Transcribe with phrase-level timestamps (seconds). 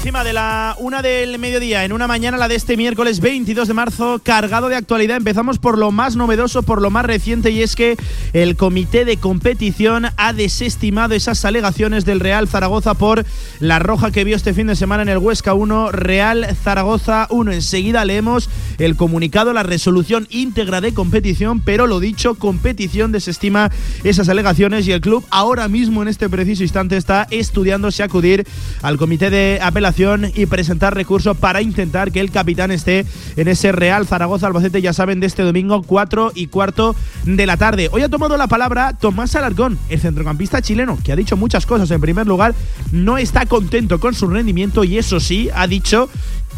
[0.00, 3.74] Encima de la una del mediodía, en una mañana, la de este miércoles 22 de
[3.74, 5.18] marzo, cargado de actualidad.
[5.18, 7.98] Empezamos por lo más novedoso, por lo más reciente, y es que
[8.32, 13.26] el comité de competición ha desestimado esas alegaciones del Real Zaragoza por
[13.58, 17.52] la roja que vio este fin de semana en el Huesca 1, Real Zaragoza 1.
[17.52, 23.70] Enseguida leemos el comunicado, la resolución íntegra de competición, pero lo dicho, competición desestima
[24.02, 28.46] esas alegaciones y el club ahora mismo en este preciso instante está estudiando si acudir
[28.80, 29.89] al comité de apelación
[30.34, 33.04] y presentar recurso para intentar que el capitán esté
[33.36, 37.56] en ese Real Zaragoza Albacete, ya saben, de este domingo 4 y cuarto de la
[37.56, 37.88] tarde.
[37.90, 41.90] Hoy ha tomado la palabra Tomás Alarcón, el centrocampista chileno, que ha dicho muchas cosas.
[41.90, 42.54] En primer lugar,
[42.92, 46.08] no está contento con su rendimiento y eso sí, ha dicho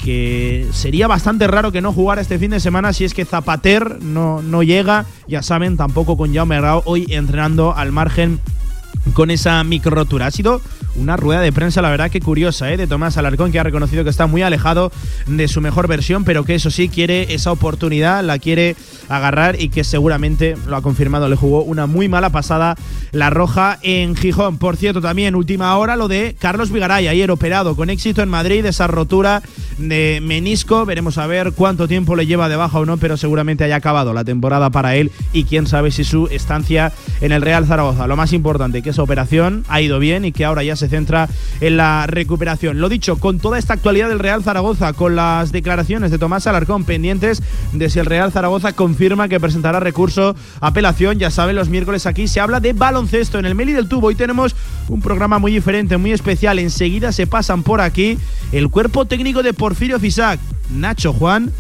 [0.05, 4.03] que sería bastante raro que no jugara este fin de semana si es que Zapater
[4.03, 5.07] no, no llega.
[5.27, 8.41] Ya saben, tampoco con Jaume Rao hoy entrenando al margen
[9.15, 10.27] con esa micro rotura.
[10.27, 10.61] Ha sido
[10.97, 12.77] una rueda de prensa, la verdad que curiosa, ¿eh?
[12.77, 14.93] de Tomás Alarcón, que ha reconocido que está muy alejado
[15.27, 18.77] de su mejor versión, pero que eso sí quiere esa oportunidad, la quiere
[19.09, 22.77] agarrar y que seguramente, lo ha confirmado, le jugó una muy mala pasada
[23.13, 24.59] la roja en Gijón.
[24.59, 28.65] Por cierto, también última hora lo de Carlos Vigaray, ayer operado con éxito en Madrid,
[28.65, 29.43] esa rotura
[29.79, 30.85] de menisco.
[30.87, 34.13] Veremos a ver cuánto tiempo le lleva de baja o no, pero seguramente haya acabado
[34.13, 38.07] la temporada para él y quién sabe si su estancia en el Real Zaragoza.
[38.07, 41.29] Lo más importante, que esa operación ha ido bien y que ahora ya se centra
[41.61, 42.81] en la recuperación.
[42.81, 46.85] Lo dicho, con toda esta actualidad del Real Zaragoza, con las declaraciones de Tomás Alarcón
[46.85, 52.07] pendientes de si el Real Zaragoza confirma que presentará recurso apelación, ya saben, los miércoles
[52.07, 54.09] aquí se habla de baloncesto en el Meli del Tubo.
[54.09, 54.55] Hoy tenemos
[54.89, 56.59] un programa muy diferente, muy especial.
[56.59, 58.19] Enseguida se pasan por aquí
[58.53, 60.39] el cuerpo técnico de Porfirio Fisac,
[60.71, 61.51] Nacho Juan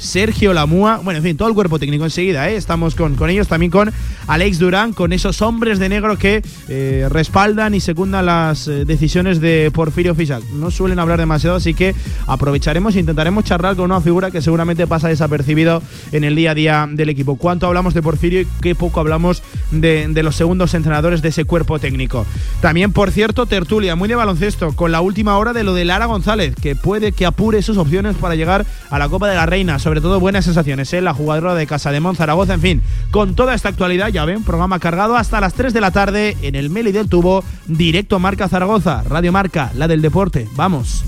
[0.00, 2.56] Sergio Lamúa, bueno, en fin, todo el cuerpo técnico enseguida, ¿eh?
[2.56, 3.92] estamos con, con ellos, también con
[4.26, 9.40] Alex Durán, con esos hombres de negro que eh, respaldan y secundan las eh, decisiones
[9.40, 10.42] de Porfirio Fisac.
[10.54, 11.94] No suelen hablar demasiado, así que
[12.26, 15.82] aprovecharemos e intentaremos charlar con una figura que seguramente pasa desapercibido
[16.12, 17.36] en el día a día del equipo.
[17.36, 19.42] ¿Cuánto hablamos de Porfirio y qué poco hablamos
[19.72, 22.24] de, los segundos entrenadores de ese cuerpo técnico?
[22.60, 26.06] También, por cierto, tertulia, muy de baloncesto, con la última hora de lo de Lara
[26.06, 29.80] González, que puede que apure sus opciones para llegar a la Copa de la Reina
[29.80, 31.00] sobre todo buenas sensaciones, ¿eh?
[31.00, 32.54] la jugadora de Casa de Monzaragoza.
[32.54, 35.90] En fin, con toda esta actualidad, ya ven, programa cargado hasta las 3 de la
[35.90, 40.46] tarde en el Meli del Tubo, directo Marca Zaragoza, Radio Marca, la del deporte.
[40.54, 41.04] Vamos.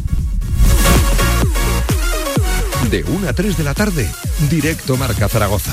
[2.90, 4.08] De 1 a 3 de la tarde,
[4.50, 5.72] directo Marca Zaragoza.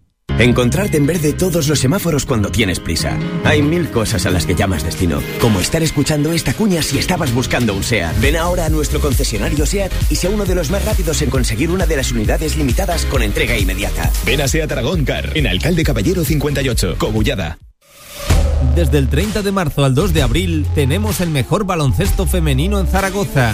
[0.41, 3.15] Encontrarte en verde todos los semáforos cuando tienes prisa.
[3.43, 7.31] Hay mil cosas a las que llamas destino, como estar escuchando esta cuña si estabas
[7.31, 8.19] buscando un SEAT.
[8.19, 11.69] Ven ahora a nuestro concesionario SEAT y sea uno de los más rápidos en conseguir
[11.69, 14.11] una de las unidades limitadas con entrega inmediata.
[14.25, 17.59] Ven a SEAT Aragón Car, en Alcalde Caballero 58, Cogullada.
[18.75, 22.87] Desde el 30 de marzo al 2 de abril tenemos el mejor baloncesto femenino en
[22.87, 23.53] Zaragoza.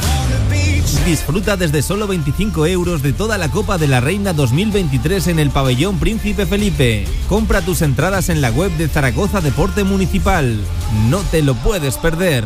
[1.06, 5.50] Disfruta desde solo 25 euros de toda la Copa de la Reina 2023 en el
[5.50, 7.06] pabellón Príncipe Felipe.
[7.28, 10.60] Compra tus entradas en la web de Zaragoza Deporte Municipal.
[11.10, 12.46] No te lo puedes perder.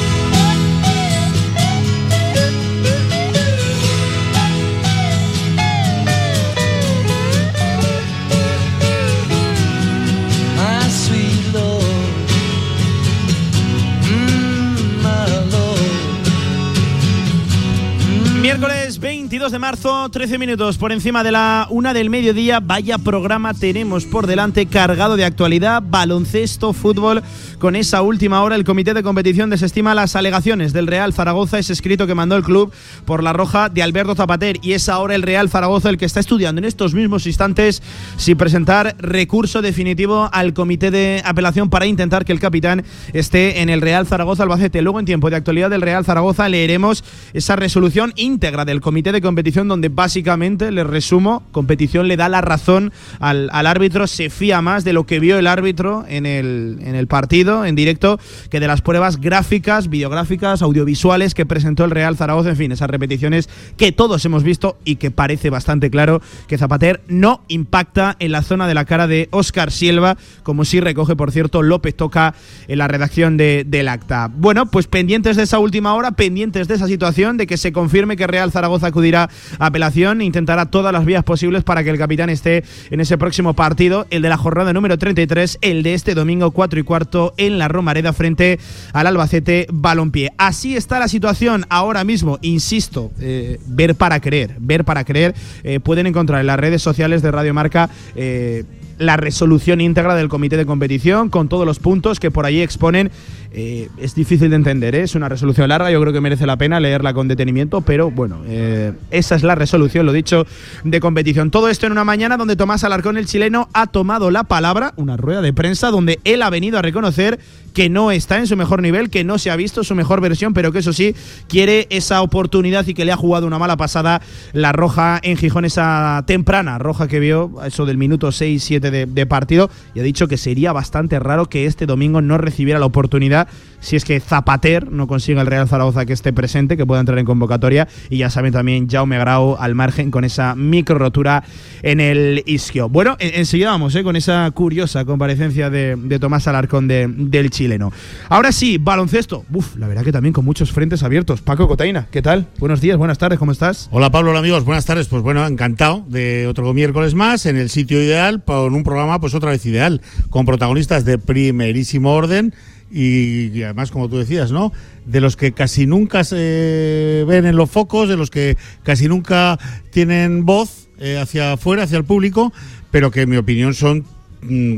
[19.31, 22.59] 22 de marzo, 13 minutos por encima de la una del mediodía.
[22.59, 27.23] Vaya programa tenemos por delante cargado de actualidad, baloncesto, fútbol.
[27.61, 31.73] Con esa última hora, el comité de competición desestima las alegaciones del Real Zaragoza, ese
[31.73, 32.73] escrito que mandó el club
[33.05, 34.57] por la roja de Alberto Zapater.
[34.63, 37.83] Y es ahora el Real Zaragoza el que está estudiando en estos mismos instantes
[38.17, 43.69] si presentar recurso definitivo al comité de apelación para intentar que el capitán esté en
[43.69, 44.81] el Real Zaragoza Albacete.
[44.81, 47.03] Luego, en tiempo de actualidad del Real Zaragoza, leeremos
[47.33, 52.41] esa resolución íntegra del comité de competición donde básicamente, les resumo, competición le da la
[52.41, 56.95] razón al, árbitro, se fía más de lo que vio el árbitro en el, en
[56.95, 58.19] el partido, en directo,
[58.49, 62.89] que de las pruebas gráficas, videográficas, audiovisuales que presentó el Real Zaragoza, en fin, esas
[62.89, 68.31] repeticiones que todos hemos visto y que parece bastante claro que Zapater no impacta en
[68.31, 72.33] la zona de la cara de Oscar Silva, como sí recoge, por cierto, López Toca
[72.67, 74.29] en la redacción de, del acta.
[74.33, 78.17] Bueno, pues pendientes de esa última hora, pendientes de esa situación, de que se confirme
[78.17, 82.29] que Real Zaragoza acudirá a apelación, intentará todas las vías posibles para que el capitán
[82.29, 86.51] esté en ese próximo partido, el de la jornada número 33, el de este domingo
[86.51, 88.59] 4 y cuarto en la Romareda frente
[88.93, 90.31] al Albacete Balompié.
[90.37, 95.33] Así está la situación ahora mismo, insisto, eh, ver para creer, ver para creer.
[95.63, 97.89] Eh, pueden encontrar en las redes sociales de Radio Marca.
[98.15, 98.63] Eh,
[99.01, 103.11] la resolución íntegra del comité de competición con todos los puntos que por ahí exponen.
[103.53, 105.01] Eh, es difícil de entender, ¿eh?
[105.01, 108.41] es una resolución larga, yo creo que merece la pena leerla con detenimiento, pero bueno,
[108.47, 110.45] eh, esa es la resolución, lo dicho,
[110.85, 111.51] de competición.
[111.51, 115.17] Todo esto en una mañana donde Tomás Alarcón, el chileno, ha tomado la palabra, una
[115.17, 117.39] rueda de prensa donde él ha venido a reconocer
[117.73, 120.53] que no está en su mejor nivel, que no se ha visto su mejor versión,
[120.53, 121.15] pero que eso sí,
[121.47, 124.21] quiere esa oportunidad y que le ha jugado una mala pasada
[124.53, 129.69] la roja en Gijón, esa temprana roja que vio, eso del minuto 6-7 de, partido,
[129.93, 133.47] y ha dicho que sería bastante raro que este domingo no recibiera la oportunidad
[133.81, 137.17] si es que Zapater no consigue el Real Zaragoza que esté presente, que pueda entrar
[137.19, 141.43] en convocatoria, y ya saben también Jaume Grau al margen con esa micro rotura
[141.81, 142.89] en el isquio.
[142.89, 147.93] Bueno, enseguida vamos eh, con esa curiosa comparecencia de, Tomás Alarcón del chileno.
[148.27, 149.45] Ahora sí, baloncesto.
[149.53, 151.41] Uf, la verdad que también con muchos frentes abiertos.
[151.41, 152.47] Paco Cotaina, ¿qué tal?
[152.57, 153.87] Buenos días, buenas tardes, ¿cómo estás?
[153.91, 155.07] Hola Pablo, hola amigos, buenas tardes.
[155.07, 159.35] Pues bueno, encantado de otro miércoles más en el sitio ideal, con un programa pues
[159.35, 162.55] otra vez ideal, con protagonistas de primerísimo orden
[162.89, 164.73] y, además, como tú decías, ¿no?
[165.05, 169.59] De los que casi nunca se ven en los focos, de los que casi nunca
[169.91, 172.51] tienen voz eh, hacia afuera, hacia el público,
[172.89, 174.03] pero que en mi opinión son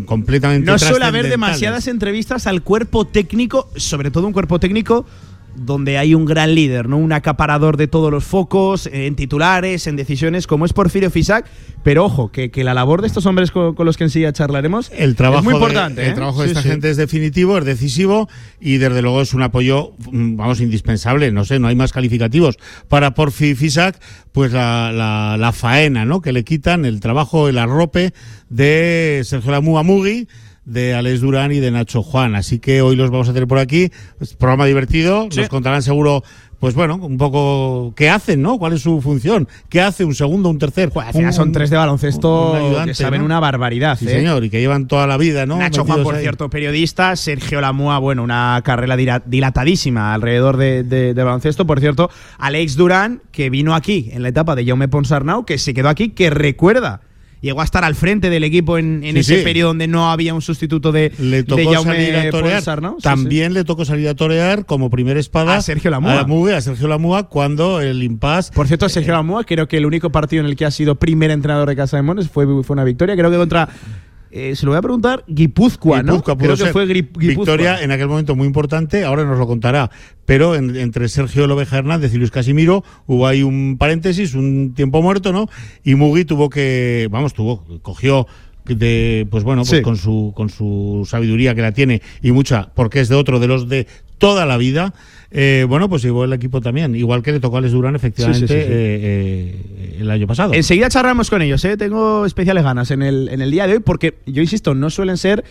[0.05, 5.05] completamente No suele haber demasiadas entrevistas al cuerpo técnico, sobre todo un cuerpo técnico
[5.55, 6.97] donde hay un gran líder, ¿no?
[6.97, 11.45] Un acaparador de todos los focos, en titulares, en decisiones, como es Porfirio Fisac.
[11.83, 15.39] Pero ojo, que, la labor de estos hombres con, los que enseguida charlaremos el trabajo
[15.39, 16.03] es muy importante.
[16.03, 16.13] el ¿eh?
[16.13, 18.29] trabajo de esta gente es definitivo, es decisivo
[18.61, 21.31] y desde luego es un apoyo, mm, vamos, indispensable.
[21.31, 22.57] No sé, no hay más calificativos
[22.87, 23.99] para Porfirio Fisac,
[24.31, 26.21] pues la, la, faena, ¿no?
[26.21, 28.13] Que le quitan el trabajo, el arrope
[28.49, 30.27] de Sergio Lamua Mugi
[30.65, 32.35] de Alex Durán y de Nacho Juan.
[32.35, 33.89] Así que hoy los vamos a tener por aquí.
[34.19, 35.27] Es programa divertido.
[35.35, 36.23] Nos contarán seguro
[36.63, 38.57] pues bueno, un poco qué hacen, ¿no?
[38.57, 39.49] ¿Cuál es su función?
[39.67, 40.91] ¿Qué hace un segundo, un tercer?
[40.91, 44.11] Pues son tres de baloncesto que saben una barbaridad, sí, ¿eh?
[44.11, 45.57] señor, y que llevan toda la vida, ¿no?
[45.57, 48.95] Nacho Juan, por cierto, periodista, Sergio Lamua, bueno, una carrera
[49.25, 54.65] dilatadísima alrededor de, baloncesto, por cierto, Alex Durán, que vino aquí en la etapa de
[54.65, 57.01] Jaume Ponsarnau, que se quedó aquí, que recuerda
[57.43, 60.93] llegó a estar al frente del equipo en, ese periodo donde no había un sustituto
[60.93, 62.63] de, le tocó salir a torear.
[63.01, 66.25] También le tocó salir a torear como primer espada a Sergio Lamúa.
[66.53, 68.53] A, a Sergio Lamúa cuando el impasse.
[68.53, 71.31] Por cierto, Sergio Lamúa, creo que el único partido en el que ha sido primer
[71.31, 73.67] entrenador de Casa de Mones fue, fue una victoria, creo que contra
[74.35, 76.23] eh, se lo voy a preguntar, Guipúzcoa, ¿no?
[76.23, 77.27] Creo que fue Guipúzcoa.
[77.27, 79.91] Victoria en aquel momento muy importante, ahora nos lo contará.
[80.25, 85.31] Pero entre Sergio Lobeja Hernández y Luis Casimiro hubo ahí un paréntesis, un tiempo muerto,
[85.31, 85.49] ¿no?
[85.83, 88.25] Y Mugi tuvo que, vamos, tuvo, cogió
[88.65, 93.01] de pues bueno pues con su con su sabiduría que la tiene y mucha porque
[93.01, 93.87] es de otro de los de
[94.19, 94.93] toda la vida
[95.33, 98.53] eh, bueno, pues llevó el equipo también, igual que le tocó a Les Durán efectivamente
[98.53, 100.53] eh, eh, el año pasado.
[100.53, 104.19] Enseguida charlamos con ellos, tengo especiales ganas en el, en el día de hoy, porque
[104.25, 105.43] yo insisto, no suelen ser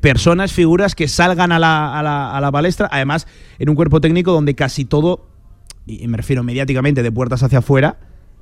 [0.00, 3.26] personas, figuras que salgan a la, a, la, a la palestra, además
[3.58, 5.26] en un cuerpo técnico donde casi todo,
[5.86, 7.98] y me refiero mediáticamente de puertas hacia afuera,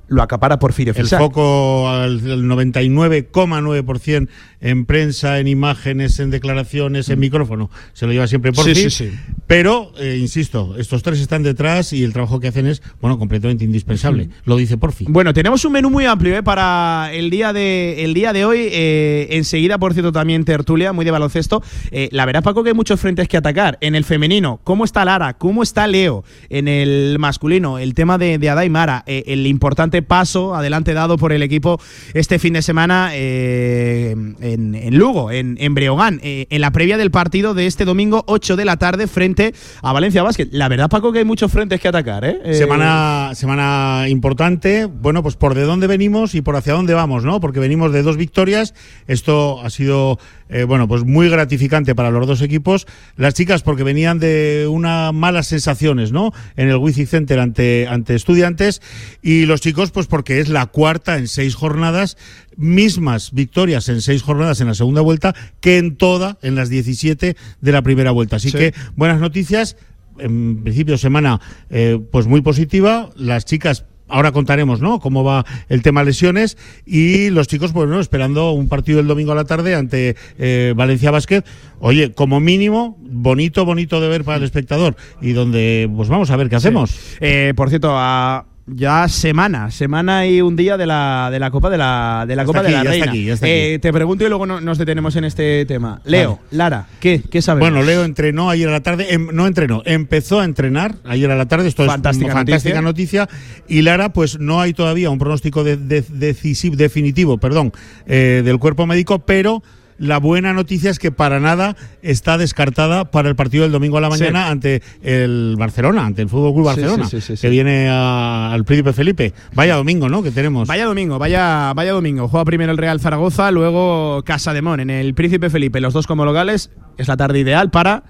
[0.07, 1.19] lo acapara Porfirio Fisac.
[1.19, 4.27] El foco al 99,9%
[4.61, 7.21] en prensa, en imágenes, en declaraciones, en mm.
[7.21, 8.89] micrófono, se lo lleva siempre Porfirio.
[8.89, 9.17] Sí, sí, sí.
[9.47, 13.65] Pero, eh, insisto, estos tres están detrás y el trabajo que hacen es, bueno, completamente
[13.65, 14.29] indispensable.
[14.45, 15.05] Lo dice Porfi.
[15.09, 16.43] Bueno, tenemos un menú muy amplio ¿eh?
[16.43, 18.69] para el día de, el día de hoy.
[18.71, 21.61] Eh, enseguida, por cierto, también tertulia, muy de baloncesto.
[21.91, 23.77] Eh, la verdad, Paco, que hay muchos frentes que atacar.
[23.81, 25.33] En el femenino, ¿cómo está Lara?
[25.33, 26.23] ¿Cómo está Leo?
[26.49, 31.31] En el masculino, el tema de, de Adaimara, el importante importante paso adelante dado por
[31.33, 31.79] el equipo
[32.15, 37.53] este fin de semana eh, en, Lugo, en, Breogán, eh, en la previa del partido
[37.53, 40.47] de este domingo 8 de la tarde frente a Valencia Basket.
[40.51, 42.25] La verdad, Paco, que hay muchos frentes que atacar.
[42.25, 42.55] ¿eh?
[42.55, 47.39] Semana, semana importante, bueno, pues por de dónde venimos y por hacia dónde vamos, ¿no?
[47.39, 48.73] Porque venimos de dos victorias,
[49.07, 50.17] esto ha sido
[50.53, 52.85] eh, bueno, pues muy gratificante para los dos equipos.
[53.17, 56.31] Las chicas porque venían de unas malas sensaciones, ¿no?
[56.55, 58.79] En el Wizzing Center ante, ante estudiantes
[59.23, 62.17] y los chicos pues porque es la cuarta en seis jornadas,
[62.55, 67.35] mismas victorias en seis jornadas en la segunda vuelta que en toda, en las 17
[67.61, 68.37] de la primera vuelta.
[68.37, 69.77] Así que buenas noticias
[70.19, 73.09] en principio semana eh, pues muy positiva.
[73.15, 74.99] Las chicas ahora contaremos, ¿no?
[74.99, 77.99] Cómo va el tema lesiones y los chicos, pues, ¿no?
[77.99, 81.43] Esperando un partido el domingo a la tarde ante eh, Valencia Basket.
[81.79, 86.35] Oye, como mínimo, bonito, bonito de ver para el espectador y donde, pues, vamos a
[86.35, 86.95] ver qué hacemos.
[87.19, 91.69] Eh, por cierto, a ya semana, semana y un día de la, de la Copa
[91.69, 93.11] de la, de la Copa de la Reina.
[93.13, 96.01] Eh, te pregunto y luego nos detenemos en este tema.
[96.05, 97.59] Leo, Lara, ¿qué, ¿qué sabes?
[97.59, 101.35] Bueno, Leo entrenó ayer a la tarde, em, no entrenó, empezó a entrenar ayer a
[101.35, 103.27] la tarde, esto fantástica es fantástica noticia.
[103.67, 107.73] Y Lara, pues no hay todavía un pronóstico de, definitivo perdón,
[108.05, 109.61] eh, del cuerpo médico, pero
[110.03, 114.01] la buena noticia es que para nada está descartada para el partido del domingo a
[114.01, 119.33] la mañana ante el Barcelona, ante el Fútbol Club Barcelona, que viene al Príncipe Felipe.
[119.53, 120.21] Vaya domingo, ¿no?
[120.21, 120.67] Que tenemos.
[120.67, 122.27] Vaya domingo, vaya, vaya domingo.
[122.27, 126.05] Juega primero el Real Zaragoza, luego Casa de Mon en el Príncipe Felipe, los dos
[126.05, 126.69] como locales.
[126.97, 128.03] Es la tarde ideal para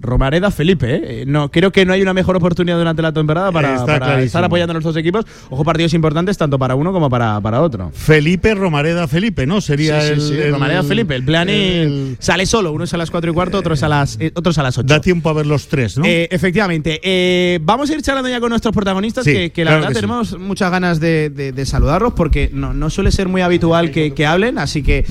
[0.00, 1.24] Romareda Felipe, ¿eh?
[1.26, 4.80] No, creo que no hay una mejor oportunidad durante la temporada para, estar apoyando a
[4.80, 5.24] dos equipos.
[5.50, 7.90] Ojo, partidos importantes tanto para uno como para, para otro.
[7.92, 9.60] Felipe Romareda Felipe, ¿no?
[9.60, 11.16] Sería el, Romareda Felipe.
[11.16, 11.48] El plan
[12.20, 12.72] sale solo.
[12.72, 14.78] Uno es a las 4 y cuarto, otro es a las, eh, otros a las
[14.78, 14.86] 8.
[14.86, 16.04] Da tiempo a ver los tres, ¿no?
[16.04, 17.00] Eh, efectivamente.
[17.02, 21.00] Eh, vamos a ir charlando ya con nuestros protagonistas, que, la verdad tenemos muchas ganas
[21.00, 24.58] de, saludarlos porque no, no suele ser muy habitual que, hablen.
[24.58, 25.04] Así que,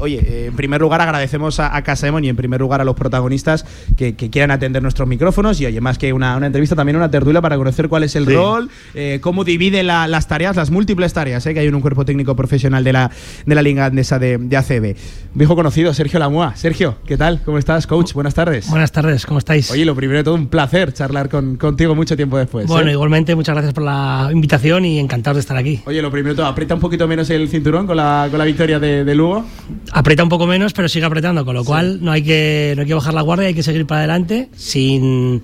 [0.00, 3.64] oye, en primer lugar agradecemos a, a Casaemon y en primer lugar a los protagonistas
[3.96, 7.40] que que quieran atender nuestros micrófonos y oye, más que una, entrevista, también una tertulia
[7.40, 11.54] para conocer cuál es el rol, eh, cómo divide las tareas, las múltiples tareas eh,
[11.54, 13.10] que hay en un cuerpo técnico profesional de la,
[13.44, 14.96] de la Liga Andesa de, de ACB.
[15.34, 16.54] Viejo conocido, Sergio Lamua.
[16.56, 17.42] Sergio, ¿qué tal?
[17.44, 18.12] ¿Cómo estás, coach?
[18.12, 18.68] Buenas tardes.
[18.70, 19.70] Buenas tardes, ¿cómo estáis?
[19.70, 22.66] Oye, lo primero de todo, un placer charlar con, contigo mucho tiempo después.
[22.66, 22.92] Bueno, ¿eh?
[22.92, 25.80] igualmente, muchas gracias por la invitación y encantado de estar aquí.
[25.86, 28.44] Oye, lo primero de todo, aprieta un poquito menos el cinturón con la, con la
[28.44, 29.44] victoria de, de Lugo.
[29.92, 32.88] Aprieta un poco menos, pero sigue apretando, con lo cual no hay, que, no hay
[32.88, 34.13] que bajar la guardia, hay que seguir para adelante
[34.56, 35.42] sin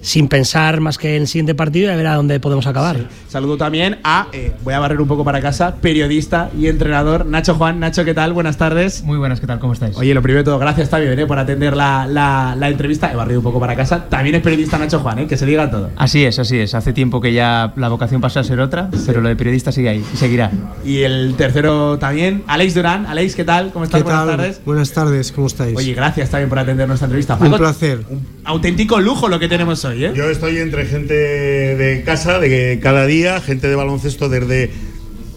[0.00, 3.08] sin pensar más que en el siguiente partido y a ver a dónde podemos acabar.
[3.28, 7.54] Saludo también a, eh, voy a barrer un poco para casa, periodista y entrenador Nacho
[7.54, 7.80] Juan.
[7.80, 8.32] Nacho, ¿qué tal?
[8.32, 9.02] Buenas tardes.
[9.02, 9.58] Muy buenas, ¿qué tal?
[9.58, 9.96] ¿Cómo estáis?
[9.96, 13.12] Oye, lo primero de todo, gracias también eh, por atender la, la, entrevista.
[13.12, 14.04] He barrido un poco para casa.
[14.08, 15.26] También es periodista Nacho Juan, ¿eh?
[15.26, 15.90] que se diga todo.
[15.96, 16.74] Así es, así es.
[16.74, 19.88] Hace tiempo que ya la vocación pasó a ser otra, pero lo de periodista sigue
[19.88, 20.50] ahí y seguirá.
[20.84, 23.06] Y el tercero también, Alex Durán.
[23.06, 23.70] Alex, ¿qué tal?
[23.72, 24.02] ¿Cómo estás?
[24.02, 24.60] Buenas tardes.
[24.64, 25.76] Buenas tardes, ¿cómo estáis?
[25.76, 27.36] Oye, gracias también por atender nuestra entrevista.
[27.40, 28.04] Un placer.
[28.08, 30.12] Un auténtico lujo lo que tenemos ¿eh?
[30.14, 34.70] Yo estoy entre gente de casa, de cada día, gente de baloncesto desde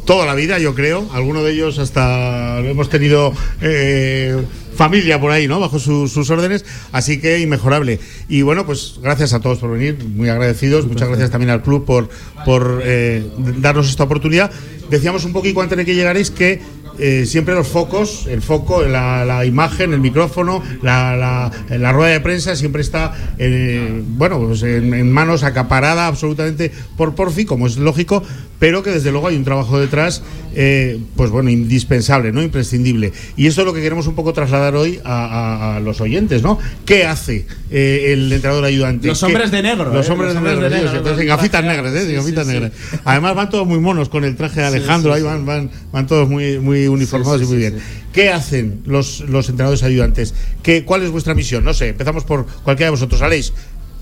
[0.05, 1.07] toda la vida, yo creo.
[1.13, 4.35] Algunos de ellos hasta hemos tenido eh,
[4.75, 5.59] familia por ahí, ¿no?
[5.59, 7.99] Bajo sus órdenes, así que inmejorable.
[8.27, 10.87] Y bueno, pues gracias a todos por venir, muy agradecidos.
[10.87, 12.09] Muchas gracias también al club por,
[12.45, 13.23] por eh,
[13.57, 14.51] darnos esta oportunidad.
[14.89, 16.59] Decíamos un poquito antes de que llegaréis que
[16.99, 22.55] eh, siempre los focos, el foco, la, imagen, el micrófono, la, la, rueda de prensa
[22.55, 28.23] siempre está eh, bueno, pues en, manos acaparada absolutamente por Porfi, como es lógico,
[28.59, 30.21] pero que desde luego hay un trabajo detrás,
[30.55, 32.41] eh, pues bueno, indispensable, ¿no?
[32.41, 33.11] Imprescindible.
[33.37, 36.59] Y eso es lo que queremos un poco trasladar hoy a, los oyentes, ¿no?
[36.85, 39.07] ¿Qué hace el entrenador ayudante?
[39.07, 39.93] Los hombres de negro.
[39.93, 42.13] Los hombres, de, negro, en gafitas negras, ¿eh?
[42.13, 42.71] gafitas negras.
[43.05, 46.29] Además van todos muy monos con el traje de Alejandro, ahí van, van, van todos
[46.29, 47.79] muy, muy uniformados y muy bien.
[48.13, 50.33] ¿Qué hacen los, los entrenadores ayudantes?
[50.63, 51.63] ¿Qué, ¿Cuál es vuestra misión?
[51.63, 53.21] No sé, empezamos por cualquiera de vosotros.
[53.21, 53.53] Aleix,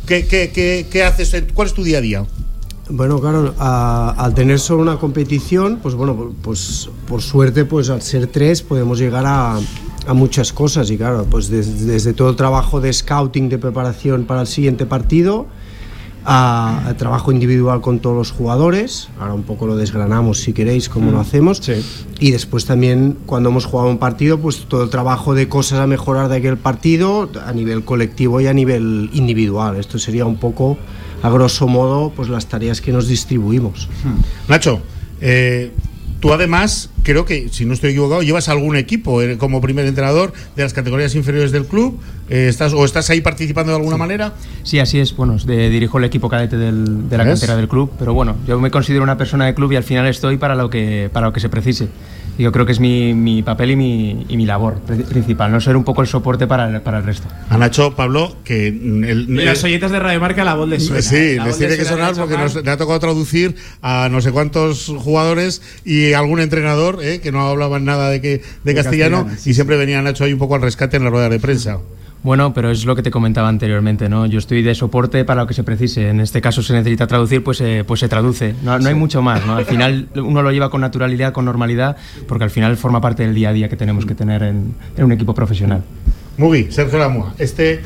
[0.06, 1.44] ¿qué, qué, qué, qué haces?
[1.54, 2.26] ¿Cuál es tu día a día?
[2.90, 8.28] Bueno, claro, al tener solo una competición, pues bueno, pues por suerte, pues al ser
[8.28, 9.60] tres podemos llegar a,
[10.08, 14.24] a muchas cosas y claro, pues desde, desde, todo el trabajo de scouting, de preparación
[14.24, 15.48] para el siguiente partido,
[16.30, 19.08] a, trabajo individual con todos los jugadores.
[19.20, 21.22] Ahora un poco lo desgranamos si queréis cómo lo mm.
[21.22, 21.62] hacemos.
[22.20, 25.88] Y después también cuando hemos jugado un partido, pues todo el trabajo de cosas a
[25.88, 29.78] mejorar de aquel partido a nivel colectivo y a nivel individual.
[29.78, 30.78] Esto sería un poco,
[31.24, 33.88] a grosso modo, pues las tareas que nos distribuimos.
[34.48, 34.82] Nacho,
[35.22, 35.72] eh,
[36.20, 40.34] Tú además, creo que, si no estoy equivocado, llevas algún equipo eh, como primer entrenador
[40.56, 42.00] de las categorías inferiores del club.
[42.28, 44.34] Eh, estás, ¿O estás ahí participando de alguna manera?
[44.64, 45.16] Sí, así es.
[45.16, 48.60] Bueno, de, dirijo el equipo cadete del- de la cantera del club, pero bueno, yo
[48.60, 51.34] me considero una persona de club y al final estoy para lo que, para lo
[51.34, 51.88] que se precise.
[52.38, 55.60] Yo creo que es mi, mi papel y mi, y mi labor pri- principal, no
[55.60, 57.28] ser un poco el soporte para el, para el resto.
[57.50, 60.86] A Nacho, Pablo, que mm, el, Y los oyentes de Radio Marca la voz les
[60.86, 61.02] suena.
[61.02, 61.36] Sí.
[61.36, 64.32] La les tiene que sonar de porque nos, le ha tocado traducir a no sé
[64.32, 69.42] cuántos jugadores y algún entrenador eh, que no hablaban nada de, que, de, castellano, castellano,
[69.42, 71.80] sí, y siempre venía Nacho ahí un poco al rescate en la rueda de prensa.
[72.24, 74.26] Bueno, pero es lo que te comentaba anteriormente, ¿no?
[74.26, 76.10] Yo estoy de soporte para lo que se precise.
[76.10, 78.54] En este caso se necesita traducir, pues, eh, pues se traduce.
[78.64, 79.56] No, no hay mucho más, ¿no?
[79.56, 81.96] Al final uno lo lleva con naturalidad, con normalidad,
[82.28, 85.04] porque al final forma parte del día a día que tenemos que tener en, en
[85.06, 85.84] un equipo profesional.
[86.38, 87.34] Muy bien, Sergio Lamua.
[87.38, 87.82] Este.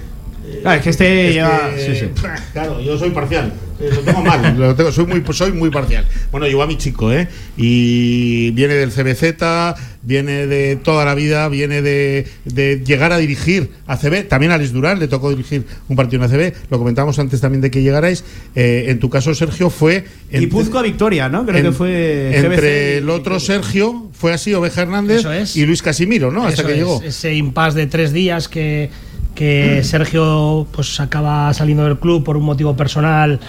[0.64, 2.12] Claro, es que este lleva- que, sí, sí.
[2.52, 3.54] Claro, yo soy parcial.
[3.80, 6.06] Eh, Lo tengo mal, lo tengo- soy, muy, soy muy parcial.
[6.32, 7.28] Bueno, yo a mi chico, ¿eh?
[7.58, 13.72] Y viene del CBZ, viene de toda la vida, viene de, de llegar a dirigir
[13.88, 14.28] a CB.
[14.28, 16.54] También a Alex Durán le tocó dirigir un partido en ACB.
[16.70, 18.24] Lo comentábamos antes también de que llegarais.
[18.56, 20.06] Eh, en tu caso, Sergio, fue.
[20.32, 21.46] Y Puzco a Victoria, ¿no?
[21.46, 25.56] Creo en- que fue GBC Entre y- el otro Sergio, fue así, Oveja Hernández es.
[25.56, 26.42] y Luis Casimiro, ¿no?
[26.46, 27.02] Hasta Eso que es, llegó.
[27.04, 28.90] Ese impasse de tres días que,
[29.36, 33.40] que Sergio pues acaba saliendo del club por un motivo personal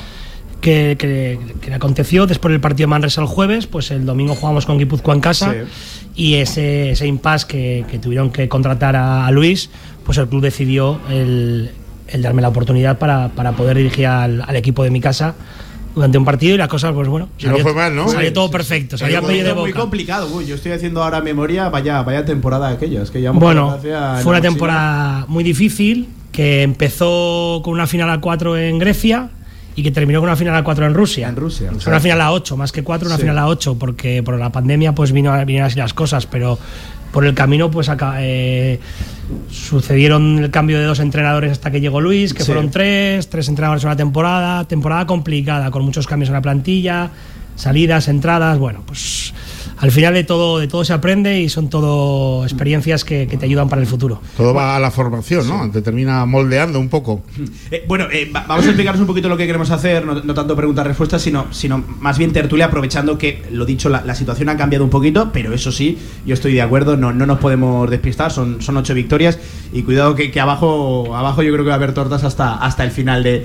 [0.60, 4.78] que, que- aconteció después del partido de Manresa el jueves, pues el domingo jugamos con
[4.78, 5.54] Guipúzcoa en casa
[6.14, 9.70] y ese, ese impasse que, que tuvieron que contratar a, a Luis,
[10.04, 11.70] pues el club decidió el,
[12.08, 15.34] el darme la oportunidad para, para poder dirigir al, al equipo de mi casa
[15.94, 18.08] durante un partido y la cosa, pues bueno, Y no fue mal, ¿no?
[18.08, 19.04] salió todo sí, perfecto, sí.
[19.04, 19.80] salió Muy- de muy boca.
[19.80, 23.78] complicado, uy, yo estoy haciendo ahora memoria, vaya, vaya temporada aquella, es que ya Bueno,
[23.80, 29.28] fue una temporada muy difícil que empezó con una final a 4 en Grecia
[29.76, 31.28] y que terminó con una final a 4 en Rusia.
[31.28, 31.70] En Rusia.
[31.86, 33.22] Una final a 8, más que 4, una Sí.
[33.22, 36.58] final a 8, porque por la pandemia pues vino, vinieron así las cosas, pero
[37.12, 38.78] por el camino pues acá, eh,
[39.50, 42.46] sucedieron el cambio de dos entrenadores hasta que llegó Luis, que Sí.
[42.46, 47.10] fueron tres, tres entrenadores en una temporada, temporada complicada, con muchos cambios en la plantilla,
[47.56, 49.32] salidas, entradas, bueno, pues
[49.82, 53.44] al final de todo, de todo se aprende y son todo experiencias que, que te
[53.46, 54.22] ayudan para el futuro.
[54.36, 55.70] Todo va a la formación, ¿no?
[55.70, 57.22] Te termina moldeando un poco.
[57.70, 60.34] Eh, bueno, eh, va- vamos a explicaros un poquito lo que queremos hacer, no, no
[60.34, 64.56] tanto preguntas-respuestas, sino, sino más bien tertulia, aprovechando que, lo dicho, la, la situación ha
[64.56, 68.30] cambiado un poquito, pero eso sí, yo estoy de acuerdo, no, no nos podemos despistar,
[68.30, 69.38] son, son ocho victorias
[69.72, 72.84] y cuidado que, que abajo, abajo yo creo que va a haber tortas hasta, hasta
[72.84, 73.44] el final de,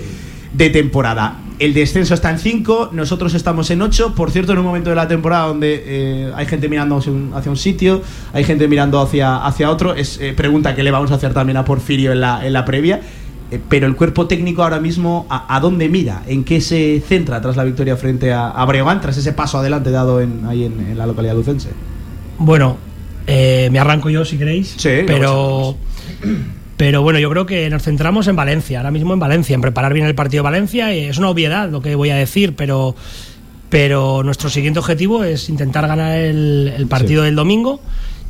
[0.54, 1.40] de temporada.
[1.60, 4.14] El descenso está en 5, nosotros estamos en 8.
[4.16, 7.32] Por cierto, en un momento de la temporada donde eh, hay gente mirando hacia un,
[7.34, 9.96] hacia un sitio, hay gente mirando hacia, hacia otro.
[9.96, 12.64] Es eh, pregunta que le vamos a hacer también a Porfirio en la, en la
[12.64, 13.02] previa.
[13.50, 16.22] Eh, pero el cuerpo técnico ahora mismo, ¿a, a dónde mira?
[16.28, 19.90] ¿En qué se centra tras la victoria frente a, a Breogán, tras ese paso adelante
[19.90, 21.70] dado en, ahí en, en la localidad lucense?
[22.38, 22.78] Bueno,
[23.26, 24.76] me arranco yo si queréis.
[24.78, 25.76] Sí, pero,
[26.78, 29.94] pero bueno, yo creo que nos centramos en Valencia, ahora mismo en Valencia, en preparar
[29.94, 30.94] bien el partido de Valencia.
[30.94, 32.96] Es una obviedad lo que voy a decir, pero,
[33.70, 37.82] pero nuestro siguiente objetivo es intentar ganar el, el partido del domingo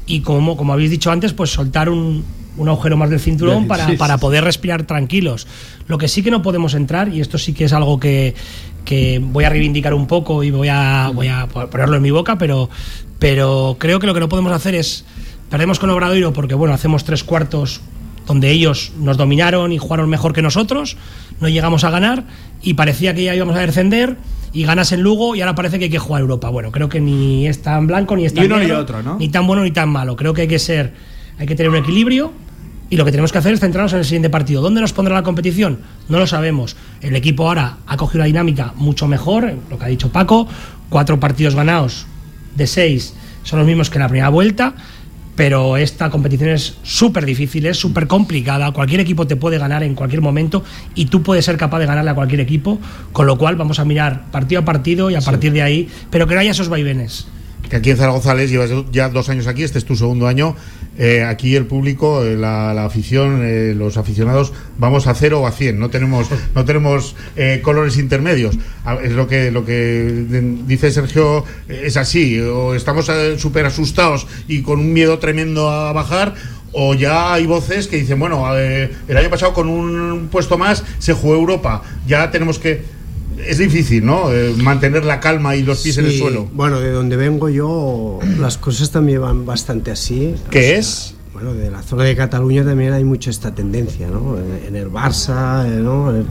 [0.05, 2.23] y como, como habéis dicho antes, pues soltar un,
[2.57, 5.47] un agujero más del cinturón para, para poder respirar tranquilos.
[5.87, 8.33] Lo que sí que no podemos entrar, y esto sí que es algo que,
[8.85, 12.37] que voy a reivindicar un poco y voy a, voy a ponerlo en mi boca,
[12.37, 12.69] pero,
[13.19, 15.05] pero creo que lo que no podemos hacer es
[15.49, 17.81] perdemos con Obradoiro porque bueno, hacemos tres cuartos
[18.27, 20.97] donde ellos nos dominaron y jugaron mejor que nosotros,
[21.39, 22.25] no llegamos a ganar
[22.61, 24.17] y parecía que ya íbamos a descender
[24.53, 26.49] y ganas en Lugo y ahora parece que hay que jugar Europa.
[26.49, 29.01] Bueno, creo que ni es tan blanco ni es tan Ni uno ni negro, otro,
[29.01, 29.17] ¿no?
[29.17, 30.15] ni tan bueno ni tan malo.
[30.15, 30.93] Creo que hay que ser,
[31.39, 32.33] hay que tener un equilibrio
[32.89, 34.61] y lo que tenemos que hacer es centrarnos en el siguiente partido.
[34.61, 35.79] ¿Dónde nos pondrá la competición?
[36.09, 36.75] No lo sabemos.
[37.01, 40.47] El equipo ahora ha cogido una dinámica mucho mejor, lo que ha dicho Paco,
[40.89, 42.05] cuatro partidos ganados
[42.55, 43.13] de seis
[43.47, 44.73] son los mismos que en la primera vuelta,
[45.37, 49.93] pero esta competición es súper difícil, es súper complicada, cualquier equipo te puede ganar en
[49.93, 50.63] cualquier momento
[50.95, 52.79] y tú puedes ser capaz de ganarle a cualquier equipo,
[53.13, 56.25] con lo cual vamos a mirar partido a partido y a partir de ahí, pero
[56.25, 57.27] que no haya esos vaivenes.
[57.69, 60.55] Que aquí en Zaragoza Les llevas ya dos años aquí, este es tu segundo año.
[60.97, 65.51] Eh, aquí el público, eh, la, afición, eh, los aficionados, vamos a cero o a
[65.51, 65.79] 100.
[65.79, 67.15] No tenemos, no tenemos
[67.61, 68.57] colores intermedios.
[69.03, 70.25] Es lo que, lo que
[70.65, 72.39] dice Sergio, es así.
[72.39, 76.33] O estamos súper asustados y con un miedo tremendo a bajar.
[76.73, 81.13] O ya hay voces que dicen, bueno, el año pasado con un puesto más se
[81.13, 81.83] jugó Europa.
[82.07, 82.96] Ya tenemos que.
[83.45, 84.31] Es difícil, ¿no?
[84.33, 86.47] Eh, mantener la calma y los pies en el suelo.
[86.53, 90.33] Bueno, de donde vengo yo, las cosas también van bastante así.
[90.49, 91.13] ¿Qué O sea, es?
[91.33, 94.37] Bueno, de la zona de Cataluña también hay mucha esta tendencia, ¿no?
[94.67, 96.09] En, el Barça, eh, ¿no?
[96.09, 96.25] El,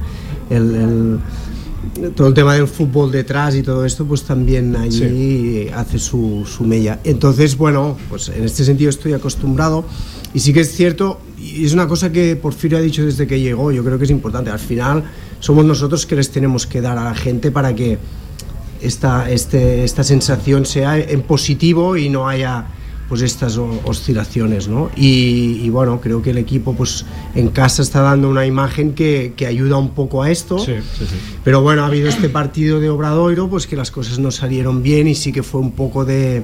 [0.50, 6.00] el- el- todo el tema del fútbol detrás y todo esto, pues también allí hace
[6.00, 6.98] su, su mella.
[7.04, 9.84] Entonces, bueno, pues en este sentido estoy acostumbrado
[10.34, 13.38] y sí que es cierto, y es una cosa que Porfirio ha dicho desde que
[13.38, 15.04] llegó, yo creo que es importante, al final
[15.46, 17.98] somos nosotros que les tenemos que dar a la gente para que
[18.80, 22.66] esta, este, esta sensación sea en positivo y no haya
[23.08, 24.90] pues estas oscilaciones, ¿no?
[24.96, 27.06] Y, y bueno, creo que el equipo pues
[27.36, 30.56] en casa está dando una imagen que, que ayuda un poco a esto.
[31.44, 35.06] Pero bueno, ha habido este partido de Obradoiro, pues que las cosas no salieron bien
[35.06, 36.42] y sí que fue un poco de...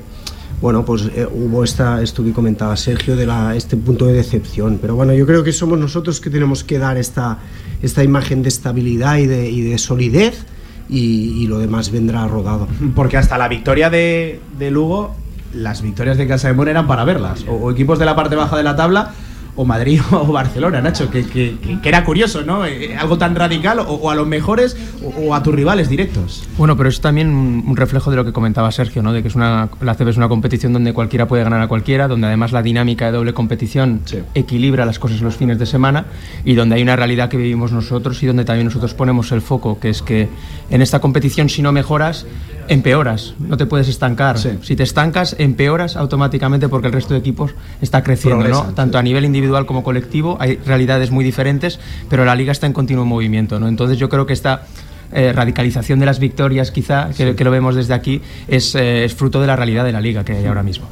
[0.61, 4.79] Bueno, pues eh, hubo esta, esto que comentaba Sergio, de la, este punto de decepción.
[4.81, 7.41] Pero bueno, yo creo que somos nosotros que tenemos que dar esta,
[7.83, 10.47] esta imagen de estabilidad y de, y de solidez
[10.89, 12.69] y, lo demás vendrá rodado.
[12.95, 15.15] Porque hasta la victoria de, de Lugo,
[15.55, 17.45] las victorias de Casa de Mon eran para verlas.
[17.49, 19.13] O equipos de la parte baja de la tabla,
[19.55, 21.11] o Madrid o Barcelona, Nacho.
[21.11, 22.65] Que, que- que- era curioso, ¿no?
[22.65, 26.43] Eh, algo tan radical, o, o a los mejores, o, o a tus rivales directos.
[26.57, 29.13] Bueno, pero es también un reflejo de lo que comentaba Sergio, ¿no?
[29.13, 32.09] De que es una, la ACB es una competición donde cualquiera puede ganar a cualquiera,
[32.09, 34.01] donde además la dinámica de doble competición
[34.35, 36.07] equilibra las cosas los fines de semana
[36.45, 39.79] y donde hay una realidad que vivimos nosotros y donde también nosotros ponemos el foco,
[39.79, 40.29] que es que
[40.71, 42.27] en esta competición si no mejoras,
[42.69, 44.39] empeoras, no te puedes estancar.
[44.39, 48.75] Si te estancas, empeoras automáticamente porque el resto de equipos está creciendo, Progresan, ¿no?
[48.75, 52.73] Tanto a nivel individual como colectivo, hay realidades muy diferentes, pero la liga está en
[52.73, 53.69] continuo movimiento, ¿no?
[53.69, 54.67] Entonces yo creo que esta
[55.15, 59.15] eh, radicalización de las victorias, quizá, que, que lo vemos desde aquí, es, eh, es
[59.15, 60.87] fruto de la realidad de la liga que hay ahora mismo.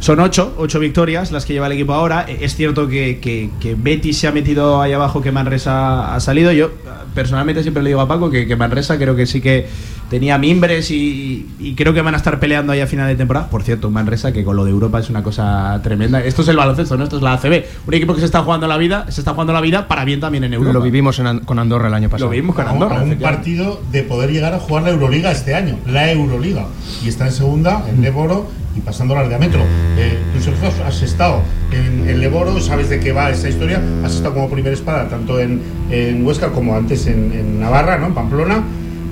[0.00, 2.26] Son ocho, ocho victorias las que lleva el equipo ahora.
[2.28, 6.20] Eh, Es cierto que, que, que Betis se ha metido ahí abajo, que Manresa ha
[6.20, 6.52] salido.
[6.52, 6.72] Yo
[7.14, 9.66] personalmente siempre le digo a Paco que, que Manresa creo que sí que
[10.14, 13.48] tenía mimbres y, y creo que van a estar peleando ahí a final de temporada.
[13.48, 16.22] Por cierto, un Manresa que con lo de Europa es una cosa tremenda.
[16.22, 17.02] Esto es el baloncesto, ¿no?
[17.02, 17.64] Esto es la ACB.
[17.88, 20.20] Un equipo que se está jugando la vida, se está jugando la vida para bien
[20.20, 20.72] también en Europa.
[20.72, 22.28] Lo vivimos en con Andorra el año pasado.
[22.28, 23.00] Lo vivimos con Andorra.
[23.00, 26.66] a un partido de poder llegar a jugar la Euroliga este año, la Euroliga.
[27.04, 28.46] Y está en segunda, en Leboro
[28.76, 29.62] y pasando metro.
[29.98, 34.14] Eh, tú, Sergio, has estado en, en Leboro, sabes de qué va esa historia, has
[34.14, 38.06] estado como primera espada tanto en, en Huesca como antes en, en Navarra, ¿no?
[38.06, 38.62] en Pamplona.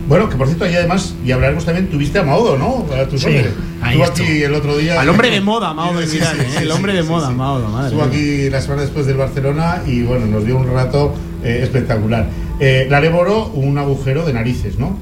[0.08, 2.84] Bueno, que por cierto, ahí además, y hablaremos también, tuviste a Maudo, ¿no?
[2.94, 5.00] A tu Sí, Estuvo aquí el otro día.
[5.00, 6.46] Al hombre de moda, Mao de Sí, Milán, sí, ¿eh?
[6.58, 7.34] sí, El hombre de moda, sí.
[7.34, 11.14] Mao, madre Estuvo aquí la semana después del Barcelona y bueno, nos dio un rato
[11.44, 12.28] eh, espectacular.
[12.60, 14.98] Eh, la Leboro, un agujero de narices, ¿no?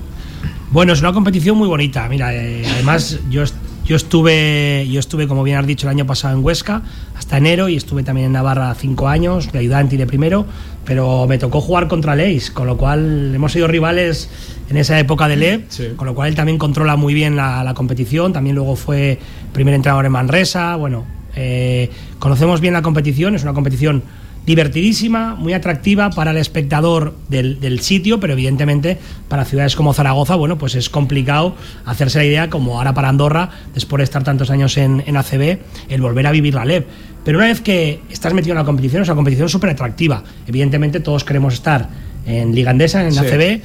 [0.70, 2.06] Bueno, es una competición muy bonita.
[2.08, 6.06] Mira, eh, además yo, est- yo estuve, yo estuve, como bien has dicho, el año
[6.06, 6.82] pasado en Huesca
[7.16, 10.46] hasta enero y estuve también en Navarra cinco años de ayudante y de primero,
[10.84, 14.28] pero me tocó jugar contra Leis, con lo cual hemos sido rivales
[14.68, 15.64] en esa época de Le,
[15.96, 18.32] con lo cual él también controla muy bien la, la competición.
[18.32, 19.18] También luego fue
[19.52, 20.76] primer entrenador en Manresa.
[20.76, 21.04] Bueno,
[21.36, 24.02] eh, conocemos bien la competición, es una competición
[24.46, 28.98] divertidísima, muy atractiva para el espectador del, del sitio, pero evidentemente
[29.28, 33.50] para ciudades como Zaragoza, bueno, pues es complicado hacerse la idea, como ahora para Andorra,
[33.74, 36.84] después de estar tantos años en, en ACB, el volver a vivir la LEB.
[37.24, 40.24] Pero una vez que estás metido en la competición, es una competición súper atractiva.
[40.46, 41.88] Evidentemente todos queremos estar
[42.26, 43.18] en Liga Andesa, en Sí.
[43.18, 43.60] ACB,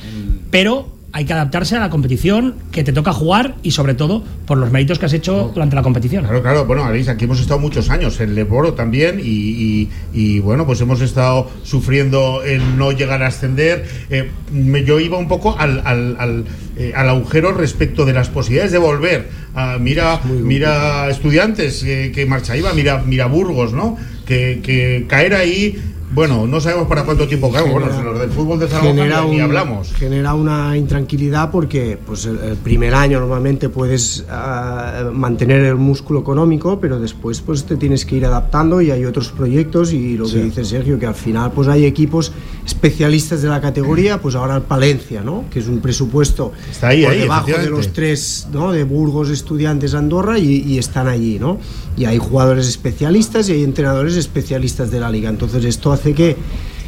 [0.52, 4.58] pero hay que adaptarse a la competición que te toca jugar y sobre todo por
[4.58, 6.26] los méritos que has hecho durante la competición.
[6.26, 10.66] Claro, claro, bueno, aquí hemos estado muchos años, en Leboro también, y, y- y, bueno,
[10.66, 13.86] pues hemos estado sufriendo el no llegar a ascender.
[14.10, 14.30] Eh,
[14.86, 16.44] yo iba un poco al, al, al,
[16.76, 19.30] eh, al agujero respecto de las posibilidades de volver.
[19.56, 23.96] Ah, mira, mira estudiantes eh, que marcha iba, mira, mira Burgos, ¿no?
[24.26, 25.82] Que, que caer ahí,
[26.16, 27.74] bueno, no sabemos para cuánto tiempo caemos.
[27.74, 29.94] Bueno, Genera- los del fútbol de Zaragoza ni hablamos.
[29.94, 36.22] genera una intranquilidad porque pues el, el primer año normalmente puedes ah, mantener el músculo
[36.22, 40.26] económico pero después pues te tienes que ir adaptando y hay otros proyectos y lo
[40.26, 40.36] Sí.
[40.38, 42.32] que dice Sergio que al final pues hay equipos
[42.66, 47.04] especialistas de la categoría pues ahora el Palencia no que es un presupuesto Está ahí,
[47.04, 48.72] por ahí, debajo de los tres ¿no?
[48.72, 51.60] de Burgos estudiantes Andorra y, y están allí no
[51.98, 56.36] y hay jugadores especialistas y hay entrenadores especialistas de la liga entonces esto hace que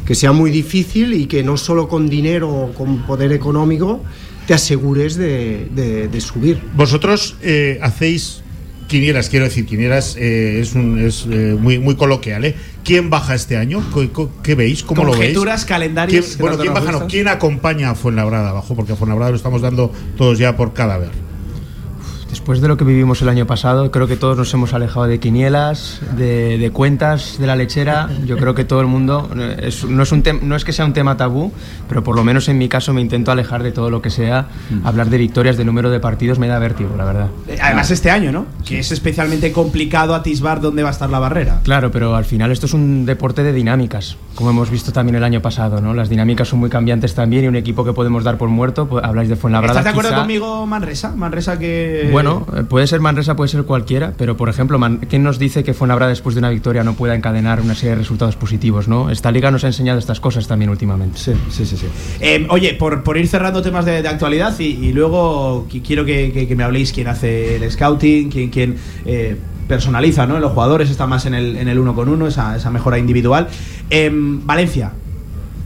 [0.04, 4.02] que sea muy difícil y que no solo con dinero o con poder económico
[4.46, 6.58] te asegures de, de- de subir.
[6.74, 8.42] Vosotros eh, hacéis
[8.86, 12.46] quinieras, quiero decir, quinieras eh, es, un, es eh, muy, muy coloquial.
[12.46, 12.54] ¿eh?
[12.84, 13.82] ¿Quién baja este año?
[14.42, 14.82] ¿Qué, veis?
[14.82, 15.20] ¿Cómo lo veis?
[15.24, 16.26] Conjeturas, calendarios.
[16.28, 16.92] ¿Quién- bueno, ¿quién baja?
[16.92, 17.06] No.
[17.06, 18.74] ¿quién acompaña a Fuenlabrada abajo?
[18.74, 21.10] Porque a Fuenlabrada lo estamos dando todos ya por cadáver.
[22.28, 25.18] Después de lo que vivimos el año pasado, creo que todos nos hemos alejado de
[25.18, 28.08] quinielas, de, de cuentas, de la lechera.
[28.26, 30.72] Yo creo que todo el mundo, eh, es- no, es un tem- no es que
[30.74, 31.52] sea un tema tabú,
[31.88, 34.46] pero por lo menos en mi caso me intento alejar de todo lo que sea.
[34.84, 37.28] Hablar de victorias, de número de partidos, me da vértigo, la verdad.
[37.48, 38.44] Eh, Además este año, ¿no?
[38.64, 41.60] Que es especialmente complicado atisbar dónde va a estar la barrera.
[41.64, 44.16] Claro, pero al final esto es un deporte de dinámicas.
[44.38, 45.94] Como hemos visto también el año pasado, ¿no?
[45.94, 49.02] Las dinámicas son muy cambiantes también y un equipo que podemos dar por muerto, pues,
[49.04, 49.72] habláis de Fuenlabrada.
[49.80, 51.10] ¿Estás de acuerdo quizá- conmigo, Manresa?
[51.16, 52.08] Manresa que.
[52.12, 55.64] Bueno, eh, puede ser Manresa, puede ser cualquiera, pero por ejemplo, Man- ¿quién nos dice
[55.64, 59.10] que Fuenlabrada después de una victoria no pueda encadenar una serie de resultados positivos, no?
[59.10, 61.18] Esta liga nos ha enseñado estas cosas también últimamente.
[61.18, 61.76] Sí, sí, sí.
[61.76, 61.86] sí.
[62.20, 66.04] Eh, oye, por, por ir cerrando temas de, de actualidad y, y luego qui- quiero
[66.04, 69.36] que, que- que me habléis quién hace el scouting, quién, quién eh,
[69.68, 70.40] personaliza ¿no?
[70.40, 73.48] los jugadores, está más en el, en el uno con uno, esa, esa mejora individual.
[73.90, 74.92] Em, Valencia,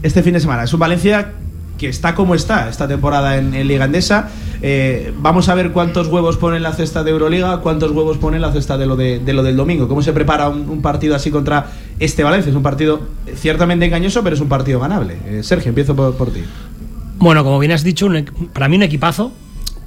[0.02, 1.32] este fin de semana, es un Valencia
[1.78, 4.28] que está como está esta temporada en, en Liga Endesa.
[4.60, 8.36] Eh, vamos a ver cuántos huevos pone en la cesta de Euroliga, cuántos huevos pone
[8.36, 9.88] en la cesta de lo, de, lo del domingo.
[9.88, 11.66] ¿Cómo se prepara un, partido así contra
[11.98, 12.50] este Valencia?
[12.50, 15.16] Es un partido eh, ciertamente engañoso, pero es un partido ganable.
[15.26, 16.42] Eh, Sergio, empiezo por, por ti.
[17.18, 18.08] Bueno, como bien has dicho,
[18.52, 19.32] para mí un equipazo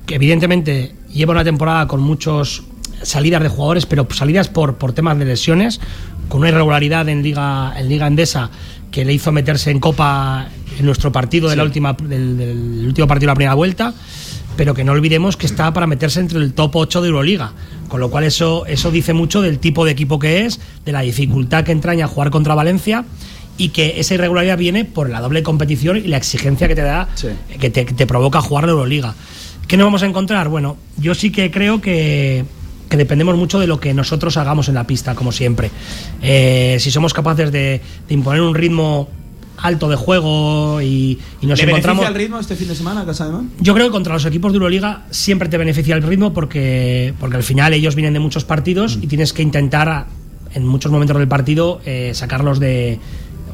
[0.05, 2.65] que evidentemente lleva una temporada con muchos
[3.01, 5.79] salidas de jugadores, pero salidas por, por temas de lesiones,
[6.29, 8.49] con una irregularidad en Liga, en Liga Endesa
[8.91, 10.47] que le hizo meterse en Copa
[10.79, 13.93] en nuestro partido de la última, del, del último partido de la primera vuelta,
[14.55, 17.51] pero que no olvidemos que está para meterse entre el top 8 de Euroliga.
[17.89, 21.01] Con lo cual eso, eso dice mucho del tipo de equipo que es, de la
[21.01, 23.03] dificultad que entraña jugar contra Valencia
[23.57, 27.09] y que esa irregularidad viene por la doble competición y la exigencia que te da,
[27.59, 29.13] que, te, que te provoca jugar la Euroliga.
[29.67, 30.47] ¿Qué nos vamos a encontrar?
[30.49, 32.45] Bueno, yo sí que creo que,
[32.89, 35.71] que dependemos mucho de lo que nosotros hagamos en la pista, como siempre.
[36.21, 39.07] Eh, si somos capaces de, de imponer un ritmo
[39.57, 42.01] alto de juego y, y nos ¿Le encontramos...
[42.01, 43.51] beneficia el ritmo este fin de semana, Casa de Man?
[43.59, 47.37] Yo creo que contra los equipos de Euroliga siempre te beneficia el ritmo porque, porque
[47.37, 50.07] al final ellos vienen de muchos partidos y tienes que intentar
[50.53, 52.99] en muchos momentos del partido eh, sacarlos de...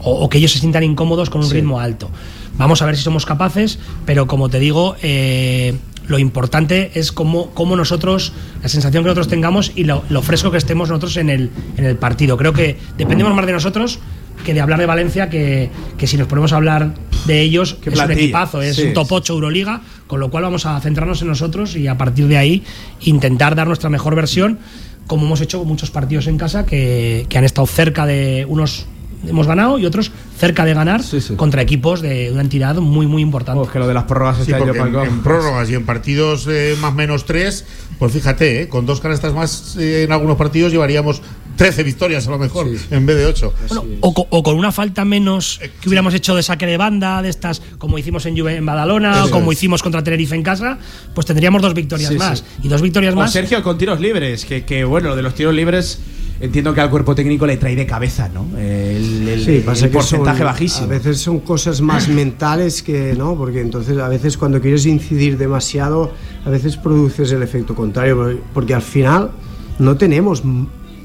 [0.04, 1.54] O, o que ellos se sientan incómodos con un Sí.
[1.54, 2.10] ritmo alto.
[2.58, 5.76] Vamos a ver si somos capaces, pero como te digo, eh,
[6.08, 10.52] lo importante es cómo, cómo nosotros, la sensación que nosotros tengamos y lo, lo fresco
[10.52, 12.38] que estemos nosotros en el, en el partido.
[12.38, 14.00] Creo que dependemos más de nosotros
[14.44, 16.94] que de hablar de Valencia, que, que si nos ponemos a hablar
[17.26, 20.44] de ellos, Qué es un equipazo, es Sí, un top 8 Euroliga, con lo cual
[20.44, 22.64] vamos a centrarnos en nosotros y a partir de ahí
[23.02, 24.60] intentar dar nuestra mejor versión,
[25.08, 28.88] como hemos hecho con muchos partidos en casa que, que han estado cerca de unos
[29.28, 31.02] hemos ganado y otros cerca de ganar
[31.36, 33.68] contra equipos de una entidad muy muy importante.
[33.72, 36.94] que lo de las prórrogas Sí, porque en, en prórrogas y en partidos eh, más
[36.96, 37.66] menos tres,
[38.00, 41.22] pues fíjate, eh, con dos canastas más eh, en algunos partidos llevaríamos
[41.58, 43.54] 13 victorias a lo mejor en vez de 8.
[43.68, 47.22] Bueno, o, co- o con una falta menos que hubiéramos hecho de saque de banda,
[47.22, 49.58] de estas, como hicimos en Juve en Badalona, o como es.
[49.60, 50.80] hicimos contra Tenerife en casa,
[51.14, 52.40] pues tendríamos dos victorias Sí, más.
[52.40, 52.46] sí.
[52.64, 53.32] Y dos victorias O más.
[53.32, 56.00] Sergio con tiros libres, que, que, bueno, lo de los tiros libres
[56.42, 58.46] entiendo que al cuerpo técnico le trae de cabeza, ¿no?
[58.58, 60.86] El, el- Sí, el pasa que porcentaje son- bajísimo.
[60.86, 65.38] A veces son cosas más mentales que no, porque entonces a veces cuando quieres incidir
[65.38, 66.12] demasiado,
[66.46, 69.32] a veces produces el efecto contrario, porque- al final
[69.80, 70.44] no tenemos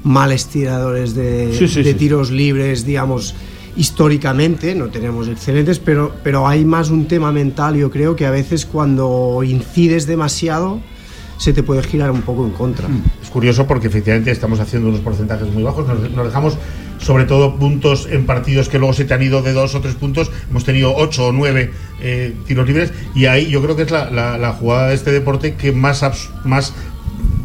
[0.03, 3.35] males tiradores de, Sí, sí, de tiros libres, digamos.
[3.79, 7.77] Históricamente no tenemos excelentes, pero, pero hay más un tema mental.
[7.77, 10.81] Yo creo que a veces cuando incides demasiado
[11.39, 12.89] se te puede girar un poco en contra.
[13.23, 15.87] Es curioso porque efectivamente estamos haciendo unos porcentajes muy bajos.
[15.87, 16.57] Nos, nos dejamos
[16.99, 19.95] sobre todo puntos en partidos que luego se te han ido de dos o tres
[19.95, 20.31] puntos.
[20.51, 21.71] Hemos tenido ocho o nueve
[22.01, 25.13] eh, tiros libres y ahí yo creo que es la, la- la jugada de este
[25.13, 26.73] deporte que más, abs- más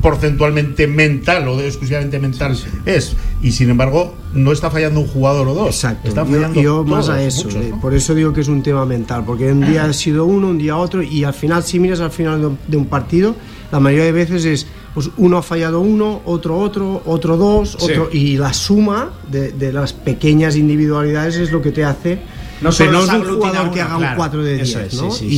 [0.01, 3.15] porcentualmente mental o exclusivamente mental es.
[3.43, 5.67] Y sin embargo, no está fallando un jugador o dos.
[5.75, 6.07] Exacto.
[6.09, 7.43] Están Yo, fallando yo más todos, a eso.
[7.45, 7.81] muchos, eh, ¿no?
[7.81, 9.23] Por eso digo que es un tema mental.
[9.25, 11.03] Porque un día ha sido uno, un día otro.
[11.03, 13.35] Y al final, si miras al final de un partido,
[13.71, 14.67] la mayoría de veces es.
[14.93, 17.85] Pues uno ha fallado uno, otro otro, otro dos, Sí.
[17.91, 18.09] otro.
[18.11, 22.19] Y la suma de, de las pequeñas individualidades es lo que te hace.
[22.61, 24.11] No pero no se es un jugador uno, que haga claro.
[24.11, 25.09] un 4 de 10, Eso es, ¿no?
[25.11, 25.29] sí, sí, y,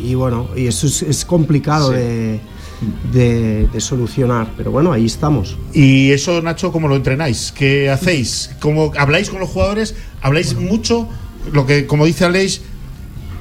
[0.00, 1.96] sí, y bueno, y eso es, es complicado Sí.
[1.96, 2.40] de,
[3.12, 4.52] de- de solucionar.
[4.56, 5.56] Pero bueno, ahí estamos.
[5.74, 7.52] Y eso, Nacho, ¿cómo lo entrenáis?
[7.52, 8.50] ¿Qué hacéis?
[8.60, 9.94] ¿Cómo habláis con los jugadores?
[10.22, 11.08] ¿Habláis mucho?
[11.52, 12.62] Lo que, como dice Aleix,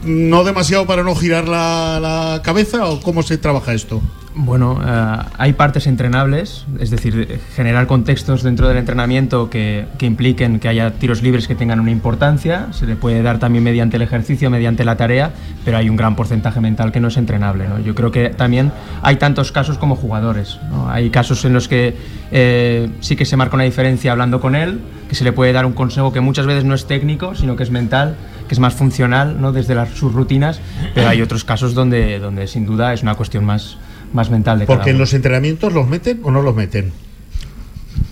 [0.04, 4.01] no demasiado para no girar la, la cabeza o cómo se trabaja esto?
[4.34, 10.60] Bueno, eh, hay partes entrenables, es decir, generar contextos dentro del entrenamiento que, que impliquen
[10.60, 14.04] que haya tiros libres que tengan una importancia, se le puede dar también mediante el
[14.04, 15.32] ejercicio, mediante la tarea,
[15.65, 17.65] pero hay un gran porcentaje mental que no es entrenable.
[17.86, 20.60] Yo creo que también hay tantos casos como jugadores.
[20.88, 21.96] Hay casos en los que
[22.32, 25.65] eh, sí que se marca una diferencia hablando con él, que se le puede dar
[25.65, 28.15] un consejo que muchas veces no es técnico, sino que es mental,
[28.48, 29.52] que es más funcional ¿no?
[29.52, 30.62] desde las, sus rutinas,
[30.96, 33.78] pero hay otros casos donde, donde sin duda es una cuestión más,
[34.13, 36.91] más mental de cada Porque en los entrenamientos los meten o no los meten.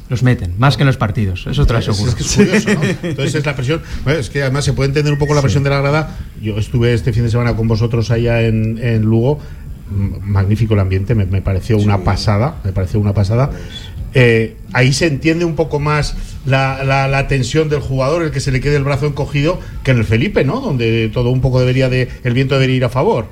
[0.10, 2.10] Los meten, más que en los partidos, eso te lo aseguro.
[2.10, 2.82] Es, que es curioso, ¿no?
[3.10, 3.82] Entonces es la presión.
[4.04, 6.18] Bueno, es que además se puede entender un poco la presión de la grada.
[6.42, 9.40] Yo estuve este fin de semana con vosotros allá en, en Lugo.
[9.92, 12.56] Magnífico el ambiente, me, me pareció una pasada.
[12.64, 13.52] Me pareció una pasada.
[14.16, 18.40] eh, ahí se entiende un poco más la, la, la, tensión del jugador, el que
[18.40, 20.60] se le quede el brazo encogido, que en el Felipe, ¿no?
[20.60, 23.28] Donde todo un poco debería de, el viento debería ir a favor.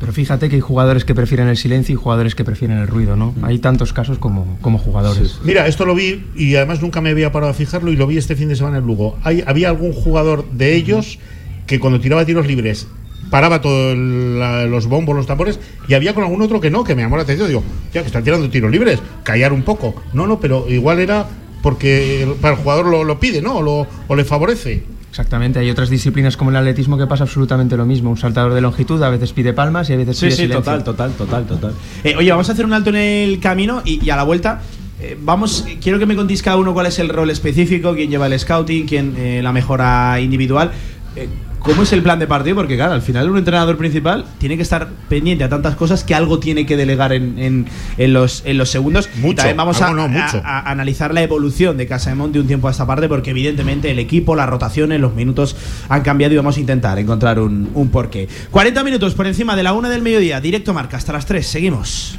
[0.00, 3.16] Pero fíjate que hay jugadores que prefieren el silencio y jugadores que prefieren el ruido,
[3.16, 3.34] ¿no?
[3.42, 5.30] Hay tantos casos como, como jugadores.
[5.30, 5.38] Sí.
[5.44, 8.18] Mira, esto lo vi y además nunca me había parado a fijarlo y lo vi
[8.18, 9.16] este fin de semana en Lugo.
[9.22, 11.18] Hay, había algún jugador de ellos
[11.66, 12.88] que cuando tiraba tiros libres
[13.30, 17.02] paraba todos los bombos, los tambores, y había con algún otro que no, que me
[17.02, 17.48] llamó la atención.
[17.48, 19.94] Digo, ya que están tirando tiros libres, callar un poco.
[20.12, 21.26] No, no, pero igual era
[21.62, 23.56] porque para el jugador lo, lo pide, ¿no?
[23.56, 24.84] O, lo, o le favorece.
[25.14, 28.10] Exactamente, hay otras disciplinas como el atletismo que pasa absolutamente lo mismo.
[28.10, 30.58] Un saltador de longitud a veces pide palmas y a veces sí, pide sí, silencio.
[30.58, 31.72] total, total, total, total.
[32.02, 34.60] Eh, oye, vamos a hacer un alto en el camino y, y a la vuelta.
[35.00, 38.26] Eh, vamos, quiero que me contéis cada uno cuál es el rol específico, quién lleva
[38.26, 40.72] el scouting, quién eh, la mejora individual.
[41.64, 42.56] ¿Cómo es el plan de partido?
[42.56, 46.14] Porque, claro, al final un entrenador principal tiene que estar pendiente a tantas cosas que
[46.14, 49.08] algo tiene que delegar en, en, en los, en los segundos.
[49.16, 50.42] Mucho, Y también vamos a, algo no, mucho.
[50.44, 53.90] a- a analizar la evolución de Casamón de un tiempo a esta parte, porque evidentemente
[53.90, 55.56] el equipo, las rotaciones, los minutos
[55.88, 58.28] han cambiado y vamos a intentar encontrar un, un porqué.
[58.50, 61.46] 40 minutos por encima de la una del mediodía, directo marca hasta las 3.
[61.46, 62.18] Seguimos.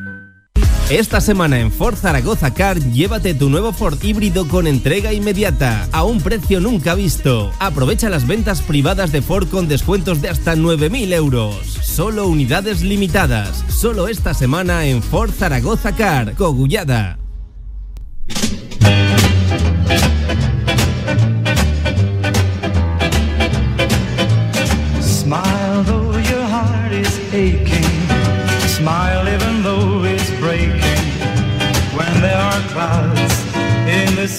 [0.91, 6.03] Esta semana en Ford Zaragoza Car, llévate tu nuevo Ford híbrido con entrega inmediata, a
[6.03, 7.49] un precio nunca visto.
[7.59, 11.55] Aprovecha las ventas privadas de Ford con descuentos de hasta 9.000 euros.
[11.81, 13.63] Solo unidades limitadas.
[13.69, 17.20] Solo esta semana en Ford Zaragoza Car, Cogullada.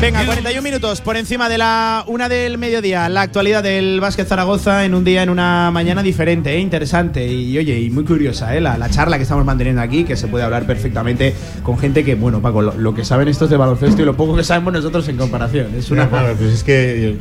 [0.00, 3.08] Venga, 41 minutos por encima de la una del mediodía.
[3.08, 6.60] La actualidad del básquet Zaragoza en un día, en una mañana diferente, ¿eh?
[6.60, 8.60] interesante y oye, y muy curiosa, ¿eh?
[8.60, 11.34] la, la charla que estamos manteniendo aquí, que se puede hablar perfectamente
[11.64, 14.36] con gente que, bueno, Paco, lo, lo que saben estos de baloncesto y lo poco
[14.36, 15.74] que sabemos nosotros en comparación.
[15.76, 16.08] Es una.
[16.08, 17.16] Claro, pues es que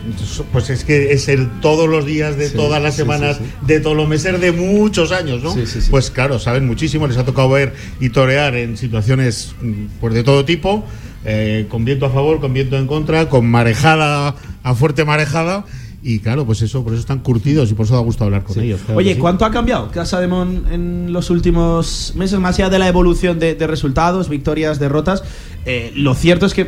[0.51, 3.43] pues es que es el todos los días de Sí, todas las sí, semanas sí,
[3.43, 3.65] sí.
[3.65, 5.51] de todos los meses de muchos años, ¿no?
[5.51, 5.89] Sí, sí, sí.
[5.89, 10.23] Pues claro, saben muchísimo, les ha tocado ver y torear en situaciones mm, pues de
[10.23, 10.85] todo tipo,
[11.25, 15.65] eh, con viento a favor, con viento en contra, con marejada a fuerte marejada
[16.03, 18.59] y claro, pues eso, por eso están curtidos y por eso da gusto hablar con
[18.59, 18.79] ellos.
[18.85, 19.19] claro Oye, sí.
[19.19, 22.39] ¿cuánto ha cambiado Casa de Mon en los últimos meses?
[22.39, 25.23] Más allá de la evolución de, de resultados, victorias, derrotas,
[25.65, 26.65] eh, lo cierto es que,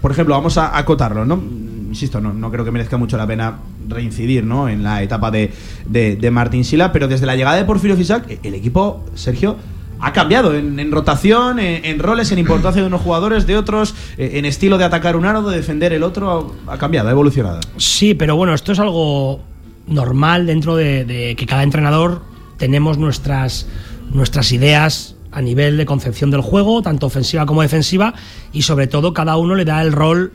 [0.00, 1.42] por ejemplo, vamos a acotarlo, ¿no?
[1.88, 4.68] Insisto, no, no creo que merezca mucho la pena reincidir ¿no?
[4.68, 5.52] en la etapa de,
[5.86, 9.56] de, de Martín Sila, pero desde la llegada de Porfirio Fisac, el equipo, Sergio,
[10.02, 13.94] ha cambiado en, en rotación, en, en roles, en importancia de unos jugadores, de otros,
[14.18, 17.60] eh, en estilo de atacar un aro, de defender el otro, ha, cambiado, ha evolucionado.
[17.76, 19.40] Sí, pero bueno, esto es algo
[19.86, 22.22] normal dentro de, de que cada entrenador
[22.58, 23.68] tenemos nuestras,
[24.12, 28.12] nuestras ideas a nivel de concepción del juego, tanto ofensiva como defensiva,
[28.52, 30.32] y sobre todo cada uno le da el rol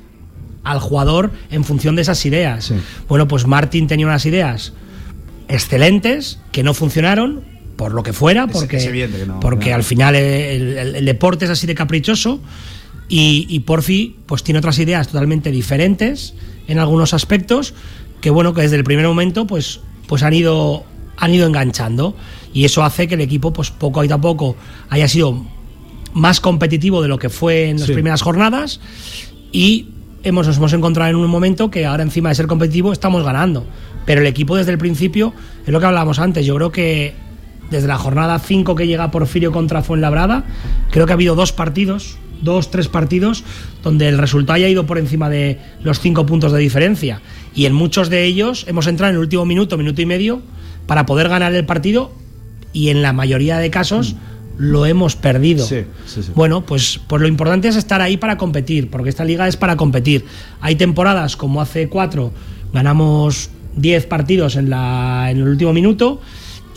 [0.64, 2.74] al jugador en función de esas ideas.
[3.10, 4.74] Bueno, pues Martín tenía unas ideas
[5.50, 9.84] excelentes que no funcionaron por lo que fuera, porque, es evidente que no, porque al
[9.84, 12.42] final el, el- el deporte es así de caprichoso
[13.08, 16.34] y, y Porfi pues tiene otras ideas totalmente diferentes
[16.68, 17.74] en algunos aspectos
[18.20, 20.84] que bueno que desde el primer momento pues pues han ido
[21.18, 22.16] han ido enganchando
[22.54, 24.58] y eso hace que el equipo pues poco a poco
[24.90, 25.46] haya sido
[26.14, 27.94] más competitivo de lo que fue en las Sí.
[27.94, 28.80] primeras jornadas
[29.52, 29.90] y
[30.24, 33.66] hemos, nos hemos encontrado en un momento que ahora encima de ser competitivo estamos ganando.
[34.06, 35.34] Pero el equipo desde el principio,
[35.66, 37.14] es lo que hablábamos antes, yo creo que
[37.70, 40.44] desde la jornada 5 que llega Porfirio contra Fuenlabrada,
[40.92, 43.44] creo que ha habido dos partidos, dos, tres partidos,
[43.84, 47.22] donde el resultado haya ido por encima de los cinco puntos de diferencia.
[47.56, 50.42] Y en muchos de ellos hemos entrado en el último minuto, minuto y medio,
[50.86, 52.12] para poder ganar el partido
[52.74, 54.16] y en la mayoría de casos
[54.58, 55.66] lo hemos perdido.
[55.66, 56.32] Sí, sí, sí.
[56.34, 59.76] Bueno, pues, pues lo importante es estar ahí para competir, porque esta liga es para
[59.76, 60.26] competir.
[60.62, 62.32] Hay temporadas como hace cuatro,
[62.74, 66.22] ganamos 10 partidos en, la, en el último minuto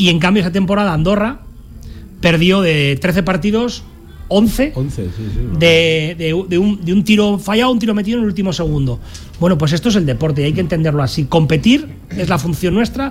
[0.00, 1.40] Y en cambio, esa temporada Andorra
[2.20, 3.82] perdió de 13 partidos
[4.28, 5.40] 11, 11 sí, sí.
[5.59, 8.98] de, de- de un, de un tiro fallado, un tiro metido en el último segundo.
[9.40, 11.24] Bueno, pues esto es el deporte y hay que entenderlo así.
[11.24, 11.86] Competir
[12.16, 13.11] es la función nuestra,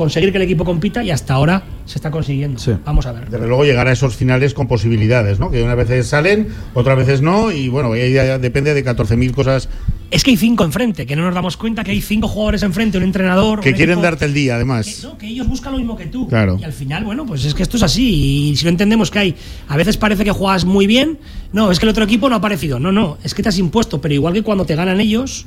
[0.00, 2.58] conseguir que el equipo compita y hasta ahora se está consiguiendo.
[2.86, 3.28] Vamos a ver.
[3.28, 5.50] Desde luego llegar a esos finales con posibilidades, ¿no?
[5.50, 9.68] Que unas veces salen, otras veces no, y bueno, ahí depende de 14.000 cosas
[10.10, 12.96] Es que hay cinco enfrente, que no nos damos cuenta que hay cinco jugadores enfrente,
[12.98, 13.60] un entrenador.
[13.60, 15.00] que un quieren equipo- darte el día, además.
[15.04, 16.26] No, que ellos buscan lo mismo que tú.
[16.28, 16.56] Claro.
[16.58, 18.50] Y al final, bueno, pues es que esto es así.
[18.50, 19.34] Y si no entendemos que hay,
[19.68, 21.18] a veces parece que juegas muy bien,
[21.52, 22.80] no, es que el otro equipo no ha aparecido.
[22.80, 24.00] No, no, es que te has impuesto.
[24.00, 25.46] Pero igual que cuando te ganan ellos,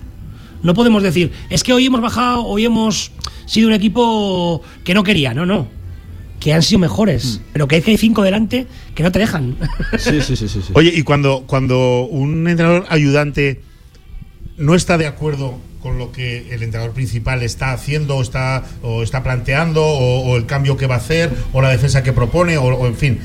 [0.64, 3.12] no podemos decir, es que hoy hemos bajado, hoy hemos
[3.46, 5.34] sido un equipo que no quería.
[5.34, 5.68] No, no.
[6.40, 7.42] Que han sido mejores.
[7.54, 9.56] Pero que es que hay cinco delante que no te dejan.
[9.98, 10.62] Sí, sí, sí, sí.
[10.62, 10.74] sí.
[10.74, 13.62] Oye, y cuando, cuando un entrenador ayudante
[14.58, 19.04] no está de acuerdo con lo que el entrenador principal está haciendo o está, o
[19.04, 22.58] está planteando, o, o el cambio que va a hacer, o la defensa que propone,
[22.58, 23.20] o, o en fin.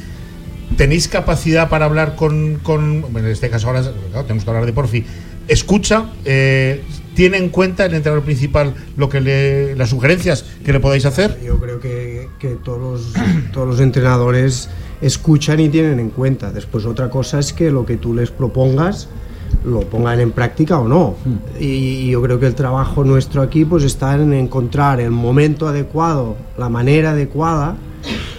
[0.76, 4.66] ¿Tenéis capacidad para hablar con, con- bueno, en este caso ahora claro, tenemos que hablar
[4.66, 5.05] de Porfi,
[5.49, 6.82] escucha, eh,
[7.18, 11.36] tiene en cuenta el entrenador principal lo que le, las sugerencias que le podáis hacer?
[11.44, 13.12] Yo creo que, que todos, los,
[13.52, 16.52] todos los entrenadores escuchan y tienen en cuenta.
[16.52, 19.08] Después otra cosa es que lo que tú les propongas
[19.64, 21.16] lo pongan en práctica o no.
[21.58, 26.36] Y yo creo que el trabajo nuestro aquí pues está en encontrar el momento adecuado,
[26.56, 27.76] la manera adecuada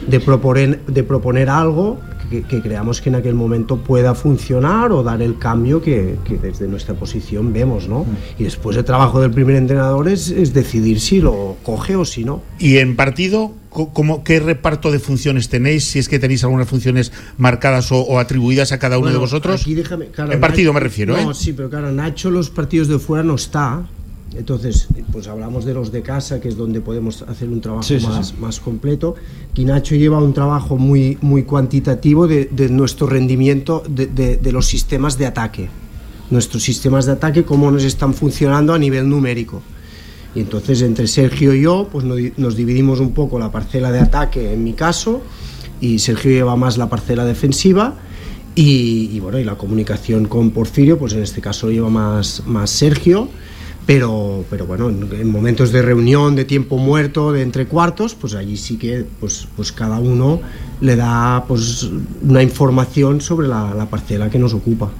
[0.07, 1.99] de proponer, de proponer algo
[2.29, 6.37] que, que creamos que en aquel momento pueda funcionar o dar el cambio que, que
[6.37, 8.05] desde nuestra posición vemos, ¿no?
[8.37, 12.23] Y después el trabajo del primer entrenador es, es decidir si lo coge o si
[12.23, 12.41] no.
[12.59, 15.85] Y en partido, ¿cómo, ¿qué reparto de funciones tenéis?
[15.85, 19.21] Si es que tenéis algunas funciones marcadas o, o atribuidas a cada uno de Bueno,
[19.21, 19.61] vosotros.
[19.61, 21.33] aquí déjame- claro, en partido Nacho- me refiero, No, ¿eh?
[21.33, 23.83] sí, pero claro, Nacho los partidos de fuera no está.
[24.35, 27.99] Entonces, pues hablamos de los de casa, que es donde podemos hacer un trabajo Sí,
[27.99, 28.33] sí, más, sí.
[28.39, 29.15] más completo.
[29.55, 34.51] Y Nacho lleva un trabajo muy, muy cuantitativo de, de nuestro rendimiento de, de- de
[34.51, 35.69] los sistemas de ataque.
[36.29, 39.61] Nuestros sistemas de ataque, cómo nos están funcionando a nivel numérico.
[40.35, 43.99] Y entonces entre Sergio y yo pues no- nos dividimos un poco la parcela de
[43.99, 45.23] ataque en mi caso
[45.81, 47.95] y Sergio lleva más la parcela defensiva
[48.53, 52.43] y, y, bueno y la comunicación con Porfirio pues en este caso lo lleva más,
[52.45, 53.27] más Sergio
[53.89, 58.35] pero, pero bueno en, en momentos de reunión de tiempo muerto de entre cuartos pues
[58.35, 60.41] allí sí que pues, pues cada uno
[60.79, 61.89] le da pues
[62.21, 64.91] una información sobre la, la parcela que nos ocupa.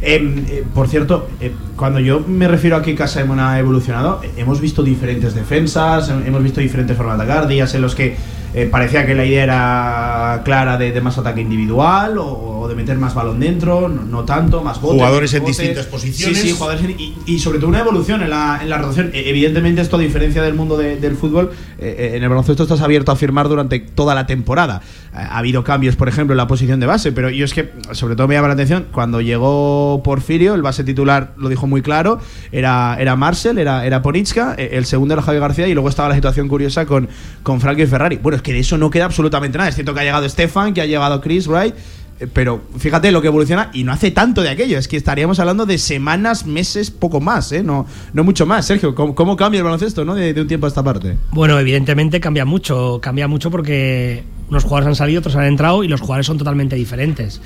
[0.00, 4.60] Eh, eh, por cierto, eh, cuando yo me refiero a que Casa ha evolucionado, hemos
[4.60, 8.14] visto diferentes defensas, hemos visto diferentes formas de atacar, días en los que
[8.54, 12.74] eh, parecía que la idea era clara de, de más ataque individual o, o de
[12.74, 14.96] meter más balón dentro, no, no tanto, más botes.
[14.98, 15.58] Jugadores en botes.
[15.58, 16.38] distintas posiciones.
[16.38, 19.10] Sí, sí, jugadores en- y, y sobre todo una evolución en la, en la rotación.
[19.12, 22.62] Eh, evidentemente esto a diferencia del mundo de- del fútbol, eh, eh, en el baloncesto
[22.62, 24.80] estás abierto a firmar durante toda la temporada.
[25.18, 28.14] Ha habido cambios, por ejemplo, en la posición de base, pero yo es que sobre
[28.16, 32.20] todo me llama la atención cuando llegó Porfirio, el base titular lo dijo muy claro,
[32.52, 36.08] era, era Marcel, era, era Ponitska, eh, el segundo era Javier García y luego estaba
[36.08, 37.08] la situación curiosa con,
[37.42, 38.18] con Frankie Ferrari.
[38.22, 39.68] Bueno, es que de eso no queda absolutamente nada.
[39.68, 41.74] Es cierto que ha llegado Stefan, que ha llegado Chris Wright.
[42.20, 44.78] Eh, Pero fíjate lo que evoluciona y no hace tanto de aquello.
[44.78, 47.62] Es que estaríamos hablando de semanas, meses, poco más, ¿eh?
[47.62, 48.66] No, mucho más.
[48.66, 50.14] Sergio, ¿cómo, cambia el baloncesto ¿no?
[50.14, 51.16] de, un tiempo a esta parte?
[51.32, 55.88] Bueno, evidentemente cambia mucho, cambia mucho porque unos jugadores han salido, otros han entrado y
[55.88, 57.40] los jugadores son totalmente diferentes.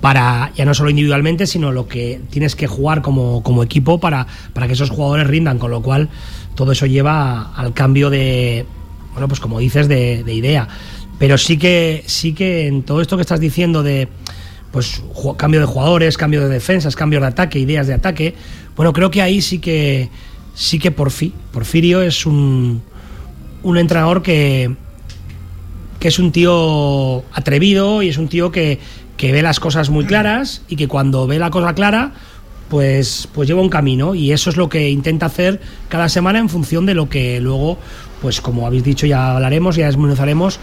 [0.00, 4.66] Para, ya no solo individualmente, sino lo que tienes que jugar como, equipo para, para
[4.66, 6.10] que esos jugadores rindan, con lo cual
[6.54, 8.66] todo eso lleva al cambio de,
[9.12, 10.68] bueno, pues como dices, de idea.
[11.18, 14.08] Pero sí que, sí que en todo esto que estás diciendo de
[14.70, 15.02] pues
[15.38, 18.34] cambio de jugadores, cambio de defensas, cambio de ataque, ideas de ataque,
[18.76, 20.10] bueno, creo que ahí sí que
[20.54, 22.82] sí que Porfi, Porfirio es un,
[23.62, 24.74] un entrenador que,
[25.98, 28.78] que es un tío atrevido y es un tío que,
[29.16, 32.12] que ve las cosas muy claras y que cuando ve la cosa clara
[32.68, 36.48] pues, pues lleva un camino y eso es lo que intenta hacer cada semana en
[36.48, 37.78] función de lo que luego,
[38.20, 40.58] pues como habéis dicho ya hablaremos, ya desmenuzaremos,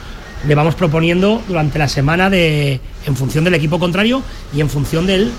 [0.48, 4.22] le vamos proponiendo durante la semana de, en función del equipo contrario
[4.56, 5.32] y en función del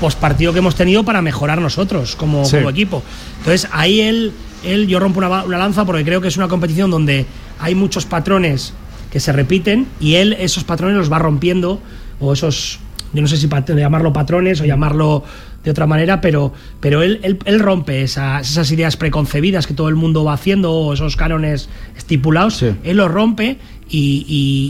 [0.00, 2.56] postpartido que hemos tenido para mejorar nosotros como, Sí.
[2.56, 3.02] como equipo.
[3.38, 4.32] Entonces ahí él,
[4.64, 7.26] él yo rompo una, una lanza porque creo que es una competición donde
[7.60, 8.72] hay muchos patrones
[9.10, 11.80] que se repiten y él esos patrones los va rompiendo
[12.20, 12.80] o esos
[13.12, 15.22] yo no sé si pat- llamarlo patrones o llamarlo
[15.62, 19.88] de otra manera, pero, pero él, él, él rompe esas, esas ideas preconcebidas que todo
[19.88, 23.58] el mundo va haciendo o esos cánones estipulados, él los rompe
[23.94, 24.24] y,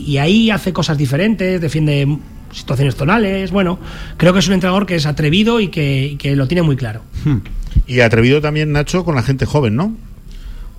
[0.06, 2.18] y- y ahí hace cosas diferentes, defiende
[2.52, 3.78] situaciones tonales, bueno,
[4.16, 6.76] creo que es un entrenador que es atrevido y que, y que lo tiene muy
[6.76, 7.00] claro.
[7.86, 9.94] Y atrevido también Nacho con la gente joven, ¿no?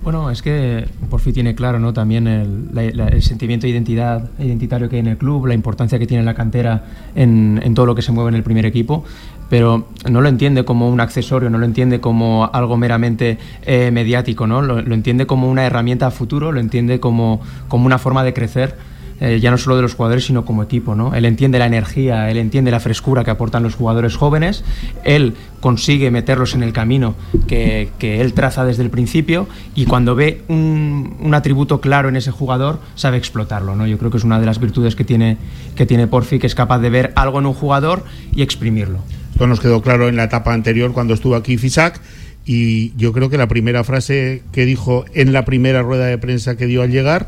[0.02, 1.92] Bueno, es que por fin tiene claro ¿no?
[1.92, 5.54] también el, la- la- el sentimiento de identidad identitario que hay en el club, la
[5.54, 6.84] importancia que tiene la cantera
[7.14, 9.04] en, en todo lo que se mueve en el primer equipo,
[9.48, 14.46] pero no lo entiende como un accesorio, no lo entiende como algo meramente eh, mediático,
[14.46, 14.62] ¿no?
[14.62, 18.34] Lo, lo entiende como una herramienta a futuro, lo entiende como, como una forma de
[18.34, 18.76] crecer.
[19.20, 20.94] Eh, ya no solo de los jugadores, sino como equipo.
[20.94, 21.14] ¿no?
[21.14, 24.64] Él entiende la energía, él entiende la frescura que aportan los jugadores jóvenes,
[25.04, 27.14] él consigue meterlos en el camino
[27.46, 32.30] que, él traza desde el principio y cuando ve un, un atributo claro en ese
[32.30, 33.74] jugador, sabe explotarlo.
[33.74, 33.86] ¿no?
[33.86, 35.38] Yo creo que es una de las virtudes que tiene,
[35.74, 38.04] que tiene Porfi, que es capaz de ver algo en un jugador
[38.34, 39.00] y exprimirlo.
[39.32, 42.00] Esto nos quedó claro en la etapa anterior cuando estuvo aquí Fisac.
[42.46, 46.56] Y yo creo que la primera frase que dijo en la primera rueda de prensa
[46.56, 47.26] que dio al llegar,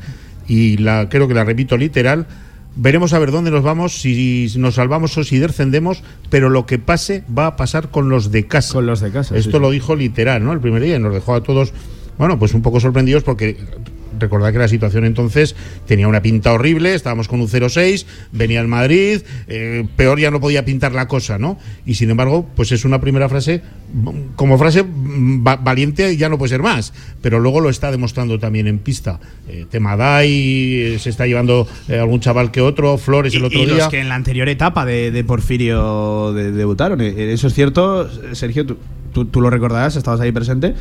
[0.48, 2.26] y la creo que la repito literal,
[2.74, 6.78] veremos a ver dónde nos vamos, si nos salvamos o si descendemos, pero lo que
[6.78, 8.72] pase va a pasar con los de casa.
[8.72, 9.36] Con los de casa.
[9.36, 9.74] Esto sí, lo sí.
[9.74, 10.52] dijo literal, ¿no?
[10.52, 11.72] El primer día y nos dejó a todos,
[12.16, 13.56] bueno, pues un poco sorprendidos porque
[14.18, 15.54] recordad que la situación entonces
[15.86, 20.40] tenía una pinta horrible, estábamos con un 0-6, venía el Madrid, eh, peor ya no
[20.40, 21.58] podía pintar la cosa, ¿no?
[21.86, 23.62] Y sin embargo, pues es una primera frase,
[24.36, 26.92] como frase mm, va- valiente ya no puede ser más,
[27.22, 29.20] pero luego lo está demostrando también en pista.
[29.48, 30.28] Eh, tema Dai,
[30.94, 33.74] eh, se está llevando eh, algún chaval que otro, Flores el otro y día.
[33.76, 37.00] los que en la anterior etapa de, de Porfirio de- debutaron.
[37.00, 38.76] Eso es cierto, Sergio, tú,
[39.12, 40.74] tú- tú lo recordarás, estabas ahí presente.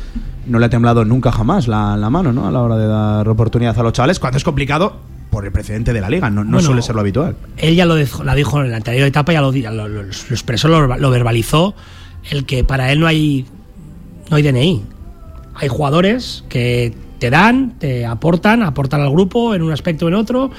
[0.46, 2.46] No le ha temblado nunca jamás la, la mano ¿no?
[2.48, 4.96] a la hora de dar oportunidad a los chavales, cuando es complicado
[5.30, 7.36] por el precedente de la liga, no, no Bueno, suele ser lo habitual.
[7.58, 10.08] Él ya lo dijo, la dijo en la anterior etapa, ya lo, lo, lo- lo
[10.08, 11.74] expresó, lo, lo verbalizó,
[12.30, 13.44] el que para él no hay,
[14.30, 14.82] no hay DNI.
[15.54, 20.14] Hay jugadores que te dan, te aportan, aportan al grupo en un aspecto o en
[20.14, 20.50] otro,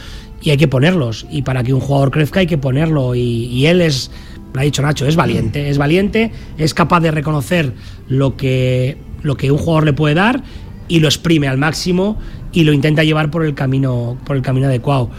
[0.41, 1.25] y hay que ponerlos.
[1.31, 3.15] Y para que un jugador crezca hay que ponerlo.
[3.15, 4.11] Y, y él es,
[4.53, 7.73] lo ha dicho Nacho, es valiente, es valiente, es capaz de reconocer
[8.07, 10.43] lo que, lo que un jugador le puede dar
[10.87, 12.17] y lo exprime al máximo
[12.51, 15.09] y lo intenta llevar por el camino, por el camino adecuado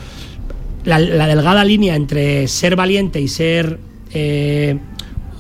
[0.85, 3.79] la, la delgada línea entre ser valiente y ser
[4.13, 4.79] eh,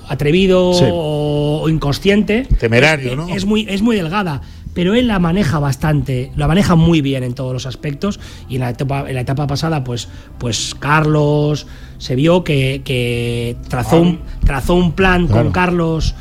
[0.08, 0.84] atrevido Sí.
[0.90, 3.28] o, o inconsciente Temerario, es, ¿no?
[3.28, 4.42] es muy es muy delgada
[4.74, 8.60] pero él la maneja bastante la maneja muy bien en todos los aspectos y en
[8.60, 11.66] la etapa, en la etapa pasada pues pues Carlos
[12.00, 15.44] se vio que, que trazó un trazó un plan Claro.
[15.44, 16.14] con Carlos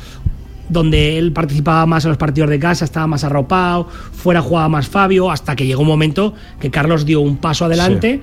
[0.68, 4.86] donde él participaba más en los partidos de casa, estaba más arropado, fuera jugaba más
[4.86, 8.20] Fabio, hasta que llegó un momento que Carlos dio un paso adelante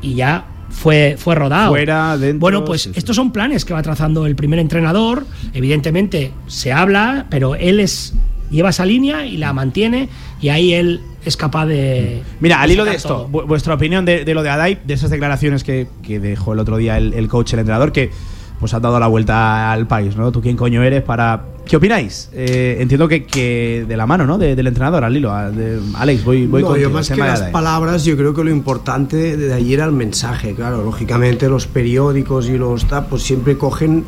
[0.00, 1.70] y ya fue, fue rodado.
[1.70, 2.98] Fuera, dentro, Bueno, pues sí, sí.
[3.00, 5.26] estos son planes que va trazando el primer entrenador.
[5.52, 8.14] Evidentemente se habla, pero él es
[8.50, 10.08] lleva esa línea y la mantiene
[10.40, 12.22] y ahí él es capaz de...
[12.40, 13.28] Mira, al hilo de esto, todo.
[13.28, 16.58] vu- vuestra opinión de, de lo de Adai, de esas declaraciones que, que dejó el
[16.60, 18.10] otro día el, el coach, el entrenador, que
[18.58, 20.30] pues han dado la vuelta al país, ¿no?
[20.32, 21.44] ¿Tú quién coño eres para...?
[21.66, 22.28] ¿Qué opináis?
[22.34, 24.36] Eh, entiendo que, que de la mano, ¿no?
[24.36, 25.32] De- del entrenador, al hilo.
[25.52, 27.52] de- Alex, voy, voy No, contigo, yo más que las Adai.
[27.52, 30.54] palabras, yo creo que lo importante de ahí era el mensaje.
[30.54, 34.04] Claro, lógicamente los periódicos y los ta, pues siempre cogen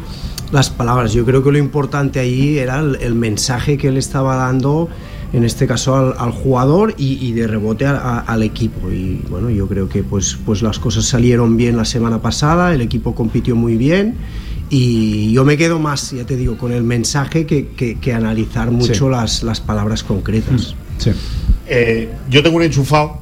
[0.50, 1.12] las palabras.
[1.14, 4.90] Yo creo que lo importante ahí era el, el mensaje que él estaba dando,
[5.32, 8.90] en este caso al, al jugador y, y de rebote a- a- al equipo.
[8.90, 12.80] Y bueno, yo creo que pues, pues las cosas salieron bien la semana pasada, el
[12.80, 14.14] equipo compitió muy bien.
[14.70, 18.70] Y yo me quedo más, ya te digo, con el mensaje que, que- que analizar
[18.70, 20.74] mucho las, las palabras concretas.
[21.68, 23.20] Eh, yo tengo un enchufado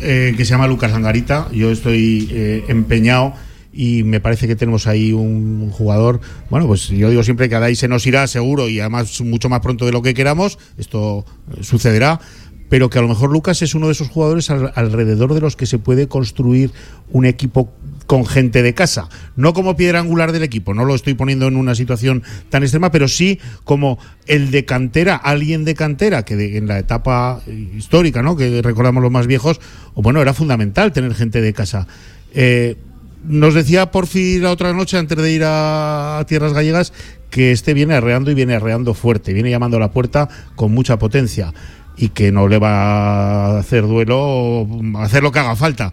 [0.00, 1.48] eh, que se llama Lucas Angarita.
[1.52, 3.32] Yo estoy eh, empeñado
[3.80, 6.20] y me parece que tenemos ahí un jugador.
[6.50, 9.60] Bueno, pues yo digo siempre que Adai se nos irá seguro y además mucho más
[9.60, 10.58] pronto de lo que queramos.
[10.78, 11.24] Esto
[11.56, 12.18] eh, sucederá.
[12.68, 15.54] Pero que a lo mejor Lucas es uno de esos jugadores al- alrededor de los
[15.54, 16.72] que se puede construir
[17.12, 17.72] un equipo
[18.08, 19.08] con gente de casa.
[19.36, 22.90] No como piedra angular del equipo, no lo estoy poniendo en una situación tan extrema,
[22.90, 27.40] pero sí como el de cantera, alguien de cantera, que de- en la etapa
[27.76, 28.34] histórica, ¿no?
[28.36, 29.60] que recordamos los más viejos,
[29.94, 31.86] o bueno, era fundamental tener gente de casa.
[32.34, 32.76] Eh,
[33.24, 36.92] nos decía Porfi la otra noche, antes de ir a, Tierras Gallegas,
[37.30, 40.98] que este viene arreando y viene arreando fuerte, viene llamando a la puerta con mucha
[40.98, 41.52] potencia
[41.96, 44.66] y que no le va a hacer duelo
[44.98, 45.92] hacer lo que haga falta.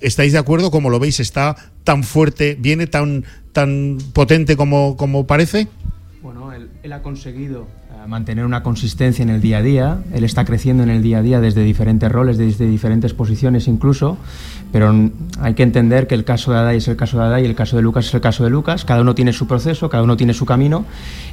[0.00, 0.70] ¿Estáis de acuerdo?
[0.70, 5.68] Como lo veis, está tan fuerte, viene tan, tan potente como, como parece.
[6.22, 7.66] Bueno, él, él ha conseguido
[8.02, 11.18] eh, mantener una consistencia en el día a día, él está creciendo en el día
[11.18, 14.16] a día desde diferentes roles, desde diferentes posiciones incluso,
[14.72, 15.10] pero
[15.40, 17.54] hay que entender que el caso de Adai es el caso de Adai y el
[17.54, 20.16] caso de Lucas es el caso de Lucas, cada uno tiene su proceso, cada uno
[20.16, 20.84] tiene su camino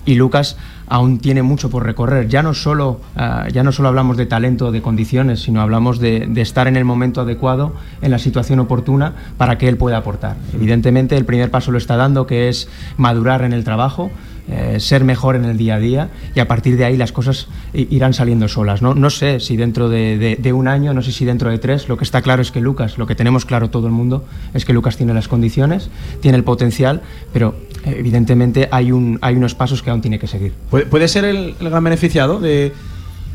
[0.06, 0.58] y Lucas
[0.88, 2.28] aún tiene mucho por recorrer.
[2.28, 6.30] Ya no solo, ah, ya no solo hablamos de talento, de condiciones, sino hablamos de
[6.38, 10.38] estar en el momento adecuado, en la situación oportuna para que él pueda aportar.
[10.54, 14.12] Evidentemente el primer paso lo está dando, que es madurar en el trabajo.
[14.50, 17.48] Eh, ser mejor en el día a día y a partir de ahí las cosas
[17.74, 18.82] irán saliendo solas.
[18.82, 21.58] No, no sé si dentro de, de- de un año, no sé si dentro de
[21.58, 24.26] tres, lo que está claro es que Lucas, lo que tenemos claro todo el mundo,
[24.54, 25.90] es que Lucas tiene las condiciones,
[26.22, 27.02] tiene el potencial,
[27.34, 30.54] pero eh, evidentemente hay, un, hay unos pasos que aún tiene que seguir.
[30.70, 32.72] ¿Puede, puede ser el, el gran beneficiado de,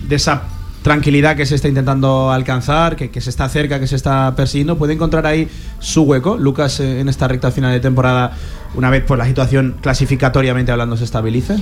[0.08, 0.42] de esa
[0.82, 4.76] tranquilidad que se está intentando alcanzar, que, que se está cerca, que se está persiguiendo?
[4.78, 5.46] ¿Puede encontrar ahí
[5.78, 8.32] su hueco, Lucas, eh, en esta recta final de temporada,
[8.74, 11.56] una vez pues, la situación clasificatoriamente hablando se estabilice?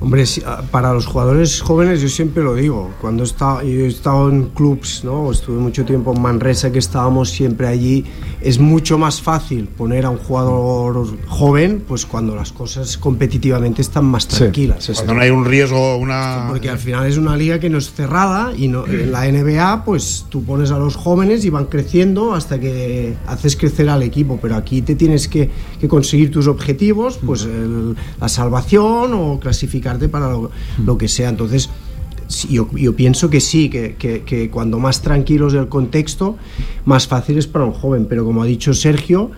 [0.00, 3.84] Hombre, sí, ah, para los jugadores jóvenes yo siempre lo digo, cuando he estado, yo
[3.84, 5.30] he estado en clubs, ¿no?
[5.30, 8.04] estuve mucho tiempo en Manresa, que estábamos siempre allí,
[8.40, 14.04] es mucho más fácil poner a un jugador joven pues cuando las cosas competitivamente están
[14.04, 14.90] más tranquilas.
[14.94, 16.46] Cuando no hay un riesgo, una.
[16.48, 19.84] Porque al final es una liga que no es cerrada y no, en la NBA
[19.84, 24.38] pues tú pones a los jóvenes y van creciendo hasta que haces crecer al equipo,
[24.40, 25.50] pero aquí te tienes que,
[25.80, 26.55] que conseguir tus objetivos,
[27.24, 30.50] pues el- la salvación o clasificarte para lo,
[30.84, 31.28] lo que sea.
[31.28, 31.70] Entonces
[32.50, 36.36] yo, yo pienso que sí, que, que- que cuando más tranquilos el contexto,
[36.84, 39.30] más fácil es para un joven, pero como ha dicho Sergio,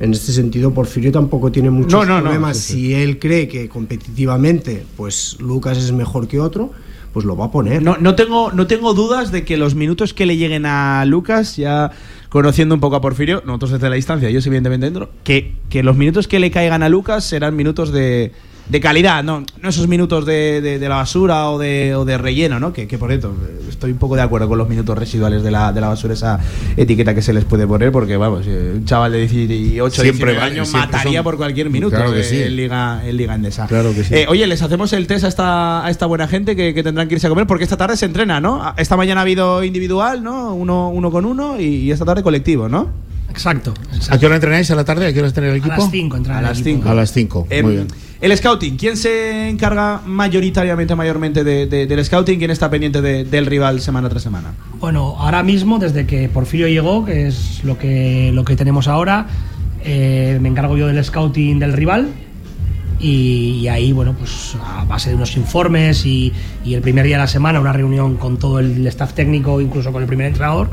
[0.00, 2.56] en este sentido, Porfirio tampoco tiene muchos No, no, no, problemas.
[2.56, 2.72] sí, sí.
[2.80, 6.72] Si él cree que competitivamente, pues Lucas es mejor que otro,
[7.12, 7.82] pues lo va a poner.
[7.82, 11.56] No, no, tengo, no tengo dudas de que los minutos que le lleguen a Lucas,
[11.56, 11.92] ya
[12.32, 15.98] conociendo un poco a Porfirio, nosotros desde la distancia, yo evidentemente dentro, que, que los
[15.98, 18.32] minutos que le caigan a Lucas serán minutos de,
[18.68, 22.16] de calidad, no, no esos minutos de, de- de la basura o de, o de
[22.16, 22.72] relleno, ¿no?
[22.72, 23.34] Que, que por cierto,
[23.68, 26.38] estoy un poco de acuerdo con los minutos residuales de la, de la basura, esa
[26.76, 30.38] etiqueta que se les puede poner, porque vamos, eh, un chaval de 18, Siempre 19
[30.38, 32.40] vale, años siempre mataría son- por cualquier minuto Claro que eh, sí.
[32.42, 33.66] en, Liga, en Liga Endesa.
[33.66, 34.14] Claro que sí.
[34.14, 37.08] Eh, oye, les hacemos el test a esta, a esta buena gente que, que tendrán
[37.08, 38.72] que irse a comer porque esta tarde se entrena, ¿no?
[38.78, 40.54] Esta mañana ha habido individual, ¿no?
[40.54, 42.90] Uno, uno con uno y, y esta tarde colectivo, ¿no?
[43.28, 43.72] Exacto.
[44.10, 45.06] ¿A qué hora entrenáis a la tarde?
[45.06, 45.74] ¿A qué hora está el equipo?
[45.76, 46.76] las cinco entrena A el las equipo.
[46.80, 46.88] 5.
[46.90, 47.46] A las 5.
[47.50, 47.88] Eh, Muy bien.
[48.22, 52.38] El scouting, ¿quién se encarga mayoritariamente, mayormente de- de- del scouting?
[52.38, 54.52] ¿Quién está pendiente de- del rival semana tras semana?
[54.78, 59.26] Bueno, ahora mismo, desde que Porfirio llegó, que es lo que, lo que tenemos ahora,
[59.84, 62.10] eh, me encargo yo del scouting del rival.
[63.00, 66.32] Y, ahí, bueno, pues a base de unos informes y,
[66.64, 70.00] el primer día de la semana una reunión con todo el staff técnico, incluso con
[70.00, 70.70] el primer entrenador,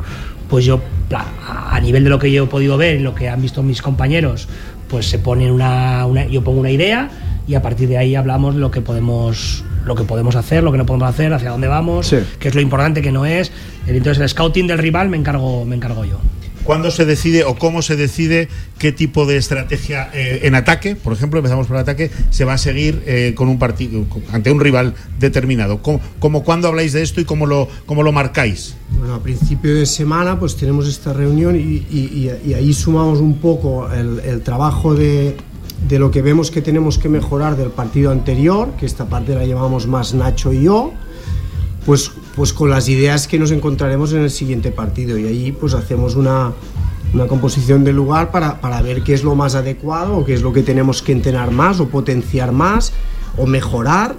[0.47, 0.80] pues yo,
[1.12, 3.82] a nivel de lo que yo he podido ver y lo que han visto mis
[3.82, 4.47] compañeros,
[4.88, 7.10] pues se pone una- yo pongo una idea
[7.50, 10.72] y a partir de ahí hablamos de lo que podemos lo que podemos hacer, lo
[10.72, 12.18] que no podemos hacer, hacia dónde vamos, Sí.
[12.39, 13.52] qué es lo importante, qué no es.
[13.88, 16.20] Entonces el scouting del rival me encargo, me encargo yo.
[16.64, 18.47] ¿Cuándo se decide o cómo se decide
[18.78, 22.54] qué tipo de estrategia eh, en ataque, por ejemplo, empezamos por el ataque, se va
[22.54, 25.82] a seguir eh, con un partido ante un rival determinado?
[25.82, 28.76] ¿Cómo, cómo- cuándo habláis de esto y cómo lo, cómo lo marcáis?
[29.00, 33.20] Bueno, a principio de semana pues tenemos esta reunión y, y- y- y ahí sumamos
[33.20, 35.36] un poco el, el trabajo de,
[35.88, 39.46] de lo que vemos que tenemos que mejorar del partido anterior, que esta parte la
[39.46, 40.92] llevamos más Nacho y yo,
[41.86, 45.74] pues, pues con las ideas que nos encontraremos en el siguiente partido y ahí pues
[45.74, 46.52] hacemos una,
[47.14, 50.42] una composición del lugar para, para ver qué es lo más adecuado o qué es
[50.42, 52.94] lo que tenemos que entrenar más o potenciar más
[53.38, 54.16] o mejorar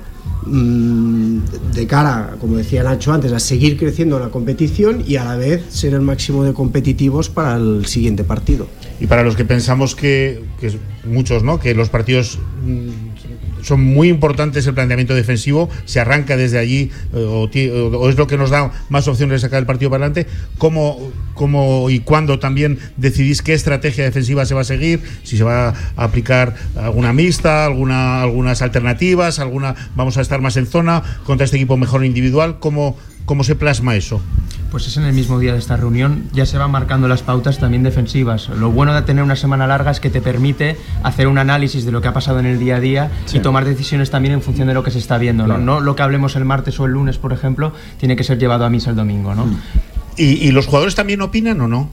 [0.46, 1.38] mm,
[1.74, 5.36] de cara, como decía Nacho antes, a seguir creciendo en la competición y a la
[5.36, 8.66] vez ser el máximo de competitivos para el siguiente partido.
[9.00, 11.58] Y para los que pensamos que, que muchos, ¿no?
[11.58, 17.90] Que los partidos mm, son muy importantes el planteamiento defensivo, se arranca desde allí eh,
[17.92, 20.30] o es lo que nos da más opciones de sacar el partido para adelante.
[20.58, 25.00] ¿Cómo, cómo y cuándo también decidís qué estrategia defensiva se va a seguir?
[25.22, 30.56] Si se va a aplicar alguna mixta, alguna, algunas alternativas, alguna vamos a estar más
[30.56, 32.58] en zona contra este equipo mejor individual.
[32.60, 34.20] ¿Cómo, cómo se plasma eso?
[34.70, 37.58] Pues es en el mismo día de esta reunión, ya se van marcando las pautas
[37.58, 38.48] también defensivas.
[38.50, 41.90] Lo bueno de tener una semana larga es que te permite hacer un análisis de
[41.90, 44.68] lo que ha pasado en el día a día y tomar decisiones también en función
[44.68, 45.46] de lo que se está viendo.
[45.46, 45.58] ¿no?
[45.58, 48.64] No lo que hablemos el martes o el lunes, por ejemplo, tiene que ser llevado
[48.64, 49.34] a misa el domingo.
[49.34, 49.48] ¿no?
[50.16, 51.90] ¿Y, y los jugadores también opinan o no?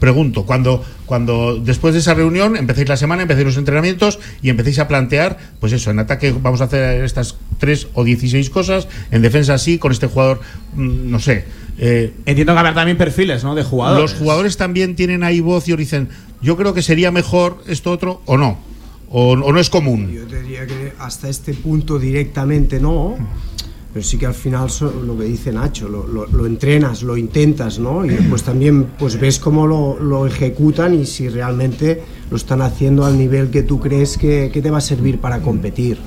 [0.00, 4.78] Pregunto, cuando, cuando después de esa reunión empecéis la semana, empecéis los entrenamientos y empecéis
[4.80, 9.20] a plantear, pues eso, en ataque vamos a hacer estas tres o 16 cosas, en
[9.22, 10.40] defensa sí, con este jugador,
[10.74, 11.44] mm, no sé.
[11.78, 13.54] eh, Entiendo que haber también perfiles, ¿no?
[13.54, 14.10] De jugadores.
[14.10, 16.08] los jugadores también tienen ahí voz y dicen,
[16.42, 18.58] yo creo que sería mejor esto otro o no,
[19.10, 20.10] o, o no es común.
[20.12, 23.16] Yo te diría que hasta este punto directamente no,
[23.92, 24.68] pero sí que al final
[25.06, 28.04] lo que dice Nacho, lo, lo- entrenas, lo intentas, ¿no?
[28.04, 33.04] Y después también pues ves cómo lo, lo ejecutan y si realmente lo están haciendo
[33.04, 35.98] al nivel que tú crees que, que te va a servir para competir.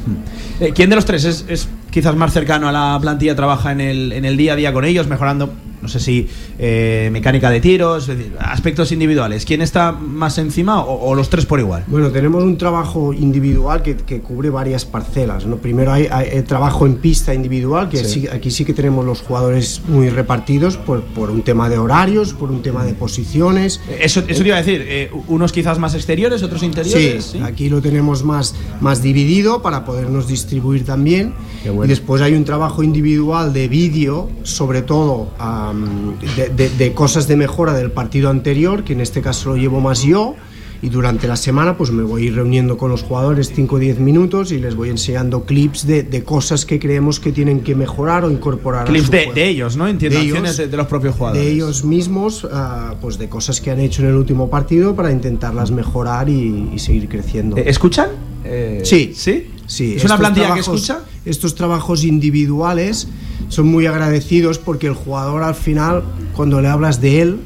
[0.62, 3.82] Eh, ¿Quién de los tres es, es quizás más cercano a la plantilla, trabaja en
[3.82, 5.54] el, en el día a día con ellos, mejorando
[5.84, 6.28] no sé si
[6.58, 9.44] eh, mecánica de tiros, es decir, aspectos individuales.
[9.46, 11.84] ¿Quién está más encima o, o los tres por igual?
[11.88, 15.46] Bueno, tenemos un trabajo individual que, que cubre varias parcelas.
[15.46, 15.58] ¿no?
[15.58, 18.28] Primero hay, hay, eh, trabajo en pista individual, que Sí.
[18.32, 22.50] aquí sí que tenemos los jugadores muy repartidos por, por un tema de horarios, por
[22.50, 23.82] un tema de posiciones.
[24.00, 27.26] Eso, eso te iba a decir, eh, unos quizás más exteriores, otros interiores.
[27.26, 31.34] Sí, aquí lo tenemos más, más dividido para podernos distribuir también.
[31.66, 31.86] Bueno.
[31.86, 35.30] Y después hay un trabajo individual de vídeo, sobre todo
[36.38, 39.80] de, de- de cosas de mejora del partido anterior, que en este caso lo llevo
[39.82, 40.36] más yo.
[40.82, 44.52] Y durante la semana pues me voy reuniendo con los jugadores 5 o 10 minutos
[44.52, 48.30] y les voy enseñando clips de, de cosas que creemos que tienen que mejorar o
[48.30, 48.82] incorporar.
[48.82, 49.88] a Clips su de, de ellos, ¿no?
[49.88, 51.42] Entiendo, De acciones de, de los propios jugadores.
[51.46, 55.10] de ellos mismos, ah, pues de cosas que han hecho en el último partido para
[55.14, 57.56] intentarlas mejorar y, y seguir creciendo.
[57.56, 58.10] Eh, ¿Escuchan?
[58.44, 59.48] Eh, sí, sí.
[59.66, 59.94] sí.
[59.96, 61.00] ¿Es una plantilla que escucha?
[61.24, 63.08] Estos trabajos individuales
[63.54, 66.04] son muy agradecidos porque el jugador al final,
[66.36, 67.40] cuando le hablas de él,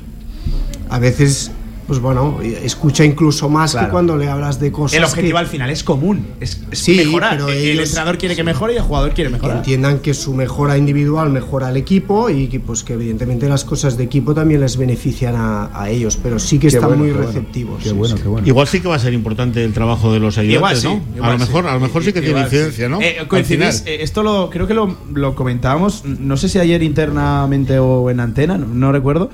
[0.89, 1.51] a veces,
[1.87, 3.87] pues bueno, escucha incluso más Claro.
[3.87, 6.79] que cuando le hablas de cosas El objetivo que- al final es común, es, es
[6.79, 7.37] Sí, mejorar.
[7.37, 9.57] pero el, ellos- entrenador quiere que mejore y el jugador quiere que mejorar.
[9.57, 13.95] entiendan que su mejora individual mejora al equipo y que pues que evidentemente las cosas
[13.97, 17.07] de equipo también les benefician a, a ellos, pero sí que Qué están bueno, muy
[17.07, 17.27] qué bueno.
[17.31, 17.83] receptivos.
[17.83, 18.23] Qué sí, bueno, sí.
[18.45, 21.15] Igual sí que va a ser importante el trabajo de los ayudantes, Igual sí, ¿no?
[21.15, 21.45] igual a lo sí.
[21.45, 22.99] mejor, a lo mejor sí que tiene Igual incidencia, ¿no?
[23.01, 27.79] Eh, coincidís, eh, esto lo creo que lo, lo comentábamos, no sé si ayer internamente
[27.79, 29.29] o en antena, no, no recuerdo,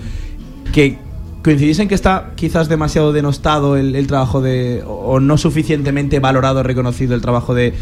[0.71, 0.97] que
[1.43, 7.13] coincidís en que está quizás demasiado denostado el, trabajo de, o no suficientemente valorado, reconocido
[7.15, 7.73] el trabajo de,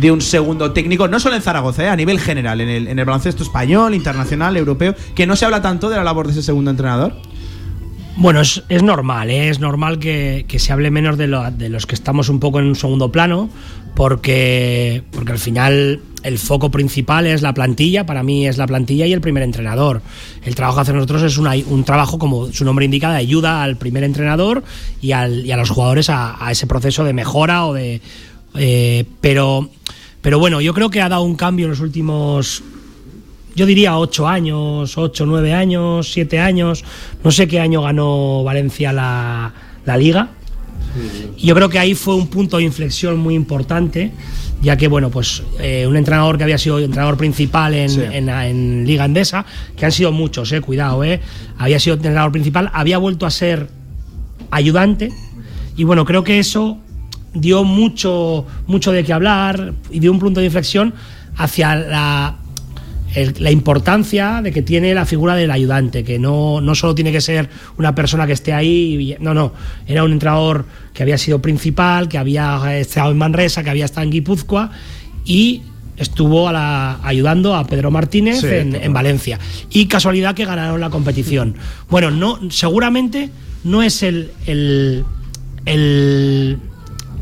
[0.00, 2.98] de un segundo técnico, no solo en Zaragoza, eh, a nivel general, en el, en
[2.98, 6.42] el baloncesto español, internacional, europeo, que no se habla tanto de la labor de ese
[6.42, 7.14] segundo entrenador.
[8.16, 9.48] Bueno, es, es normal, ¿eh?
[9.48, 11.26] es normal que, que se hable menos de,
[11.56, 13.48] de los que estamos un poco en un segundo plano,
[13.94, 19.06] porque, porque al final el foco principal es la plantilla, para mí es la plantilla
[19.06, 20.02] y el primer entrenador.
[20.44, 23.62] El trabajo que hacemos nosotros es una- un trabajo, como su nombre indica, de ayuda
[23.62, 24.62] al primer entrenador
[25.00, 28.00] y, al- y a los jugadores a, ese proceso de mejora o de...
[28.54, 29.68] eh, pero,
[30.20, 32.62] pero bueno, yo creo que ha dado un cambio en los últimos
[33.54, 36.84] yo diría ocho años, ocho, nueve años, siete años.
[37.22, 39.52] No sé qué año ganó Valencia la,
[39.84, 40.30] la liga.
[41.36, 44.10] Y yo creo que ahí fue un punto de inflexión muy importante,
[44.60, 48.00] ya que, bueno, pues eh, un entrenador que había sido entrenador principal en, Sí.
[48.12, 49.44] en- en Liga Endesa,
[49.76, 51.20] que han sido muchos, eh, cuidado, eh,
[51.58, 53.68] había sido entrenador principal, había vuelto a ser
[54.50, 55.10] ayudante,
[55.76, 56.78] y bueno, creo que eso
[57.34, 60.92] dio mucho, mucho de qué hablar y dio un punto de inflexión
[61.36, 62.36] hacia la
[63.14, 67.12] el- la importancia de que tiene la figura del ayudante, que no, no solo tiene
[67.12, 67.48] que ser
[67.78, 69.52] una persona que esté ahí, no, no,
[69.86, 74.04] era un entrenador que había sido principal, que había estado en Manresa, que había estado
[74.04, 74.70] en Guipúzcoa
[75.24, 75.62] y
[75.96, 79.38] estuvo a la- ayudando a Pedro Martínez Sí, en, Valencia.
[79.70, 81.54] Y casualidad que ganaron la competición.
[81.90, 83.30] Bueno, no, seguramente
[83.64, 85.04] no es el, el,
[85.66, 86.58] el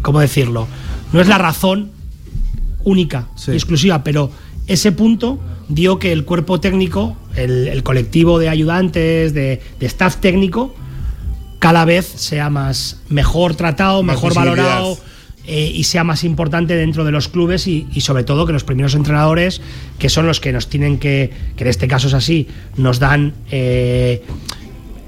[0.02, 0.66] ¿cómo decirlo?
[1.12, 1.90] No es la razón
[2.84, 4.30] única exclusiva, pero
[4.66, 5.38] ese punto
[5.70, 10.74] dio que el cuerpo técnico, el, el colectivo de ayudantes, de, de staff técnico,
[11.58, 14.98] cada vez sea más mejor tratado, Más mejor valorado
[15.46, 18.64] eh, y sea más importante dentro de los clubes y, y sobre todo que los
[18.64, 19.60] primeros entrenadores,
[19.98, 23.34] que son los que nos tienen que, que en este caso es así, nos dan
[23.50, 24.22] eh,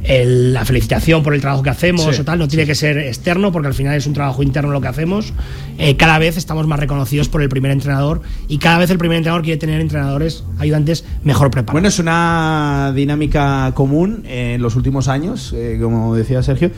[0.05, 2.99] el- la felicitación por el trabajo que hacemos Sí, o tal, no tiene que ser
[2.99, 5.33] externo porque al final es un trabajo interno lo que hacemos.
[5.79, 9.19] Eh, cada vez estamos más reconocidos por el primer entrenador y cada vez el primer
[9.19, 11.73] entrenador quiere tener entrenadores, ayudantes mejor preparados.
[11.75, 16.71] Bueno, es una dinámica común en los últimos años, eh, como decía Sergio.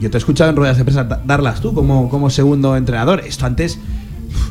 [0.00, 3.20] Yo te he escuchado en ruedas de prensa da- darlas tú como, como segundo entrenador.
[3.26, 3.78] Esto antes,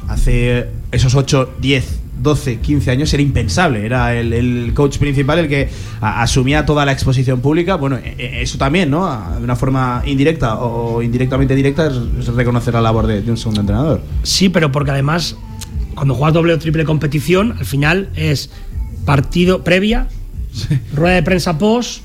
[0.08, 3.86] hace esos 8, 10, 12, 15 años, era impensable.
[3.86, 7.76] Era el, el coach principal el que a- asumía toda la exposición pública.
[7.76, 9.06] Bueno, e- e- eso también, ¿no?
[9.38, 13.38] De una forma indirecta o indirectamente directa es, es reconocer la labor de, de un
[13.38, 14.02] segundo entrenador.
[14.24, 15.36] Sí, pero porque además,
[15.96, 18.50] cuando juegas doble o triple competición, al final es
[19.06, 20.08] partido previa,
[20.96, 22.04] rueda de prensa post,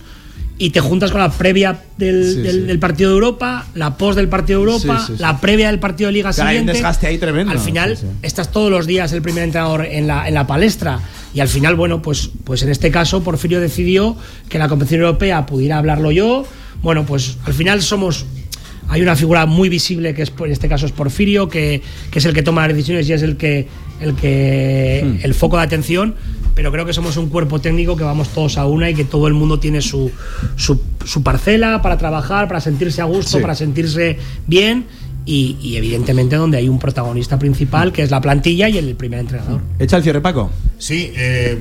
[0.60, 2.60] y te juntas con la previa del, Sí, del- sí.
[2.62, 5.22] del partido de Europa, la post del partido de Europa, Sí, sí, sí.
[5.22, 6.72] la previa del partido de Liga Claro, hay un siguiente.
[6.72, 7.52] desgaste ahí tremendo.
[7.52, 8.12] Al final, Sí, sí.
[8.22, 11.00] estás todos los días el primer entrenador en la, en la palestra.
[11.32, 14.16] Y al final, bueno, pues, pues en este caso, Porfirio decidió
[14.48, 16.44] que la competición europea pudiera hablarlo yo.
[16.82, 18.26] Bueno, pues al final somos
[18.90, 22.24] hay una figura muy visible que es en este caso es Porfirio que, que es
[22.24, 23.68] el que toma las decisiones y es el que
[24.00, 25.18] el que Hmm.
[25.24, 26.14] el foco de atención
[26.58, 29.28] pero creo que somos un cuerpo técnico que vamos todos a una y que todo
[29.28, 30.10] el mundo tiene su,
[30.56, 33.40] su, su parcela para trabajar para sentirse a gusto Sí.
[33.40, 34.86] para sentirse bien
[35.24, 39.20] y, y evidentemente donde hay un protagonista principal que es la plantilla y el primer
[39.20, 40.50] entrenador Echa el cierre, Paco.
[40.78, 41.58] Sí, eh,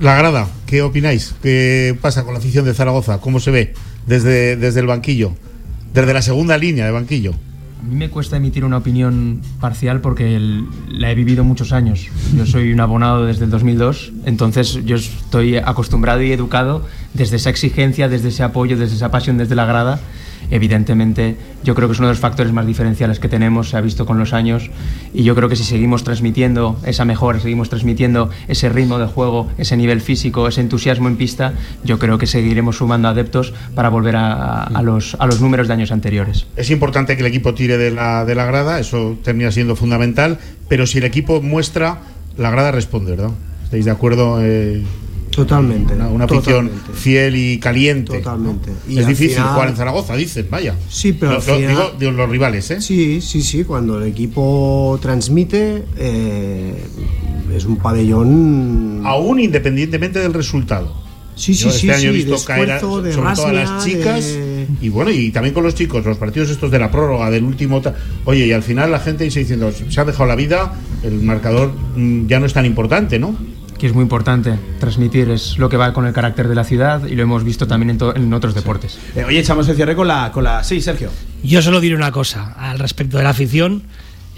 [0.00, 1.36] La grada, ¿qué opináis?
[1.40, 3.20] ¿Qué pasa con la afición de Zaragoza?
[3.20, 3.74] ¿Cómo se ve
[4.04, 5.30] desde, desde el banquillo?
[5.94, 7.34] Desde la segunda línea de banquillo.
[7.86, 10.40] Mí me cuesta emitir una opinión parcial porque
[10.88, 12.08] la he vivido muchos años.
[12.34, 16.84] Yo soy un abonado desde el 2002, entonces yo estoy acostumbrado y educado
[17.14, 20.00] desde esa exigencia, desde ese apoyo, desde esa pasión, desde la grada.
[20.50, 23.80] Evidentemente, yo creo que es uno de los factores más diferenciales que tenemos, se ha
[23.80, 24.70] visto con los años,
[25.12, 29.48] y yo creo que si seguimos transmitiendo esa mejora, seguimos transmitiendo ese ritmo de juego,
[29.58, 34.16] ese nivel físico, ese entusiasmo en pista, yo creo que seguiremos sumando adeptos para volver
[34.16, 36.46] a, a los, a los números de años anteriores.
[36.56, 40.38] Es importante que el equipo tire de la, de la grada, eso termina siendo fundamental,
[40.68, 42.00] pero si el equipo muestra,
[42.36, 43.30] la grada responde, ¿verdad?
[43.64, 44.38] ¿Estáis de acuerdo?
[44.40, 44.84] Eh,
[45.36, 45.94] Totalmente.
[45.94, 48.18] Una, una afición fiel y caliente.
[48.18, 48.70] Totalmente.
[48.70, 48.92] ¿no?
[48.92, 50.74] Y es difícil final- jugar en Zaragoza, dicen, vaya.
[50.88, 52.80] Sí, pero Lo- final- digo, digo, los rivales, ¿eh?
[52.80, 53.62] Sí, sí, sí.
[53.64, 56.74] Cuando el equipo transmite, eh,
[57.54, 59.02] es un pabellón.
[59.04, 61.04] Aún independientemente del resultado.
[61.36, 63.84] Sí, sí, Yo sí, este año he visto de caer a- sobre todo a las
[63.84, 67.30] chicas de- y bueno, y también con los chicos, los partidos estos de la prórroga,
[67.30, 67.82] del último.
[68.24, 70.72] Oye, y al final la gente dice diciendo, se ha dejado la vida,
[71.02, 73.36] el marcador mm, ya no es tan importante, ¿no?
[73.78, 77.04] Que es muy importante transmitir, es lo que va con el carácter de la ciudad
[77.06, 78.98] y lo hemos visto también en, to- en otros deportes.
[79.14, 80.62] Eh, oye, echamos el cierre con la, con la.
[80.64, 81.10] Sí, Sergio.
[81.42, 83.82] Yo solo diré una cosa al respecto de la afición,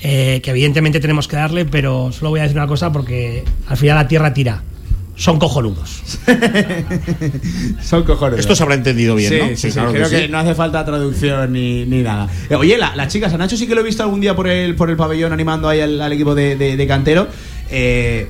[0.03, 3.77] eh, que evidentemente tenemos que darle, pero solo voy a decir una cosa porque al
[3.77, 4.63] final la tierra tira.
[5.17, 6.01] Son cojonudos.
[7.83, 8.39] Son cojones.
[8.41, 9.49] Esto se habrá entendido bien, sí, ¿no?
[9.49, 10.29] Sí, Sí, claro que creo que, sí.
[10.31, 12.29] no hace falta traducción ni, ni nada.
[12.49, 14.47] Eh, oye, la- las chicas, a Nacho sí que lo he visto algún día por
[14.49, 17.27] el, por el pabellón animando ahí al, al equipo de, de- de cantero.
[17.71, 18.29] Eh,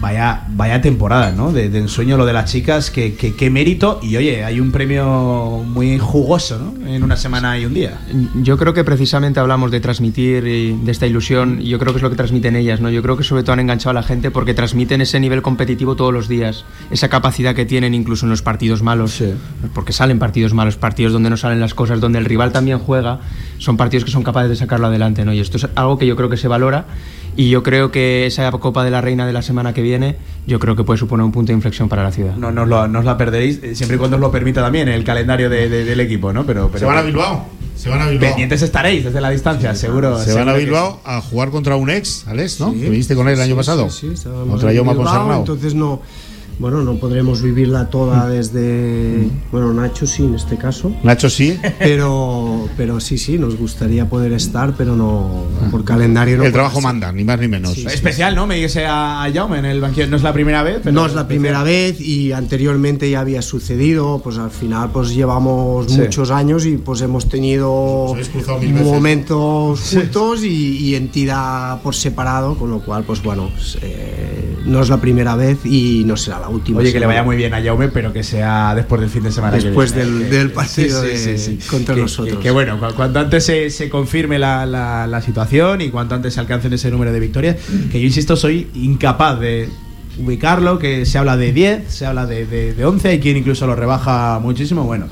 [0.00, 1.52] vaya, vaya temporada, ¿no?
[1.52, 4.00] De, de ensueño lo de las chicas, que, que- qué mérito.
[4.02, 6.86] Y oye, hay un premio muy jugoso, ¿no?
[6.88, 7.98] En una semana y un día.
[8.42, 11.98] Yo creo que precisamente hablamos de transmitir y de esta ilusión y yo creo que
[11.98, 12.90] es lo que transmiten ellas, ¿no?
[12.90, 15.96] Yo creo que sobre todo han enganchado a la gente porque transmiten ese nivel competitivo
[15.96, 19.22] todos los días, esa capacidad que tienen incluso en los partidos malos,
[19.74, 23.20] porque salen partidos malos, partidos donde no salen las cosas, donde el rival también juega,
[23.58, 25.32] son partidos que son capaces de sacarlo adelante, ¿no?
[25.32, 26.86] Y esto es algo que yo creo que se valora
[27.40, 30.16] y yo creo que esa Copa de la Reina de la semana que viene,
[30.46, 32.36] yo creo que puede suponer un punto de inflexión para la ciudad.
[32.36, 34.60] No, no, os lo- no os la perderéis, eh, siempre y cuando os lo permita
[34.60, 36.44] también el calendario de- de- del equipo, ¿no?
[36.44, 37.46] Pero, pero Se van a Bilbao.
[37.76, 38.28] Se van a Bilbao.
[38.28, 40.18] Pendientes estaréis desde la distancia, seguro.
[40.22, 42.72] Se van a Bilbao a jugar contra un ex, Alex, ¿no?
[42.72, 43.88] Sí, que viniste con él el año sí, pasado.
[43.88, 45.38] Sí, sí, contra Ponsarnau.
[45.40, 46.02] Entonces no,
[46.60, 48.30] bueno, no podremos vivirla toda Mm.
[48.30, 50.92] desde, bueno, Nacho sí en este caso.
[51.02, 51.58] Nacho sí.
[51.78, 56.44] Pero, pero sí, sí, nos gustaría poder estar, pero no por calendario no.
[56.44, 56.84] el trabajo ser.
[56.84, 57.72] manda, ni más ni menos.
[57.74, 58.46] Sí, Especial, ¿no?
[58.46, 60.06] Me dice a, Jaume en el banquillo.
[60.06, 63.40] No es la primera vez, pero no es la primera vez y anteriormente ya había
[63.42, 65.98] sucedido, pues al final pues llevamos Sí.
[65.98, 68.14] muchos años y pues hemos tenido
[68.84, 74.56] momentos juntos y, y en tira por separado, con lo cual pues bueno, pues, eh,
[74.66, 76.80] no es la primera vez y no será la última.
[76.80, 79.32] Oye, que le vaya muy bien a Jaume, pero que sea después del fin de
[79.32, 79.56] semana.
[79.56, 80.28] que Después viene, del- ¿eh?
[80.28, 82.36] Que- del partido de- contra Que- nosotros.
[82.36, 86.14] Que, que bueno, cu- cuanto antes se, se confirme la, la- la situación y cuanto
[86.14, 87.56] antes se alcancen ese número de victorias,
[87.90, 89.68] que yo insisto, soy incapaz de
[90.18, 93.66] ubicarlo, que se habla de 10, se habla de, de, de 11, hay quien incluso
[93.66, 94.84] lo rebaja muchísimo.
[94.84, 95.06] Bueno,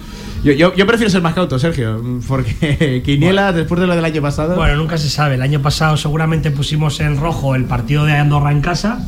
[0.44, 4.20] yo, yo, yo prefiero ser más cauto, Sergio, porque Quiniela, después de lo del año
[4.22, 4.54] pasado.
[4.56, 5.36] Bueno, nunca se sabe.
[5.36, 9.04] El año pasado seguramente pusimos en rojo el partido de Andorra en casa.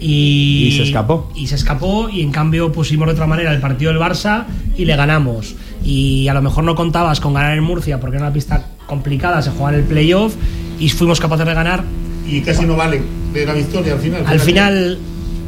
[0.00, 1.30] Y, Y se escapó.
[1.34, 4.44] Y se escapó y en cambio pusimos de otra manera el partido del Barça
[4.76, 5.54] y le ganamos.
[5.84, 9.42] Y a lo mejor no contabas con ganar en Murcia porque era una pista complicada,
[9.42, 10.34] se jugaba en el playoff
[10.78, 11.84] y fuimos capaces de ganar.
[12.26, 14.24] Y casi no vale de la victoria al final.
[14.26, 14.98] Al final,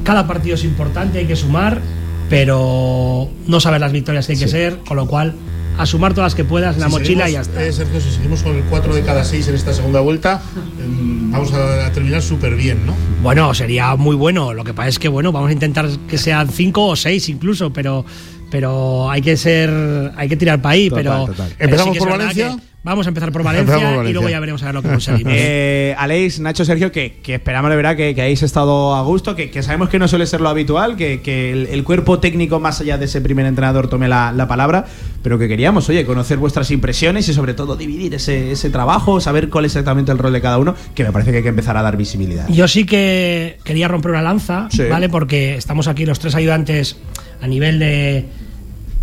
[0.04, 1.80] cada partido es importante, hay que sumar,
[2.28, 5.34] pero no sabes las victorias que hay que ser, con lo cual
[5.78, 7.66] a sumar todas las que puedas en la Si mochila y ya seguimos, está.
[7.66, 10.40] eh, Sergio, si seguimos con el 4 de cada 6 en esta segunda vuelta,
[10.82, 12.94] em, vamos a, a terminar súper bien, ¿no?
[13.22, 14.54] Bueno, sería muy bueno.
[14.54, 17.72] Lo que pasa es que, bueno, vamos a intentar que sean cinco o seis incluso,
[17.72, 18.04] pero,
[18.50, 19.70] pero hay que ser,
[20.16, 20.88] hay que tirar para ahí.
[20.88, 21.50] Total, pero, total.
[21.58, 22.48] pero ¿Empezamos que es por Valencia?
[22.56, 25.32] que Vamos a empezar por Valencia, y luego ya veremos a ver lo que conseguimos.
[25.36, 29.34] Eh, Aleix, Nacho, Sergio, que, que esperamos de verdad que, que hayáis estado a gusto,
[29.34, 32.60] que, que sabemos que no suele ser lo habitual, que, que el, el cuerpo técnico,
[32.60, 34.84] más allá de ese primer entrenador, tome la, la palabra,
[35.22, 39.48] pero que queríamos, oye, conocer vuestras impresiones y sobre todo dividir ese, ese trabajo, saber
[39.50, 41.76] cuál es exactamente el rol de cada uno, que me parece que hay que empezar
[41.76, 42.48] a dar visibilidad.
[42.48, 44.84] Yo sí que quería romper una lanza, Sí.
[44.88, 45.08] ¿vale?
[45.08, 46.96] Porque estamos aquí los tres ayudantes
[47.40, 48.26] a nivel de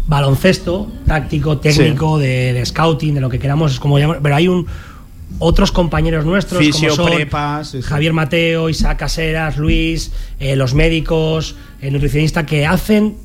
[0.07, 4.47] baloncesto, táctico, técnico, de, de scouting, de lo que queramos, es como llamar, pero hay
[4.47, 4.65] un
[5.39, 7.87] otros compañeros nuestros Fisio, como son prepa, sí, sí.
[7.87, 13.15] Javier Mateo, Isaac Caseras, Luis, eh, los médicos, el nutricionista que hacen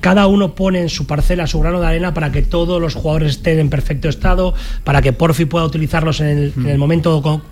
[0.00, 3.36] cada uno pone en su parcela su grano de arena para que todos los jugadores
[3.36, 4.52] estén en perfecto estado,
[4.82, 7.42] para que Porfi pueda utilizarlos en el, en el momento con-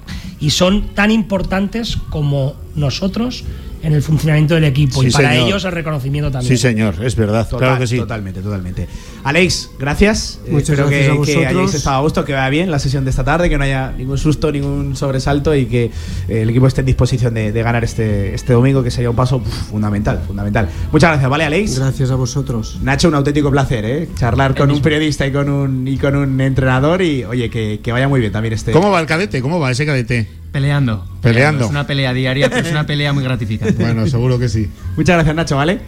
[0.41, 3.45] y son tan importantes como nosotros
[3.83, 5.47] en el funcionamiento del equipo Sí, y para señor.
[5.49, 6.57] ellos el reconocimiento también.
[6.57, 7.97] Sí, señor, es verdad, Total, claro que sí.
[7.97, 8.87] Totalmente, totalmente.
[9.25, 10.39] Alex, gracias.
[10.47, 11.47] Eh, Muchas espero gracias que, a que vosotros.
[11.47, 13.93] hayáis estado a gusto, que vaya bien la sesión de esta tarde, que no haya
[13.93, 15.85] ningún susto, ningún sobresalto y que
[16.29, 19.17] eh, el equipo esté en disposición de, de ganar este, este domingo, que sería un
[19.17, 20.69] paso uf, fundamental, fundamental.
[20.93, 21.79] Muchas gracias, ¿vale, Alex?
[21.79, 22.79] Gracias a vosotros.
[22.83, 24.09] Nacho, un auténtico placer, ¿eh?
[24.17, 27.93] Charlar con un periodista y con un, y con un entrenador y, oye, que, que
[27.93, 28.73] vaya muy bien también este...
[28.73, 29.41] ¿Cómo va el cadete?
[29.43, 30.29] ¿Cómo va ese cadete?
[30.53, 31.07] Peleando.
[31.21, 31.65] Peleando.
[31.65, 33.83] Es una pelea diaria, pero es una pelea muy gratificante.
[33.83, 34.69] Bueno, seguro que sí.
[34.97, 35.81] Muchas gracias, Nacho, ¿vale?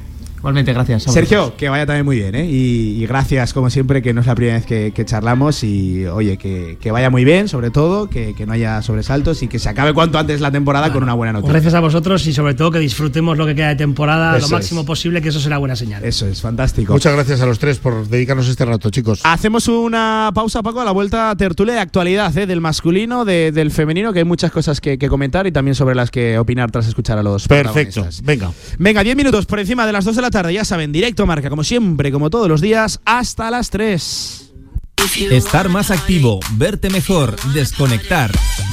[0.43, 1.05] Igualmente, gracias.
[1.05, 1.59] Sergio, vosotros.
[1.59, 2.49] que vaya también muy bien, ¿eh?
[2.51, 5.62] Y, y gracias, como siempre, que no es la primera vez que, que charlamos.
[5.62, 9.49] Y oye, que, que vaya muy bien, sobre todo, que, que no haya sobresaltos y
[9.49, 11.53] que se acabe cuanto antes la temporada con una buena noticia.
[11.53, 14.57] Gracias a vosotros y sobre todo que disfrutemos lo que queda de temporada Eso lo
[14.57, 16.05] máximo posible, que eso será buena señal.
[16.05, 16.93] Eso es fantástico.
[16.93, 19.20] Muchas gracias a los tres por dedicarnos este rato, chicos.
[19.22, 22.47] Hacemos una pausa, Paco, a la vuelta a tertulia de actualidad, ¿eh?
[22.47, 25.95] del masculino, de- del femenino, que hay muchas cosas que, que comentar y también sobre
[25.95, 28.51] las que opinar tras escuchar a los Perfecto, venga.
[28.78, 31.49] Venga, 10 minutos por encima de las 2 de la tarde, ya saben, directo marca,
[31.49, 34.53] como siempre, como todos los días, hasta las 3.
[35.30, 38.30] Estar más activo, verte mejor, desconectar.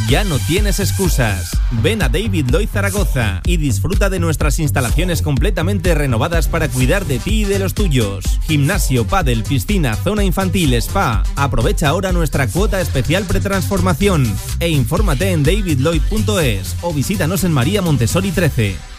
[0.07, 1.51] Ya no tienes excusas.
[1.83, 7.19] Ven a David Lloyd Zaragoza y disfruta de nuestras instalaciones completamente renovadas para cuidar de
[7.19, 8.39] ti y de los tuyos.
[8.47, 11.23] Gimnasio, pádel, piscina, zona infantil, spa.
[11.35, 18.31] Aprovecha ahora nuestra cuota especial pretransformación e infórmate en davidlloyd.es o visítanos en María Montessori
[18.31, 18.98] 13.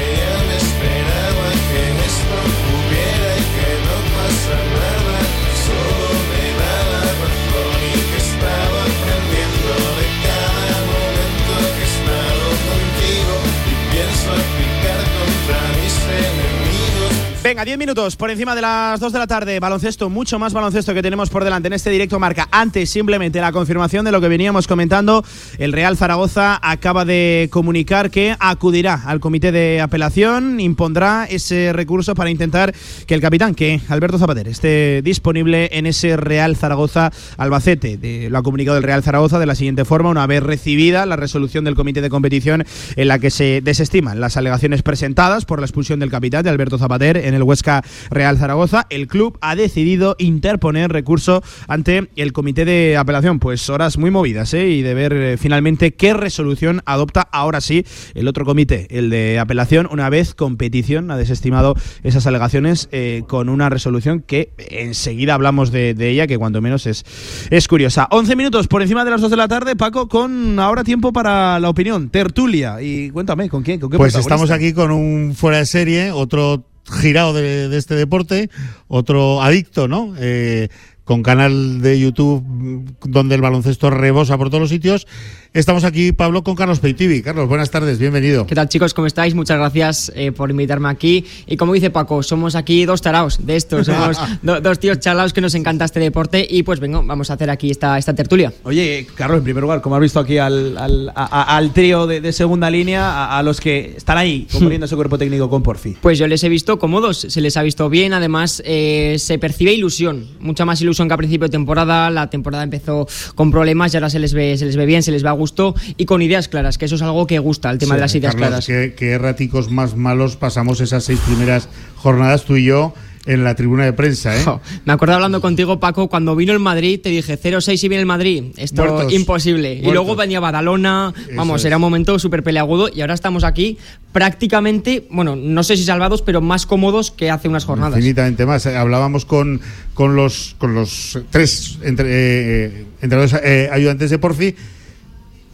[17.51, 19.59] Venga, 10 minutos por encima de las 2 de la tarde.
[19.59, 22.47] Baloncesto, mucho más baloncesto que tenemos por delante en este directo marca.
[22.49, 25.21] Antes, simplemente la confirmación de lo que veníamos comentando.
[25.57, 32.15] El Real Zaragoza acaba de comunicar que acudirá al comité de apelación, impondrá ese recurso
[32.15, 32.73] para intentar
[33.05, 37.97] que el capitán, que Alberto Zapater, esté disponible en ese Real Zaragoza Albacete.
[37.97, 41.17] De- lo ha comunicado el Real Zaragoza de la siguiente forma, una vez recibida la
[41.17, 42.63] resolución del comité de competición
[42.95, 46.77] en la que se desestiman las alegaciones presentadas por la expulsión del capitán de Alberto
[46.77, 52.65] Zapater en el Huesca Real Zaragoza, el club ha decidido interponer recurso ante el comité
[52.65, 53.39] de apelación.
[53.39, 54.69] Pues horas muy movidas, ¿eh?
[54.69, 59.39] Y de ver eh, finalmente qué resolución adopta ahora sí el otro comité, el de
[59.39, 65.71] apelación, una vez competición ha desestimado esas alegaciones eh, con una resolución que enseguida hablamos
[65.71, 67.05] de, de ella, que cuanto menos es,
[67.49, 68.07] es curiosa.
[68.11, 71.59] 11 minutos por encima de las 2 de la tarde, Paco, con ahora tiempo para
[71.59, 72.81] la opinión, tertulia.
[72.81, 73.79] Y cuéntame, ¿con quién?
[73.79, 78.49] ¿Con qué Pues estamos aquí con un fuera de serie, otro girado de, este deporte,
[78.87, 80.13] otro adicto, ¿no?
[80.19, 80.69] Eh,
[81.03, 85.07] con canal de YouTube mm, donde el baloncesto rebosa por todos los sitios.
[85.53, 87.21] Estamos aquí, Pablo, con Carlos Peitivi.
[87.21, 88.47] Carlos, buenas tardes, bienvenido.
[88.47, 88.93] ¿Qué tal chicos?
[88.93, 89.35] ¿Cómo estáis?
[89.35, 91.25] Muchas gracias eh, por invitarme aquí.
[91.45, 95.33] Y como dice Paco, somos aquí dos taraos de estos, somos do- dos tíos chalaos
[95.33, 98.53] que nos encanta este deporte y pues vengo, vamos a hacer aquí esta, esta tertulia.
[98.63, 102.07] Oye, Carlos, en primer lugar, como has visto aquí al, al, a- a- al trío
[102.07, 105.63] de, de segunda línea, a, a los que están ahí componiendo ese cuerpo técnico con
[105.63, 105.97] Porfi.
[106.01, 109.73] Pues yo les he visto cómodos, se les ha visto bien, además eh, se percibe
[109.73, 113.97] ilusión, mucha más ilusión que a principio de temporada, la temporada empezó con problemas y
[113.97, 116.21] ahora se les ve, se les ve bien, se les ve a gusto y con
[116.21, 118.47] ideas claras, que eso es algo que gusta, el tema Sí, de las ideas Carlos,
[118.49, 118.65] claras.
[118.65, 122.93] Qué, qué raticos más malos pasamos esas seis primeras jornadas tú y yo
[123.25, 124.43] en la tribuna de prensa, ¿eh?
[124.83, 128.07] Me acuerdo hablando contigo, Paco, cuando vino el Madrid, te dije 0-6 si viene el
[128.07, 128.45] Madrid.
[128.57, 129.13] Esto Muertos.
[129.13, 129.73] imposible.
[129.73, 131.65] Y luego venía Badalona, vamos, es.
[131.65, 133.77] era un momento súper peleagudo y ahora estamos aquí
[134.11, 137.97] prácticamente, bueno, no sé si salvados, pero más cómodos que hace unas jornadas.
[137.97, 138.65] Infinitamente más.
[138.65, 139.61] Eh, Hablábamos con,
[139.93, 144.55] con, los, con los tres entre, eh, entrenadores, eh, ayudantes de Porfi.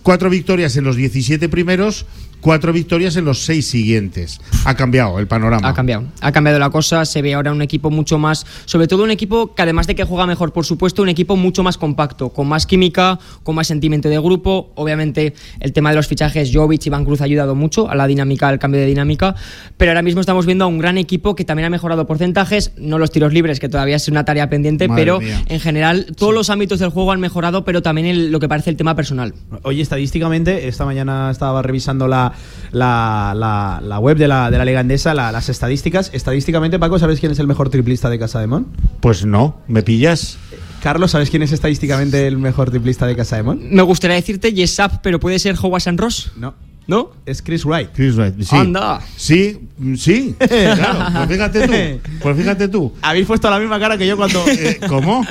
[0.03, 2.05] Cuatro victorias en los 17 primeros,
[2.47, 4.39] cuatro victorias en los seis siguientes.
[4.63, 5.67] Ha cambiado el panorama.
[5.67, 6.05] Ha cambiado.
[6.21, 7.03] Ha cambiado la cosa.
[7.03, 8.45] Se ve ahora un equipo mucho más.
[8.63, 11.61] Sobre todo un equipo que, además de que juega mejor, por supuesto, un equipo mucho
[11.61, 14.71] más compacto, con más química, con más sentimiento de grupo.
[14.75, 18.07] Obviamente, el tema de los fichajes, Jovic y Iván Cruz ha ayudado mucho a la
[18.07, 19.35] dinámica, al cambio de dinámica.
[19.75, 22.71] Pero ahora mismo estamos viendo a un gran equipo que también ha mejorado porcentajes.
[22.77, 25.43] No los tiros libres, que todavía es una tarea pendiente, Madre pero mía.
[25.49, 28.69] en general, todos los ámbitos del juego han mejorado, pero también el- lo que parece
[28.69, 29.33] el tema personal.
[29.63, 32.31] Oye, estadísticamente, esta mañana estaba revisando la,
[32.71, 36.09] la, la- la web de la, de la Liga Endesa, las estadísticas.
[36.13, 38.67] Estadísticamente, Paco, ¿sabes quién es el mejor triplista de Casa de Mon?
[38.99, 40.37] Pues no, ¿me pillas?
[40.83, 43.59] Carlos, ¿sabes quién es estadísticamente el mejor triplista de Casa de Mon?
[43.73, 46.31] Me gustaría decirte Yesap, pero puede ser Howard San Ross.
[46.37, 46.53] No.
[46.87, 47.11] ¿No?
[47.25, 47.89] Es Chris Wright.
[47.93, 48.55] Chris Wright, sí.
[48.55, 49.01] Anda.
[49.17, 50.99] Sí, mm, sí, claro.
[51.17, 51.99] Pues fíjate tú.
[52.21, 52.93] Pues fíjate tú.
[53.01, 54.43] Habéis puesto la misma cara que yo cuando.
[54.57, 55.25] Eh, ¿Cómo?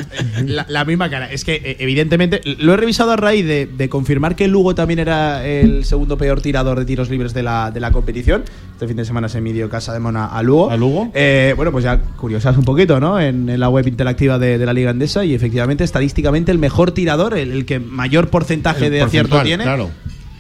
[0.45, 1.33] La, la misma cara.
[1.33, 4.99] Es que, eh, evidentemente, lo he revisado a raíz de, de confirmar que Lugo también
[4.99, 8.45] era el segundo peor tirador de tiros libres de la, de la competición.
[8.73, 10.71] Este fin de semana se midió Casa de Mona a Lugo.
[10.71, 11.11] ¿A Lugo?
[11.15, 13.19] Eh, bueno, pues ya curiosas un poquito, ¿no?
[13.19, 16.93] En, en la web interactiva de, de la Liga Andesa y efectivamente, estadísticamente, el mejor
[16.93, 19.91] tirador, el, el que mayor porcentaje El de acierto tiene, claro.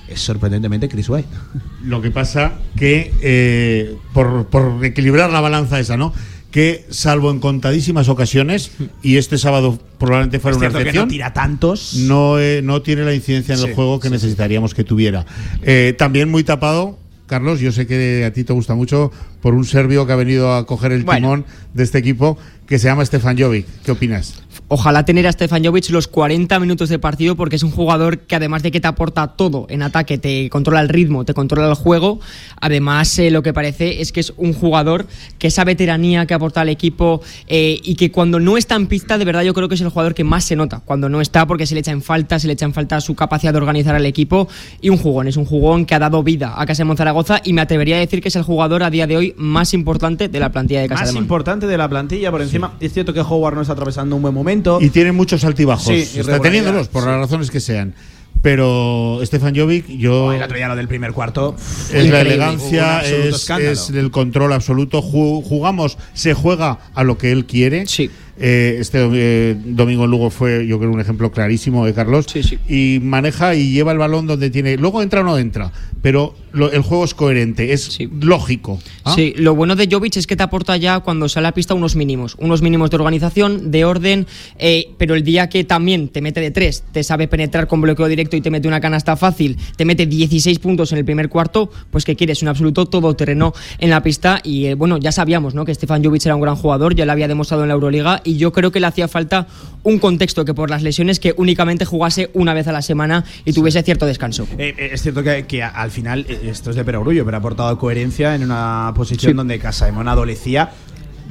[0.08, 1.28] Es sorprendentemente Chris White.
[1.84, 6.12] Lo que pasa que, eh, por, por equilibrar la balanza esa, ¿no?
[6.50, 8.70] Que salvo en contadísimas ocasiones,
[9.02, 11.94] y este sábado probablemente fuera Es una que no excepción, tira tantos.
[11.96, 15.26] no, eh, no tiene la incidencia en Sí, el juego que sí, necesitaríamos que tuviera.
[15.62, 19.10] Eh, también muy tapado, Carlos, yo sé que a ti te gusta mucho,
[19.42, 21.18] por un serbio que ha venido a coger el Bueno.
[21.20, 21.44] timón
[21.74, 23.66] de este equipo, que se llama Stefan Jovic.
[23.84, 24.42] ¿Qué opinas?
[24.68, 28.34] Ojalá tener a Stefan Jovic los 40 minutos de partido porque es un jugador que
[28.34, 31.74] además de que te aporta todo en ataque, te controla el ritmo, te controla el
[31.74, 32.18] juego,
[32.60, 35.06] además eh, lo que parece es que es un jugador
[35.38, 39.18] que esa veteranía que aporta al equipo eh, y que cuando no está en pista
[39.18, 41.46] de verdad yo creo que es el jugador que más se nota cuando no está
[41.46, 43.94] porque se le echa en falta, se le echa en falta su capacidad de organizar
[43.94, 44.48] al equipo
[44.80, 47.52] y un jugón, es un jugón que ha dado vida a Casa de Monzaragoza y
[47.52, 50.40] me atrevería a decir que es el jugador a día de hoy más importante de
[50.40, 52.72] la plantilla de Casa Más de importante de la plantilla, por encima.
[52.80, 54.55] Es cierto que Howard no está atravesando un buen momento.
[54.80, 55.86] Y tiene muchos altibajos.
[55.86, 57.08] Sí, está teniéndolos por sí.
[57.08, 57.94] las razones que sean.
[58.42, 60.32] Pero Stefan Jovic, yo.
[60.32, 61.56] El otro día lo del primer cuarto.
[61.92, 65.02] Es la elegancia, es, es el control absoluto.
[65.02, 67.86] Ju- Jugamos, se juega a lo que él quiere.
[67.86, 68.10] Sí.
[68.38, 72.26] Eh, este eh, domingo en Lugo fue, yo creo, un ejemplo clarísimo de Carlos.
[72.30, 72.58] Sí, sí.
[72.68, 74.76] Y maneja y lleva el balón donde tiene.
[74.76, 75.72] Luego entra o no entra,
[76.02, 78.08] pero lo- el juego es coherente, es Sí.
[78.20, 78.78] lógico.
[79.04, 79.14] ¿ah?
[79.14, 81.96] Sí, lo bueno de Jovic es que te aporta ya cuando sale a pista unos
[81.96, 84.26] mínimos, unos mínimos de organización, de orden,
[84.58, 88.06] eh, pero el día que también te mete de tres, te sabe penetrar con bloqueo
[88.08, 91.70] directo y te mete una canasta fácil, te mete 16 puntos en el primer cuarto,
[91.90, 95.64] pues que quieres un absoluto todoterreno en la pista y bueno, ya sabíamos ¿no?
[95.64, 98.36] que Stefan Jovic era un gran jugador, ya lo había demostrado en la Euroliga y
[98.36, 99.46] yo creo que le hacía falta
[99.82, 103.52] un contexto que por las lesiones que únicamente jugase una vez a la semana y
[103.52, 104.46] tuviese cierto descanso.
[104.58, 107.40] Eh, eh, es cierto que, que al final, eh, esto es de perogrullo, pero ha
[107.40, 109.36] aportado coherencia en una posición Sí.
[109.36, 110.70] donde Casaemón adolecía,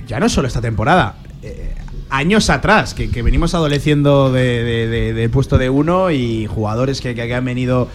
[0.07, 1.73] ya no solo esta temporada, eh,
[2.09, 7.01] años atrás, que, que venimos adoleciendo de- de- de- del puesto de uno y jugadores
[7.01, 7.89] que, que- que han venido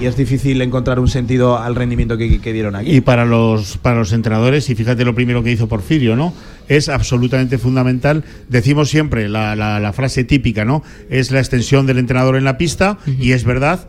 [0.00, 2.94] y es difícil encontrar un sentido al rendimiento que, que dieron aquí.
[2.96, 6.34] Y para los, para los entrenadores, y fíjate lo primero que hizo Porfirio, ¿no?
[6.68, 8.24] Es absolutamente fundamental.
[8.48, 10.82] Decimos siempre la, la- la frase típica, ¿no?
[11.10, 13.88] Es la extensión del entrenador en la pista, y es verdad.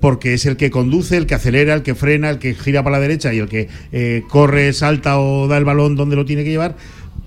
[0.00, 2.96] Porque es el que conduce, el que acelera, el que frena, el que gira para
[2.96, 6.42] la derecha y el que eh, corre, salta o da el balón donde lo tiene
[6.42, 6.74] que llevar.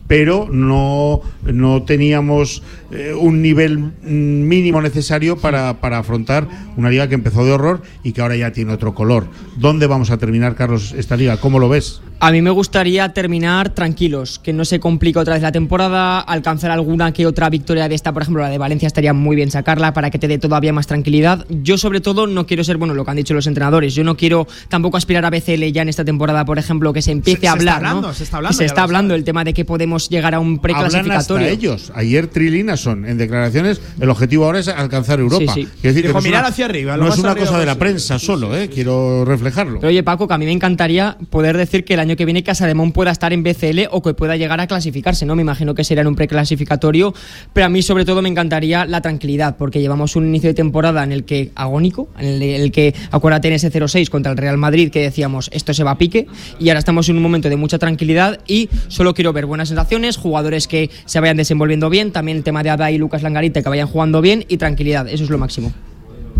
[0.07, 7.07] Pero no, no teníamos eh, un nivel mm, mínimo necesario para, para afrontar una liga
[7.07, 9.27] que empezó de horror y que ahora ya tiene otro color.
[9.57, 11.37] ¿Dónde vamos a terminar, Carlos, esta liga?
[11.37, 12.01] ¿Cómo lo ves?
[12.25, 16.71] A mí me gustaría terminar tranquilos, que no se complique otra vez la temporada, alcanzar
[16.71, 19.93] alguna que otra victoria de esta, por ejemplo, la de Valencia estaría muy bien sacarla
[19.93, 21.45] para que te dé todavía más tranquilidad.
[21.49, 24.15] Yo sobre todo no quiero ser, bueno, lo que han dicho los entrenadores, yo no
[24.15, 27.47] quiero tampoco aspirar a BCL ya en esta temporada, por ejemplo, que se empiece Se-
[27.49, 27.89] a se está hablar, ¿no?
[27.97, 30.39] hablando, se está hablando, Y se está hablando el tema de que podemos llegar a
[30.39, 31.45] un preclasificatorio.
[31.49, 31.91] ellos.
[31.93, 35.53] Ayer Trilinason, en declaraciones, el objetivo ahora es alcanzar Europa.
[35.53, 35.69] Sí, sí.
[35.81, 38.17] Decir Dijo, mirar una- hacia arriba, lo No es una arriba cosa de la prensa
[38.17, 38.69] solo, ¿eh?
[38.73, 39.81] quiero reflejarlo.
[39.81, 42.43] Pero oye, Paco, que a mí me encantaría poder decir que el año que viene
[42.43, 45.35] Casa de Mon pueda estar en BCL o que pueda llegar a clasificarse, ¿no?
[45.35, 47.13] Me imagino que será en un preclasificatorio,
[47.53, 51.03] pero a mí sobre todo me encantaría la tranquilidad, porque llevamos un inicio de temporada
[51.03, 54.57] en el que agónico, en el, el que, acuérdate en ese 0-6 contra el Real
[54.57, 56.27] Madrid, que decíamos esto se va a pique,
[56.59, 60.17] y ahora estamos en un momento de mucha tranquilidad y solo quiero ver buenas sensaciones,
[60.17, 63.69] jugadores que se vayan desenvolviendo bien, también el tema de Ada y Lucas Langarite que
[63.69, 65.73] vayan jugando bien y tranquilidad, eso es lo máximo.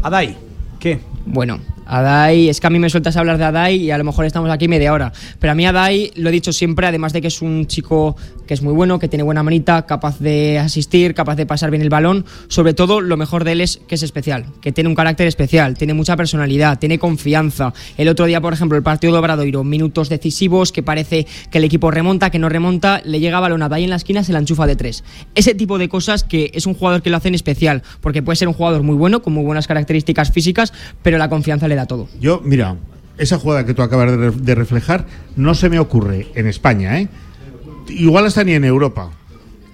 [0.01, 0.35] Adai,
[0.79, 0.99] ¿qué?
[1.25, 4.25] Bueno, Adai, es que a mí me sueltas hablar de Adai y a lo mejor
[4.25, 5.11] estamos aquí media hora.
[5.39, 8.15] Pero a mí Adai, lo he dicho siempre, además de que es un chico
[8.47, 11.81] que es muy bueno, que tiene buena manita, capaz de asistir, capaz de pasar bien
[11.81, 14.95] el balón, sobre todo lo mejor de él es que es especial, que tiene un
[14.95, 17.73] carácter especial, tiene mucha personalidad, tiene confianza.
[17.97, 21.63] El otro día, por ejemplo, el partido de Obradoiro, minutos decisivos, que parece que el
[21.63, 24.39] equipo remonta, que no remonta, le llega balón a Adai en la esquina, se la
[24.39, 25.03] enchufa de tres.
[25.35, 28.47] Ese tipo de cosas que es un jugador que lo hacen especial, porque puede ser
[28.47, 32.07] un jugador muy bueno, con muy buenas características físicas, pero la confianza le todo.
[32.19, 32.77] Yo, mira,
[33.17, 35.05] esa jugada que tú acabas de reflejar
[35.35, 37.09] no se me ocurre en España, ¿eh?
[37.89, 39.11] Igual hasta ni en Europa.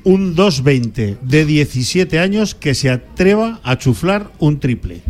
[0.03, 5.01] Un 2-20 de 17 años que se atreva a chuflar un triple.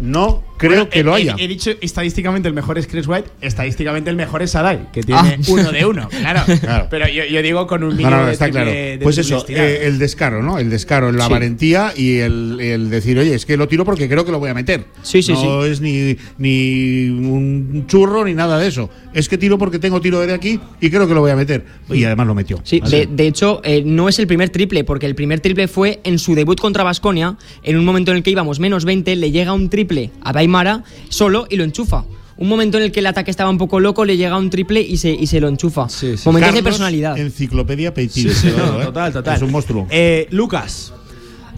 [0.00, 1.34] No creo Bueno, que he- lo haya.
[1.38, 5.20] He, dicho estadísticamente el mejor es Chris White, estadísticamente el mejor es Adai, que tiene
[5.20, 5.36] Ah.
[5.48, 6.08] uno de uno.
[6.08, 6.42] Claro.
[6.62, 6.86] Claro.
[6.90, 8.70] Pero yo, yo digo con un No, mínimo no, no, de está triple- claro.
[8.70, 10.58] de Pues eso, eh, el descaro, ¿no?
[10.58, 11.32] El descaro, la Sí.
[11.32, 14.50] valentía y el, el decir, oye, es que lo tiro porque creo que lo voy
[14.50, 14.84] a meter.
[15.02, 18.90] Sí, sí, no es ni, ni un churro ni nada de eso.
[19.12, 21.64] Es que tiro porque tengo tiro de aquí y creo que lo voy a meter.
[21.90, 22.60] Y además lo metió.
[22.64, 23.06] Sí, ¿vale?
[23.06, 26.18] de, de hecho, eh, no es el primer triple, porque el primer triple fue en
[26.18, 29.52] su debut contra Basconia, en un momento en el que íbamos menos 20, le llega
[29.52, 32.04] un triple a Daimara solo y lo enchufa.
[32.36, 34.80] Un momento en el que el ataque estaba un poco loco, le llega un triple
[34.80, 35.86] y se, y se lo enchufa.
[36.24, 37.16] Momentos de personalidad.
[37.18, 38.28] Enciclopedia Peitín.
[38.30, 38.84] Sí, sí, ¿eh?
[38.84, 39.36] total, total.
[39.36, 39.86] Es un monstruo.
[39.90, 40.92] Eh, Lucas.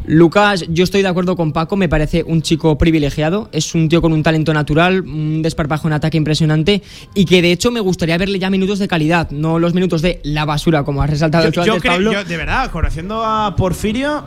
[0.07, 4.03] Lucas, yo estoy de acuerdo con Paco, me parece un chico privilegiado, es un tío
[4.03, 6.83] con un talento natural, un desparpajo en ataque impresionante
[7.15, 10.21] y que de hecho me gustaría verle ya minutos de calidad, no los minutos de
[10.23, 12.12] la basura como has resaltado Yo, tú yo antes, creo- Pablo.
[12.12, 14.23] yo, de verdad, conociendo a Porfirio,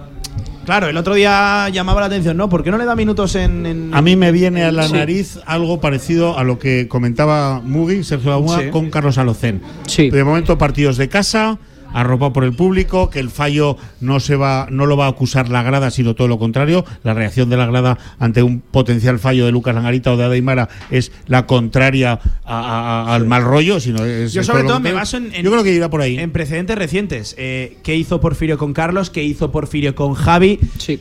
[0.67, 2.49] claro, el otro día llamaba la atención, ¿no?
[2.49, 3.65] ¿Por qué no le da minutos en.
[3.65, 4.93] en- A mí me viene a la Sí.
[4.93, 8.69] nariz algo parecido a lo que comentaba Mugi, Sergio Laguna, Sí.
[8.69, 9.61] con Carlos Alocén.
[9.87, 10.09] Sí.
[10.09, 11.57] De momento partidos de casa,
[11.93, 15.49] arropado por el público, que el fallo no se va, no lo va a acusar
[15.49, 16.85] la grada, sino todo lo contrario.
[17.03, 20.69] La reacción de la grada ante un potencial fallo de Lucas Langarita o de Adaimara
[20.91, 25.17] es la contraria a- a- al mal rollo, sino es Yo sobre todo me baso
[25.17, 26.17] en, en- Yo creo que irá por ahí.
[26.17, 27.35] en precedentes recientes.
[27.37, 29.09] Eh, ¿Qué hizo Porfirio con Carlos?
[29.09, 30.59] ¿Qué hizo Porfirio con Javi?
[30.77, 30.99] Sí.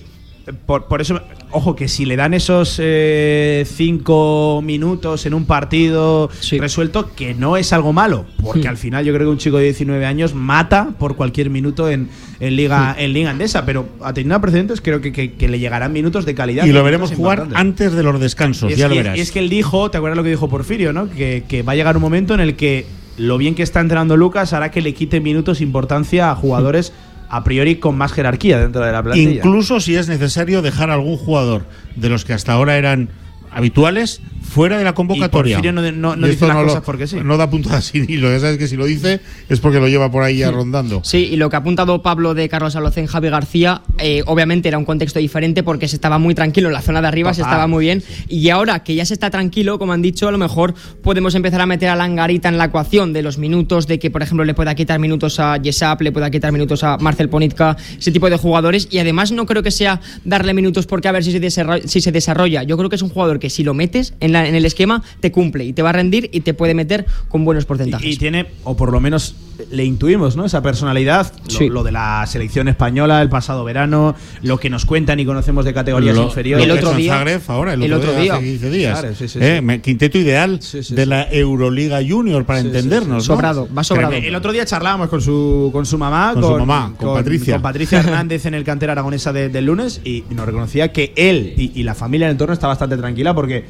[0.64, 1.20] Por, por eso,
[1.50, 7.56] ojo, que si le dan esos eh, cinco minutos en un partido resuelto, que no
[7.56, 8.68] es algo malo, porque Sí.
[8.68, 12.08] al final yo creo que un chico de 19 años mata por cualquier minuto en,
[12.38, 15.92] en Liga en Liga Andesa, pero atendiendo a precedentes creo que, que- que le llegarán
[15.92, 16.64] minutos de calidad.
[16.64, 17.60] Y lo veremos jugar importantes.
[17.60, 19.18] antes de los descansos, Y es, ya lo y verás.
[19.18, 21.10] y es que él dijo, ¿te acuerdas lo que dijo Porfirio, no?
[21.10, 22.86] Que, que va a llegar un momento en el que
[23.18, 26.92] lo bien que está entrenando Lucas hará que le quite minutos importancia a jugadores
[27.28, 29.30] a priori con más jerarquía dentro de la plantilla.
[29.30, 33.10] Incluso si es necesario dejar algún jugador de los que hasta ahora eran
[33.50, 35.56] habituales fuera de la convocatoria.
[35.56, 37.16] Porfirio no no- no Y dice las lo- cosas porque sí.
[37.22, 38.30] No da puntada sin hilo.
[38.30, 41.00] Ya sabes que si lo dice es porque lo lleva por ahí ya rondando.
[41.04, 44.78] Sí, y lo que ha apuntado Pablo de Carlos Alocén, Javi García, eh, obviamente era
[44.78, 47.52] un contexto diferente porque se estaba muy tranquilo en la zona de arriba, se Total.
[47.52, 48.02] estaba muy bien.
[48.28, 51.60] Y ahora que ya se está tranquilo, como han dicho, a lo mejor podemos empezar
[51.60, 54.54] a meter a Langarita en la ecuación de los minutos, de que, por ejemplo, le
[54.54, 58.36] pueda quitar minutos a Yesap, le pueda quitar minutos a Marcel Ponitka, ese tipo de
[58.36, 58.88] jugadores.
[58.90, 61.86] Y además no creo que sea darle minutos porque a ver si se desarrolla.
[61.86, 62.62] Si se desarrolla.
[62.62, 65.02] Yo creo que es un jugador que si lo metes en, la- en el esquema,
[65.20, 68.06] te cumple y te va a rendir y te puede meter con buenos porcentajes.
[68.06, 69.36] Y, y tiene, o por lo menos
[69.70, 70.44] le intuimos, ¿no?
[70.44, 71.68] Esa personalidad, lo, Sí.
[71.70, 75.72] lo de la selección española el pasado verano, lo que nos cuentan y conocemos de
[75.72, 76.66] categorías Lo- inferiores.
[76.68, 79.00] lo hecho en Zagreb ahora, el, otro, día, hace 15 días.
[79.00, 80.60] Claro, sí, sí, Eh, Quinteto ideal
[80.90, 83.26] de la Euroliga Junior para entendernos.
[83.28, 83.36] ¿no?
[83.36, 84.28] Tremendo.
[84.28, 87.54] El otro día charlábamos con su, con su mamá, Con su mamá, con Patricia.
[87.54, 91.54] con Patricia Hernández en el cantera aragonesa de- del lunes y nos reconocía que él
[91.56, 93.64] y, y la familia en el entorno está bastante tranquila porque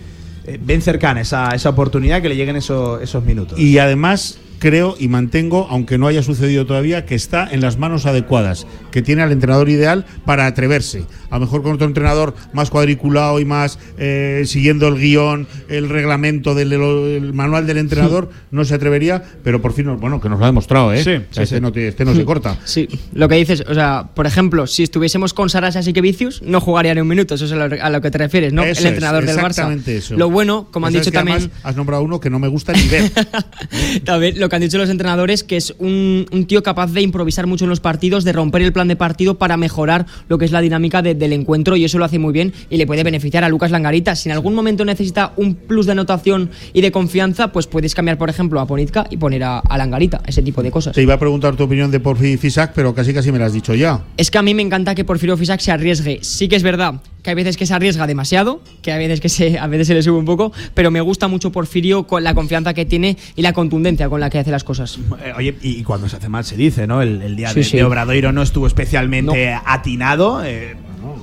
[0.61, 3.59] ven cercana esa, esa oportunidad que le lleguen eso- esos minutos.
[3.59, 8.07] Y además creo y mantengo, aunque no haya sucedido todavía, que está en las manos
[8.07, 11.05] adecuadas, que tiene al entrenador ideal para atreverse.
[11.31, 15.89] A lo mejor con otro entrenador más cuadriculado y más eh, siguiendo el guion, el
[15.89, 20.39] reglamento del el manual del entrenador, no se atrevería, pero por fin, bueno, que nos
[20.39, 21.03] lo ha demostrado, ¿eh?
[21.05, 21.61] Sí, O sea, sí, este.
[21.61, 22.59] No, te- este no se corta.
[22.65, 26.61] Sí, lo que dices, o sea, por ejemplo, si estuviésemos con Sarasa y Vicius, no
[26.61, 28.63] jugaría ni un minuto, eso es a lo, a lo que te refieres, ¿no?
[28.63, 29.49] Eso el es, entrenador del Barça.
[29.49, 30.17] exactamente eso.
[30.17, 32.49] Lo bueno, como han sabes dicho que también, además has nombrado uno que no me
[32.49, 33.11] gusta ni ver.
[34.05, 37.47] también lo que han dicho los entrenadores, que es un, un tío capaz de improvisar
[37.47, 40.53] mucho en los partidos, de romper el plan de partido para mejorar lo que es
[40.53, 43.45] la dinámica de- del encuentro y eso lo hace muy bien y le puede beneficiar
[43.45, 44.15] a Lucas Langarita.
[44.17, 48.19] Si en algún momento necesita un plus de anotación y de confianza, pues puedes cambiar,
[48.19, 50.95] por ejemplo, a Ponitka y poner a, a Langarita, ese tipo de cosas.
[50.95, 53.53] Te iba a preguntar tu opinión de Porfi Fisac, pero casi casi me la has
[53.53, 54.05] dicho ya.
[54.17, 56.19] Es que a mí me encanta que Porfirio Fisac se arriesgue.
[56.23, 56.95] Sí que es verdad
[57.27, 59.95] que hay veces que se arriesga demasiado, que hay veces que se, a veces se
[59.95, 63.43] le sube un poco, pero me gusta mucho Porfirio con la confianza que tiene y
[63.43, 64.97] la contundencia con la que hace las cosas.
[65.25, 67.03] Eh, Oye, y cuando se hace mal se dice, ¿no?
[67.03, 67.77] El, el día Sí, de, sí.
[67.79, 70.45] de Obradoiro no estuvo especialmente atinado.
[70.45, 70.77] eh,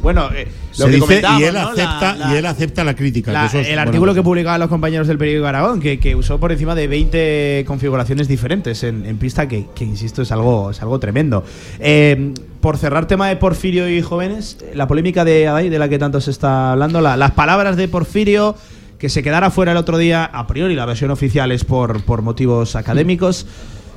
[0.03, 0.47] Bueno, eh,
[0.77, 1.59] lo que dice, y él ¿no?
[1.69, 3.31] acepta La- la- y él acepta la crítica.
[3.31, 4.19] La- que eso es el artículo cosa.
[4.19, 8.27] que publicaban los compañeros del periódico Aragón, que, que usó por encima de 20 configuraciones
[8.27, 11.43] diferentes en, en pista, que, que, insisto, es algo, es algo tremendo.
[11.79, 15.97] Eh, por cerrar tema de Porfirio y jóvenes, la polémica de Adai, de la que
[15.97, 18.55] tanto se está hablando, la- las palabras de Porfirio,
[18.99, 22.21] que se quedara fuera el otro día, a priori la versión oficial es por, por
[22.21, 23.45] motivos académicos.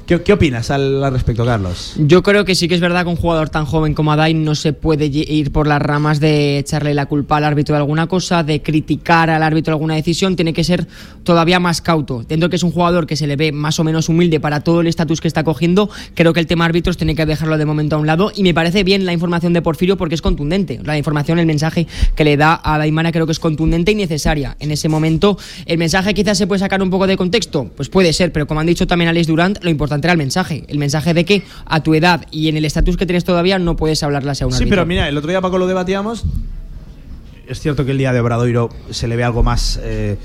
[0.07, 1.95] ¿Qué, opinas al, respecto, Carlos?
[1.99, 4.55] Yo creo que sí que es verdad que un jugador tan joven como Adai no
[4.55, 8.45] se puede ir por las ramas de echarle la culpa al árbitro de alguna cosa,
[8.45, 10.87] de criticar al árbitro alguna decisión, tiene que ser
[11.25, 12.23] todavía más cauto.
[12.23, 14.81] Dentro que es un jugador que se le ve más o menos humilde para todo
[14.81, 17.97] el estatus que está cogiendo, creo que el tema árbitros tiene que dejarlo de momento
[17.97, 20.79] a un lado y me parece bien la información de Porfirio porque es contundente.
[20.85, 24.57] La información, el mensaje que le da a Daimara creo que es contundente y necesaria.
[24.61, 28.13] En ese momento, el mensaje quizás se puede sacar un poco de contexto, pues puede
[28.13, 30.65] ser, pero como han dicho también Alex Durant, lo importante era el mensaje.
[30.69, 33.77] El mensaje de que a tu edad y en el estatus que tienes todavía no
[33.77, 34.69] puedes hablarle a un Sí, árbitro.
[34.69, 36.25] pero mira, el otro día Paco lo debatíamos.
[37.47, 40.17] Es cierto que el día de Obradoiro se le ve algo más eh,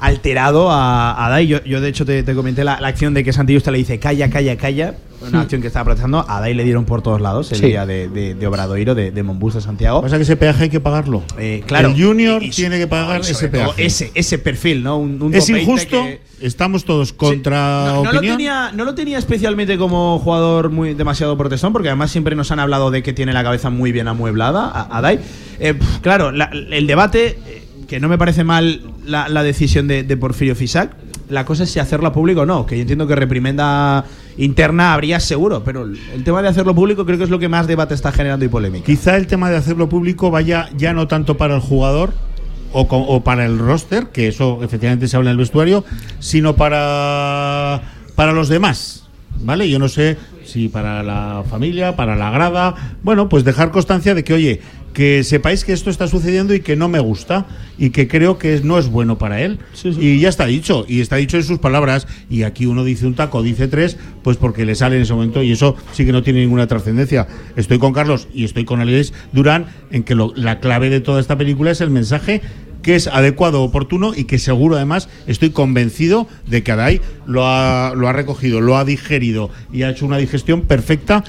[0.00, 1.46] alterado a, a Dai.
[1.46, 3.98] Yo, yo, de hecho, te, te comenté la, la acción de que Santillusta le dice
[3.98, 4.94] calla, calla, calla.
[5.20, 5.42] Una Hmm.
[5.42, 6.24] acción que estaba protestando.
[6.28, 7.66] A Dai le dieron por todos lados el Sí.
[7.66, 10.00] día de, de, de Obradoiro, de, de Monbus de Santiago.
[10.00, 11.24] Pasa que ese peaje hay que pagarlo.
[11.38, 11.88] Eh, claro.
[11.88, 13.84] El Junior tiene que pagar ese todo peaje.
[13.86, 14.96] Ese, ese perfil, ¿no?
[14.98, 16.02] Un, un es 2.20 injusto.
[16.04, 20.94] que- Estamos todos contra no, no lo tenía, no lo tenía especialmente como jugador muy
[20.94, 24.06] demasiado protestón, porque además siempre nos han hablado de que tiene la cabeza muy bien
[24.06, 25.18] amueblada, a, a Dai.
[25.58, 27.57] Eh, claro, la- el debate, eh,
[27.88, 30.94] que no me parece mal la, la decisión de, Porfirio Fisac,
[31.30, 34.04] la cosa es si hacerlo público o no, que yo entiendo que reprimenda
[34.36, 37.66] interna habría seguro, pero el, tema de hacerlo público creo que es lo que más
[37.66, 38.84] debate está generando y polémica.
[38.84, 42.12] Quizá el tema de hacerlo público vaya ya no tanto para el jugador
[42.72, 45.82] o, o para el roster, que eso efectivamente se habla en el vestuario,
[46.18, 47.80] sino para,
[48.14, 49.08] para los demás.
[49.40, 49.70] ¿Vale?
[49.70, 52.74] Yo no sé si para la familia, para la grada.
[53.02, 54.60] Bueno, pues dejar constancia de que, oye,
[54.92, 57.46] que sepáis que esto está sucediendo y que no me gusta
[57.78, 59.58] y que creo que no es bueno para él.
[59.84, 62.08] Y ya está dicho, y está dicho en sus palabras.
[62.28, 65.42] Y aquí uno dice un taco, dice tres, pues porque le sale en ese momento
[65.42, 67.28] y eso sí que no tiene ninguna trascendencia.
[67.56, 71.20] Estoy con Carlos y estoy con Alex Durán en que lo- la clave de toda
[71.20, 72.40] esta película es el mensaje
[72.82, 77.92] que es adecuado, oportuno y que seguro además estoy convencido de que Adai lo ha,
[77.94, 81.24] lo ha recogido, lo ha digerido y ha hecho una digestión perfecta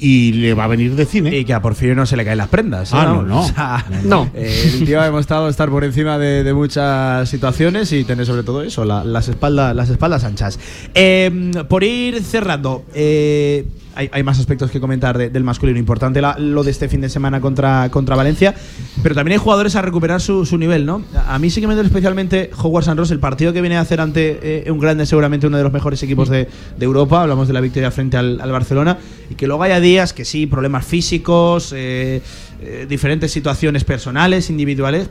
[0.00, 1.36] y le va a venir de cine.
[1.36, 2.90] Y que a Porfirio no se le caen las prendas.
[2.92, 2.96] ¿eh?
[2.98, 3.40] Ah, no, no.
[3.42, 4.30] O sea, No.
[4.34, 8.42] eh, el tío ha demostrado estar por encima de, de muchas situaciones y tener sobre
[8.42, 10.58] todo eso, la- las, espaldas, las espaldas anchas.
[10.94, 15.78] Eh, por ir cerrando, eh, hay, más aspectos que comentar de- del masculino.
[15.78, 18.54] Importante lo de este fin de semana contra, contra Valencia,
[19.02, 21.02] pero también hay jugadores a recuperar su, su nivel, ¿no?
[21.26, 24.00] A mí sí que me duele especialmente Howard Sanros, el partido que viene a hacer
[24.00, 26.48] ante eh, un grande, seguramente uno de los mejores equipos de,
[26.78, 27.22] de Europa.
[27.22, 28.98] Hablamos de la victoria frente al, al Barcelona.
[29.28, 32.20] Y que luego haya días que sí, problemas físicos, eh,
[32.62, 35.08] eh, diferentes situaciones personales, individuales,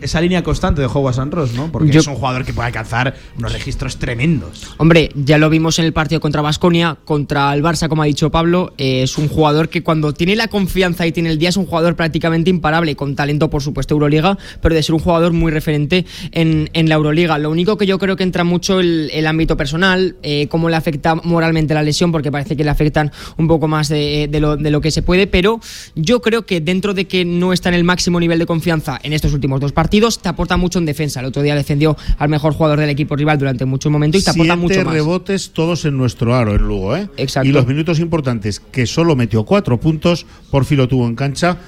[0.00, 1.70] esa línea constante de Howard Sanros, ¿no?
[1.72, 4.66] Porque Yo- es un jugador que puede alcanzar unos registros tremendos.
[4.78, 8.30] Hombre, ya lo vimos en el partido contra Basconia, contra el Barça, como ha dicho
[8.30, 8.72] Pablo.
[8.78, 11.66] eh, es un jugador que cuando tiene la confianza y tiene el día es un
[11.66, 16.04] jugador prácticamente imparable, con talento, por supuesto, Euroliga, pero de ser un jugador muy referente
[16.32, 17.38] en, en la Euroliga.
[17.38, 20.76] Lo único que yo creo que entra mucho el, el ámbito personal, eh, cómo le
[20.76, 24.56] afecta moralmente la lesión, porque parece que le afectan un poco más de, de lo,
[24.56, 25.60] de lo que se puede, pero
[25.94, 29.12] yo creo que dentro de que no está en el máximo nivel de confianza en
[29.12, 31.20] estos últimos dos partidos, te aporta mucho en defensa.
[31.20, 34.30] El otro día defendió al mejor jugador del equipo rival durante mucho momento y te
[34.30, 34.94] aporta Siete mucho más.
[34.94, 37.08] rebotes todos en nuestro aro en Lugo, ¿eh?
[37.16, 37.48] Exacto.
[37.48, 41.58] Y los minutos importantes, que solo metió cuatro puntos, por fin lo tuvo en cancha,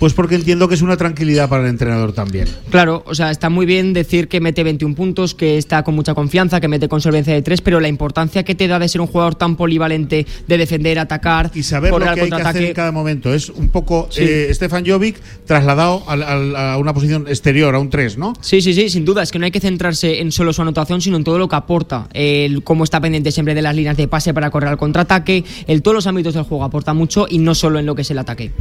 [0.00, 2.48] pues porque entiendo que es una tranquilidad para el entrenador también.
[2.70, 6.14] Claro, o sea, está muy bien decir que mete 21 puntos, que está con mucha
[6.14, 9.00] confianza, que mete con solvencia de tres, pero la importancia que te da de ser
[9.00, 12.74] un jugador tan polivalente, de defender, atacar, Y saber lo que hay que hacer en
[12.74, 13.32] cada momento.
[13.32, 14.22] Es un poco Sí.
[14.24, 18.34] eh, Stefan Jovic trasladado a una posición exterior, a un 3, ¿no?
[18.40, 19.22] Sí, sí, sí, sin duda.
[19.22, 21.56] Es que no hay que centrarse en solo su anotación, sino en todo lo que
[21.56, 22.08] aporta.
[22.12, 25.44] El cómo está pendiente siempre de las líneas de pase para correr al contraataque.
[25.66, 28.10] El todos los ámbitos del juego aporta mucho y no solo en lo que es
[28.10, 28.52] el ataque.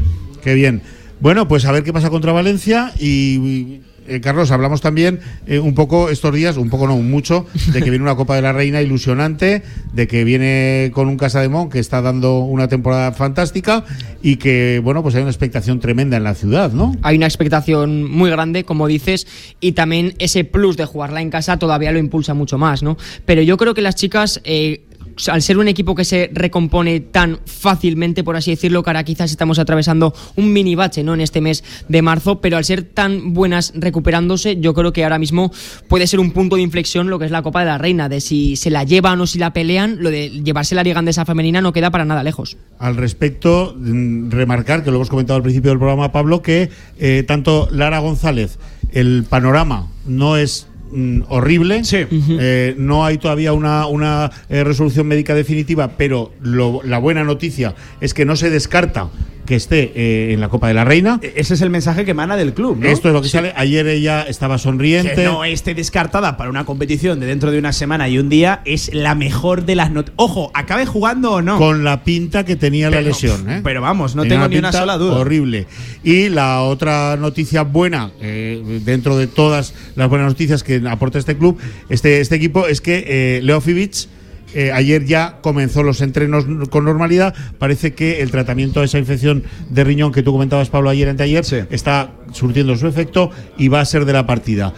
[0.44, 0.82] Qué bien.
[1.20, 3.82] Bueno, pues a ver qué pasa contra Valencia y.
[4.08, 7.90] eh, Carlos, hablamos también eh, un poco estos días, un poco no, mucho, de que
[7.90, 9.64] viene una Copa de la Reina ilusionante,
[9.94, 13.84] de que viene con un Casa de Mon que está dando una temporada fantástica
[14.22, 16.96] y que, bueno, pues hay una expectación tremenda en la ciudad, ¿no?
[17.02, 19.28] Hay una expectación muy grande, como dices,
[19.60, 22.98] y también ese plus de jugarla en casa todavía lo impulsa mucho más, ¿no?
[23.26, 24.42] Pero yo creo que las chicas.
[24.44, 24.84] eh,
[25.28, 29.60] al ser un equipo que se recompone tan fácilmente, por así decirlo, ahora quizás estamos
[29.60, 31.14] atravesando un mini bache ¿no?
[31.14, 35.20] en este mes de marzo, pero al ser tan buenas recuperándose, yo creo que ahora
[35.20, 35.52] mismo
[35.88, 38.22] puede ser un punto de inflexión lo que es la Copa de la Reina, de
[38.22, 41.62] si se la llevan o si la pelean, lo de llevarse la liga andesa femenina
[41.62, 42.58] no queda para nada lejos.
[42.80, 46.70] Al respecto, mm, remarcar, que lo hemos comentado al principio del programa, Pablo, que
[47.00, 48.60] eh, tanto Lara González,
[48.92, 51.84] el panorama no es mm, horrible,
[52.40, 57.76] Eh, no hay todavía una, una eh, resolución médica definitiva, pero lo- la buena noticia
[58.02, 59.10] es que no se descarta
[59.48, 61.20] que esté eh, en la Copa de la Reina.
[61.36, 62.88] Ese es el mensaje que emana del club, ¿no?
[62.88, 63.32] Esto es lo que Sí.
[63.32, 63.54] sale.
[63.56, 65.16] Ayer ella estaba sonriente.
[65.16, 68.62] Que no esté descartada para una competición de dentro de una semana y un día
[68.66, 70.14] es la mejor de las noticias.
[70.18, 71.58] Ojo, acabe jugando o no.
[71.58, 73.50] Con la pinta que tenía la lesión.
[73.50, 73.62] ¿eh?
[73.64, 75.16] pero vamos, no Tenía tengo ni una sola duda.
[75.16, 75.66] Horrible.
[76.04, 81.38] Y la otra noticia buena, eh, dentro de todas las buenas noticias que aporta este
[81.38, 81.58] club,
[81.90, 84.08] este, este equipo, es que eh, Leo Fibic.
[84.54, 87.36] Eh, ayer ya comenzó los entrenos con normalidad.
[87.58, 91.44] Parece que el tratamiento de esa infección de riñón que tú comentabas, Pablo, ayer anteayer,
[91.70, 94.74] está surtiendo su efecto y va a ser de la partida.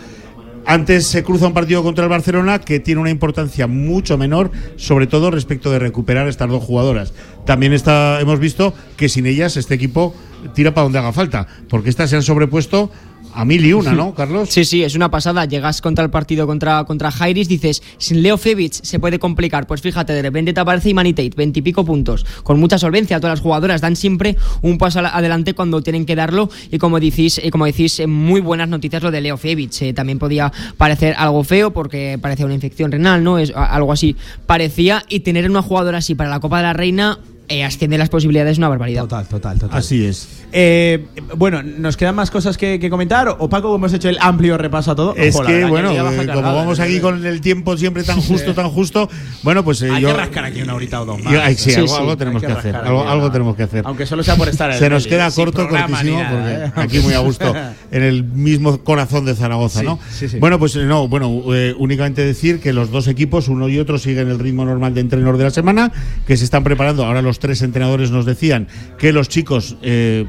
[0.65, 5.07] Antes se cruza un partido contra el Barcelona que tiene una importancia mucho menor, sobre
[5.07, 7.13] todo respecto de recuperar a estas dos jugadoras.
[7.45, 10.13] También está, hemos visto que sin ellas este equipo
[10.53, 12.91] tira para donde haga falta, porque estas se han sobrepuesto
[13.39, 14.49] a mil y una, ¿no, Carlos?
[14.49, 15.45] Sí, sí, es una pasada.
[15.45, 19.65] Llegas contra el partido contra, contra Jairis, dices, sin Leo Febic se puede complicar.
[19.65, 23.17] Pues fíjate, de repente te aparece Imani Tate, veintipico puntos, con mucha solvencia.
[23.21, 26.49] Todas las jugadoras dan siempre un paso adelante cuando tienen que darlo.
[26.69, 29.71] Y como decís, eh, como decís, eh, muy buenas noticias lo de Leo Febic.
[29.83, 33.39] Eh, también podía parecer algo feo porque parecía una infección renal, ¿no?
[33.39, 34.17] Es algo así
[34.47, 35.05] parecía.
[35.07, 37.19] Y tener una jugadora así para la Copa de la Reina
[37.49, 39.01] eh, asciende las posibilidades una barbaridad.
[39.03, 39.77] Total, total, total.
[39.77, 40.27] Así es.
[40.51, 41.05] Eh,
[41.35, 43.27] bueno, ¿nos quedan más cosas que, que comentar?
[43.39, 45.15] ¿O Paco, hemos hecho el amplio repaso a todo?
[45.15, 48.53] Es Ojo, que, verdad bueno, eh, como vamos aquí con el tiempo siempre tan justo,
[48.55, 49.09] tan justo,
[49.43, 50.09] bueno, pues eh, Hay yo.
[50.09, 51.33] que rascar aquí una horita o dos más.
[51.33, 52.75] yo- ay, sí, Sí, algo, sí, algo hay tenemos que que, hacer.
[52.75, 53.83] Algo, tenemos que hacer.
[53.85, 56.83] Aunque solo sea por estar en Se nos queda corto, cortísimo, nada, porque ¿eh?
[56.83, 57.53] aquí muy a gusto,
[57.91, 59.99] en el mismo corazón de Zaragoza, Sí, ¿no?
[60.11, 60.37] sí, sí.
[60.39, 64.29] Bueno, pues no, bueno, eh, únicamente decir que los dos equipos, uno y otro, siguen
[64.29, 65.91] el ritmo normal de entrenos de la semana,
[66.27, 67.05] que se están preparando.
[67.05, 68.67] Ahora los tres entrenadores nos decían
[68.97, 69.77] que los chicos.
[69.81, 70.25] Eh,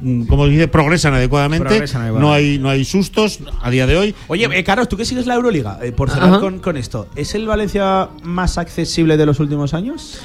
[0.00, 1.66] mm, como dice, progresan adecuadamente.
[1.66, 2.28] Progresan adecuadamente.
[2.28, 4.14] No hay no hay sustos a día de hoy.
[4.28, 7.34] Oye, eh, Carlos, tú que sigues la Euroliga, eh, por cerrar con, con esto, ¿es
[7.34, 10.20] el Valencia más accesible de los últimos años?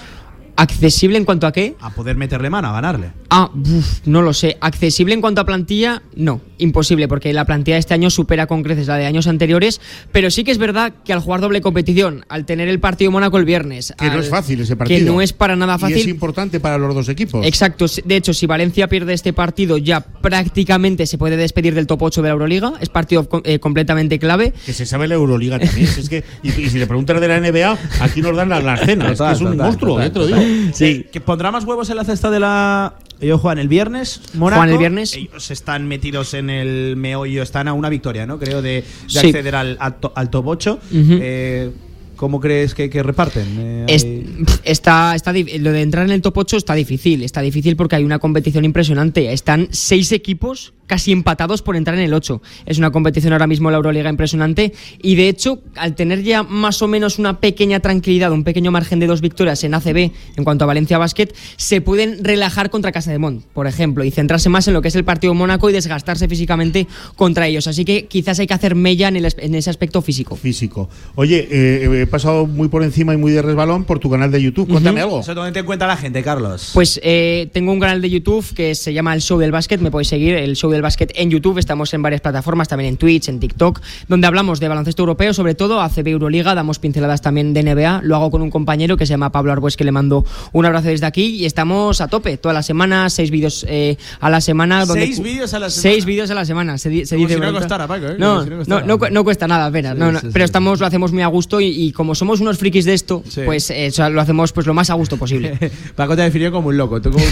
[0.56, 1.76] ¿Accesible en cuanto a qué?
[1.80, 3.11] A poder meterle mano, a ganarle.
[3.30, 4.57] Ah, uf, no lo sé.
[4.61, 6.02] ¿Accesible en cuanto a plantilla?
[6.15, 9.80] No, imposible, porque la plantilla de este año supera con creces la de años anteriores,
[10.11, 13.38] pero sí que es verdad que al jugar doble competición, al tener el partido Mónaco
[13.38, 13.94] el viernes...
[13.98, 14.99] Que no es fácil ese partido.
[14.99, 16.10] Que no es para nada Y es fácil.
[16.10, 17.45] importante para los dos equipos.
[17.45, 22.02] Exacto, de hecho, si Valencia pierde este partido, ya prácticamente se puede despedir del top
[22.03, 22.73] 8 de la Euroliga.
[22.82, 24.53] Es partido eh, completamente clave.
[24.65, 25.88] Que se sabe la Euroliga también.
[25.98, 28.78] es que, y, y si le preguntas de la NBA, aquí nos dan la, la
[28.78, 29.11] cena.
[29.11, 30.40] es que es un Total, monstruo, total, eh, te lo total.
[30.40, 30.41] digo.
[30.74, 31.06] Sí.
[31.12, 32.96] ¿Que pondrá más huevos en la cesta de la.
[33.20, 34.22] Ellos juegan el viernes.
[34.38, 35.16] Juegan el viernes.
[35.16, 38.40] Ellos están metidos en el meollo, están a una victoria, ¿no?
[38.40, 39.20] Creo, de, de Sí.
[39.20, 40.80] acceder al, al to- al top 8.
[40.92, 41.18] Ujú.
[41.22, 41.72] Eh,
[42.16, 43.48] ¿Cómo crees que, que reparten?
[43.60, 47.24] Eh, Es- hay- está, está, lo de entrar en el top 8 está difícil.
[47.24, 49.34] Está difícil porque hay una competición impresionante.
[49.34, 52.42] Están seis equipos casi empatados por entrar en el 8.
[52.66, 54.74] Es una competición ahora mismo en la Euroliga impresionante.
[55.02, 59.00] Y de hecho, al tener ya más o menos una pequeña tranquilidad, un pequeño margen
[59.00, 63.10] de dos victorias en ACB en cuanto a Valencia Basket, se pueden relajar contra Casa
[63.10, 65.74] de Mont, por ejemplo, y centrarse más en lo que es el partido Mónaco y
[65.74, 67.68] desgastarse físicamente contra ellos.
[67.68, 70.36] Así que quizás hay que hacer mella en, el es- en ese aspecto físico.
[70.36, 70.90] Físico.
[71.16, 74.42] Oye, eh, he pasado muy por encima y muy de resbalón por tu canal de
[74.42, 74.68] YouTube.
[74.68, 75.22] Cuéntame algo.
[75.22, 76.72] Eso te cuenta la gente, Carlos.
[76.74, 79.90] Pues eh, tengo un canal de YouTube que se llama El Show del Básquet, me
[79.90, 83.30] podéis seguir, El Show del Básquet en YouTube, estamos en varias plataformas, también en Twitch,
[83.30, 87.64] en TikTok, donde hablamos de baloncesto europeo, sobre todo ACB Euroliga, damos pinceladas también de
[87.64, 90.66] NBA, lo hago con un compañero que se llama Pablo Arbues, que le mando un
[90.66, 94.41] abrazo desde aquí y estamos a tope, toda la semana, seis vídeos eh, a la
[94.41, 94.86] semana.
[94.86, 95.82] Donde Seis vídeos a la semana.
[95.94, 98.16] Seis vídeos a la semana, se, se dice si no costara, Paco, ¿eh?
[98.18, 98.86] No, si no no, costara.
[98.86, 101.62] no, cu- no cuesta nada apenas, Sí, sí, pero estamos, lo hacemos muy a gusto
[101.62, 104.66] y, y como somos unos frikis de esto, pues eh, o sea, lo hacemos pues
[104.68, 105.58] lo más a gusto posible.
[105.95, 107.02] Paco te ha definido como un loco.
[107.02, 107.24] Tú como-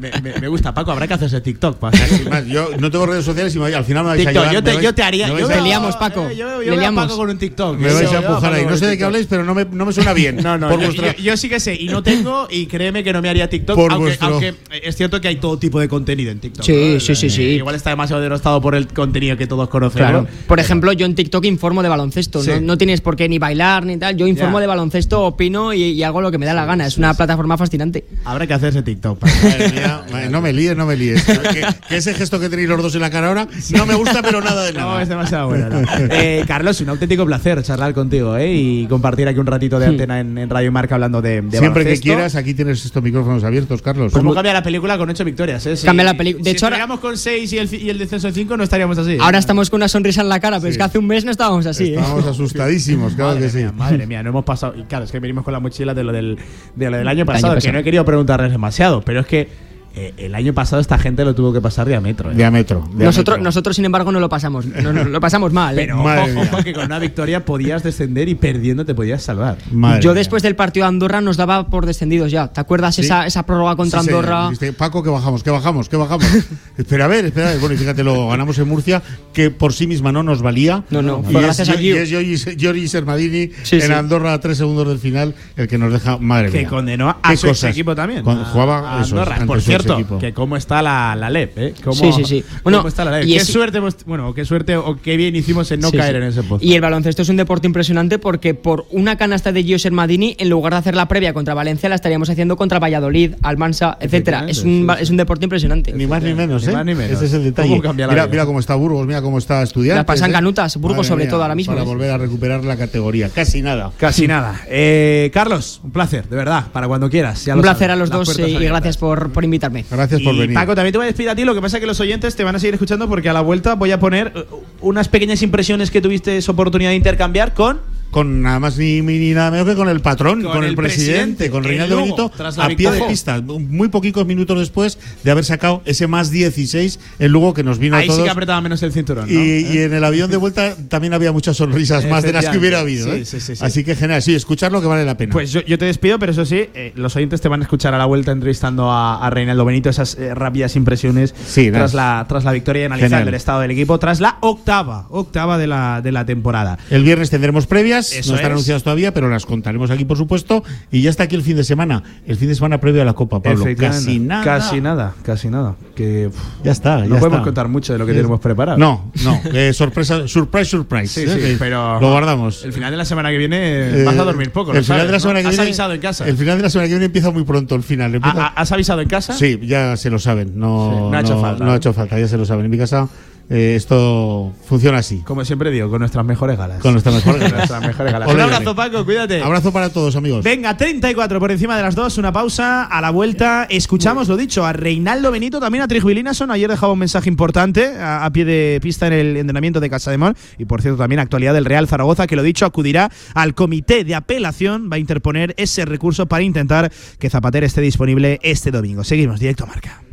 [0.00, 0.92] me, me- me- me gusta, Paco.
[0.92, 1.78] Habrá que hacerse TikTok.
[1.78, 1.90] pa.
[1.92, 4.46] Sin más, yo no tengo redes sociales y me- al final me vais a TikTok,
[4.48, 4.54] ayudar.
[4.54, 5.28] yo te, vais- yo te haría.
[5.28, 6.28] yo Le liamos, Paco.
[6.28, 7.04] eh, Yo, yo Le liamos.
[7.06, 7.78] Paco con un TikTok.
[7.78, 8.66] Me vais Yo a empujar ahí.
[8.66, 10.36] No sé de qué habléis, pero no me, no me suena bien.
[10.42, 13.02] No, no, por yo, vuestra- yo- yo sí que sé, y no tengo, y créeme
[13.04, 15.78] que no me haría TikTok, Por aunque, vuestro- aunque es cierto que hay todo tipo
[15.80, 16.64] de contenido en TikTok.
[16.64, 17.00] Sí, ¿no?
[17.00, 17.42] sí, sí, Eh, sí.
[17.42, 20.08] Igual está demasiado denostado por el contenido que todos conocemos.
[20.10, 20.26] Claro.
[20.46, 22.42] Por ejemplo, yo en TikTok informo de baloncesto.
[22.42, 22.50] Sí.
[22.50, 24.16] No, no tienes por qué ni bailar ni tal.
[24.16, 26.86] Yo informo de baloncesto, opino y, y hago lo que me da la gana.
[26.86, 28.04] Es una plataforma fascinante.
[28.24, 29.22] Habrá que hacerse TikTok.
[29.22, 31.24] Madre mía, no me líes, no me líes.
[31.48, 33.46] Que, que ese gesto que tenéis los los dos en la cara ahora.
[33.76, 34.94] No me gusta, pero nada de nada.
[34.94, 35.68] No, es demasiado bueno.
[35.68, 35.78] ¿no?
[36.10, 38.52] Eh, Carlos, un auténtico placer charlar contigo ¿eh?
[38.54, 41.84] y compartir aquí un ratito de antena en, en Radio Marca hablando de, de Siempre
[41.84, 44.12] que quieras, aquí tienes estos micrófonos abiertos, Carlos.
[44.12, 45.64] ¿Cómo cambia la película con ocho victorias?
[45.66, 45.76] Eh?
[45.76, 48.26] Si- Cambia la peli- de si hecho, ahora- con seis y el, y el descenso
[48.28, 49.18] de cinco, no estaríamos así.
[49.20, 51.30] Ahora estamos con una sonrisa en la cara, pero es que hace un mes no
[51.30, 51.88] estábamos así.
[51.92, 51.94] ¿eh?
[51.96, 53.58] Estábamos asustadísimos, claro madre que sí.
[53.58, 54.74] Mía, madre mía, no hemos pasado.
[54.76, 56.38] Y claro, es que venimos con la mochila de lo del,
[56.74, 57.72] de lo del año pasado, que pasado.
[57.74, 59.48] no he querido preguntarles demasiado, pero es que
[59.94, 62.30] eh, el año pasado esta gente lo tuvo que pasar diametro.
[62.30, 62.34] ¿eh?
[62.34, 62.88] Diámetro.
[62.94, 64.66] Nosotros, nosotros, sin embargo, no lo pasamos.
[64.66, 65.78] No, no, lo pasamos mal.
[65.78, 65.82] ¿eh?
[65.82, 69.56] Pero ojo, ojo, que con una victoria podías descender y perdiendo te podías salvar.
[70.00, 72.48] Yo después del partido de Andorra nos daba por descendidos ya.
[72.48, 73.02] ¿Te acuerdas Sí.
[73.02, 74.08] esa, esa prórroga contra Sí.
[74.08, 74.50] Andorra?
[74.76, 76.26] Paco, que bajamos, que bajamos, que bajamos.
[76.78, 77.60] espera a ver, espera a ver.
[77.60, 79.02] Bueno, y fíjate, lo ganamos en Murcia,
[79.32, 80.84] que por sí misma no nos valía.
[80.90, 83.92] No, no, Y es, gracias a y es Giorgi- Sermadini Sí, en sí.
[83.92, 86.68] Andorra a tres segundos del final, el que nos deja, madre Que mía.
[86.68, 88.22] condenó a Qué su equipo también.
[88.22, 89.38] Cuando a- jugaba a Andorra.
[89.46, 90.18] Por ex cierto, equipo.
[90.18, 91.74] que cómo está la, la LEP, ¿eh?
[91.82, 92.42] ¿Cómo, Sí, sí, sí.
[92.42, 93.28] ¿Cómo Bueno, está la LEP?
[93.28, 96.12] y Qué es- suerte, bueno, qué suerte o qué bien hicimos en no Sí, caer
[96.12, 96.16] sí.
[96.18, 96.64] en ese pozo.
[96.64, 100.48] Y el baloncesto es un deporte impresionante porque por una canasta de Gio Sermadini, en
[100.48, 104.44] lugar de hacer la previa contra Valencia, la estaríamos haciendo contra Valladolid, Almansa, etcétera.
[104.48, 105.92] Es un, es un deporte impresionante.
[105.92, 106.76] Ni más ni menos, Ni ¿eh?
[106.76, 107.12] más ni menos.
[107.12, 107.80] Ese es el detalle.
[107.80, 108.26] ¿Cómo mira, vida?
[108.26, 109.98] mira cómo está Burgos, mira cómo está Estudiantes.
[109.98, 110.34] Las pasan ¿eh?
[110.34, 111.74] canutas, Burgos Madre sobre mía, todo ahora mismo.
[111.74, 113.28] Para volver a recuperar la categoría.
[113.28, 113.90] Casi nada.
[113.98, 114.60] Casi nada.
[114.68, 117.44] Eh, Carlos, un placer, de verdad, para cuando quieras.
[117.44, 119.67] ya Un placer sabes, a los las dos eh, y gracias por, por invitarme.
[119.90, 120.54] Gracias por y venir.
[120.54, 121.44] Paco, también te voy a despedir a ti.
[121.44, 123.40] Lo que pasa es que los oyentes te van a seguir escuchando porque a la
[123.40, 124.44] vuelta voy a poner eh,
[124.80, 127.80] unas pequeñas impresiones que tuviste esa oportunidad de intercambiar con.
[128.10, 130.76] Con nada más ni, ni nada menos que con el patrón, Con con, el el,
[130.76, 135.44] presidente, presidente, con Reinaldo Benito, a pie de pista, muy poquitos minutos después de haber
[135.44, 138.20] sacado ese más 16 en Lugo que nos vino Ahí a todos.
[138.20, 139.26] sí que apretaba menos el cinturón.
[139.26, 139.32] ¿no?
[139.32, 139.70] y, ¿Eh?
[139.72, 142.80] y en el avión de vuelta también había muchas sonrisas más de las que hubiera
[142.80, 143.12] habido.
[143.12, 143.24] Sí, ¿eh?
[143.24, 143.64] sí, sí, sí.
[143.64, 145.32] Así que genial, sí, escucharlo que vale la pena.
[145.32, 147.92] Pues yo, yo te despido, pero eso sí, eh, los oyentes te van a escuchar
[147.94, 152.24] a la vuelta entrevistando a, a Reinaldo Benito esas eh, rápidas impresiones Sí, tras, la,
[152.28, 153.28] tras la victoria y analizando Genial.
[153.28, 156.78] el estado del equipo, tras la octava, octava de la, de la temporada.
[156.90, 157.66] El viernes tendremos
[157.98, 158.54] Eso no están es.
[158.54, 160.62] anunciadas todavía, pero las contaremos aquí, por supuesto.
[160.90, 162.02] Y ya está aquí el fin de semana.
[162.26, 163.64] El fin de semana previo a la Copa, Pablo.
[163.76, 164.44] Casi nada.
[164.44, 165.74] Casi nada, casi nada.
[165.94, 166.30] Que,
[166.64, 167.42] Ya está, no podemos está.
[167.42, 168.78] contar mucho de lo que Es- tenemos preparado.
[168.78, 169.40] No, no.
[169.52, 171.08] eh, sorpresa, surprise, surprise.
[171.08, 171.48] Sí, ¿eh?
[171.50, 172.64] sí, pero Lo guardamos.
[172.64, 174.72] El final de la semana que viene Eh, vas a dormir poco.
[174.72, 175.42] El final sabes, de la semana ¿no?
[175.42, 175.68] que ¿Has viene.
[175.68, 176.28] avisado en casa?
[176.28, 178.14] El final de la semana que viene empieza muy pronto, el final.
[178.14, 179.32] Empieza- ¿Ha- ha- ¿Has avisado en casa?
[179.32, 180.52] Sí, ya se lo saben.
[180.58, 181.72] No, Sí, no ha hecho falta, ¿no?
[181.72, 182.64] ha hecho falta, ya se lo saben.
[182.64, 183.08] En mi casa
[183.50, 185.22] eh, esto funciona así.
[185.24, 186.80] Como siempre digo, con nuestras mejores galas.
[186.80, 187.52] Con nuestras mejores galas.
[187.56, 188.28] nuestras mejores galas.
[188.28, 189.42] Ole, Un abrazo, Paco, cuídate.
[189.42, 190.44] Abrazo para todos, amigos.
[190.44, 192.84] Venga, 34 por encima de las dos, una pausa.
[192.84, 196.50] A la vuelta, escuchamos lo dicho, a Reinaldo Benito, también a Trigvilinason.
[196.50, 200.10] Ayer dejaba un mensaje importante a, a pie de pista en el entrenamiento de Casa
[200.10, 200.36] de Mon.
[200.58, 204.14] Y por cierto, también actualidad del Real Zaragoza, que lo dicho, acudirá al comité de
[204.14, 204.90] apelación.
[204.92, 209.04] Va a interponer ese recurso para intentar que Zapater esté disponible este domingo.
[209.04, 210.07] Seguimos, directo a marca.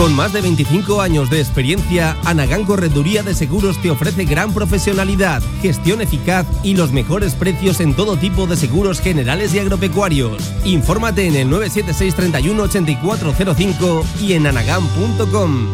[0.00, 5.42] Con más de 25 años de experiencia, Anagán Correduría de Seguros te ofrece gran profesionalidad,
[5.60, 10.54] gestión eficaz y los mejores precios en todo tipo de seguros generales y agropecuarios.
[10.64, 15.68] Infórmate en el 976 31 8405 y en anagán.com.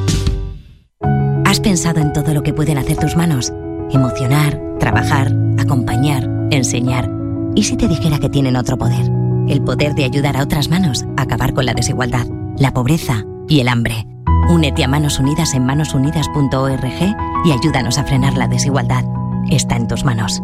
[1.44, 3.52] ¿Has pensado en todo lo que pueden hacer tus manos?
[3.92, 7.08] Emocionar, trabajar, acompañar, enseñar.
[7.54, 9.08] ¿Y si te dijera que tienen otro poder?
[9.48, 12.26] El poder de ayudar a otras manos a acabar con la desigualdad,
[12.58, 14.04] la pobreza y el hambre.
[14.48, 19.04] Únete a Manos Unidas en manosunidas.org y ayúdanos a frenar la desigualdad.
[19.50, 20.40] Está en tus manos.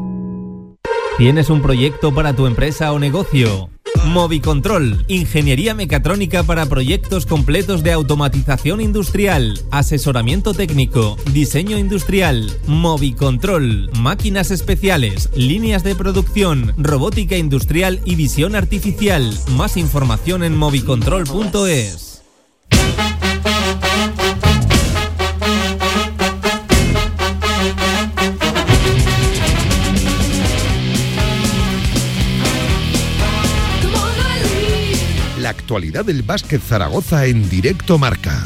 [1.19, 3.71] ¿Tienes un proyecto para tu empresa o negocio?
[4.07, 14.51] Movicontrol, ingeniería mecatrónica para proyectos completos de automatización industrial, asesoramiento técnico, diseño industrial, Movicontrol, máquinas
[14.51, 19.33] especiales, líneas de producción, robótica industrial y visión artificial.
[19.57, 22.12] Más información en movicontrol.es.
[35.73, 38.45] actualidad del básquet Zaragoza en directo marca.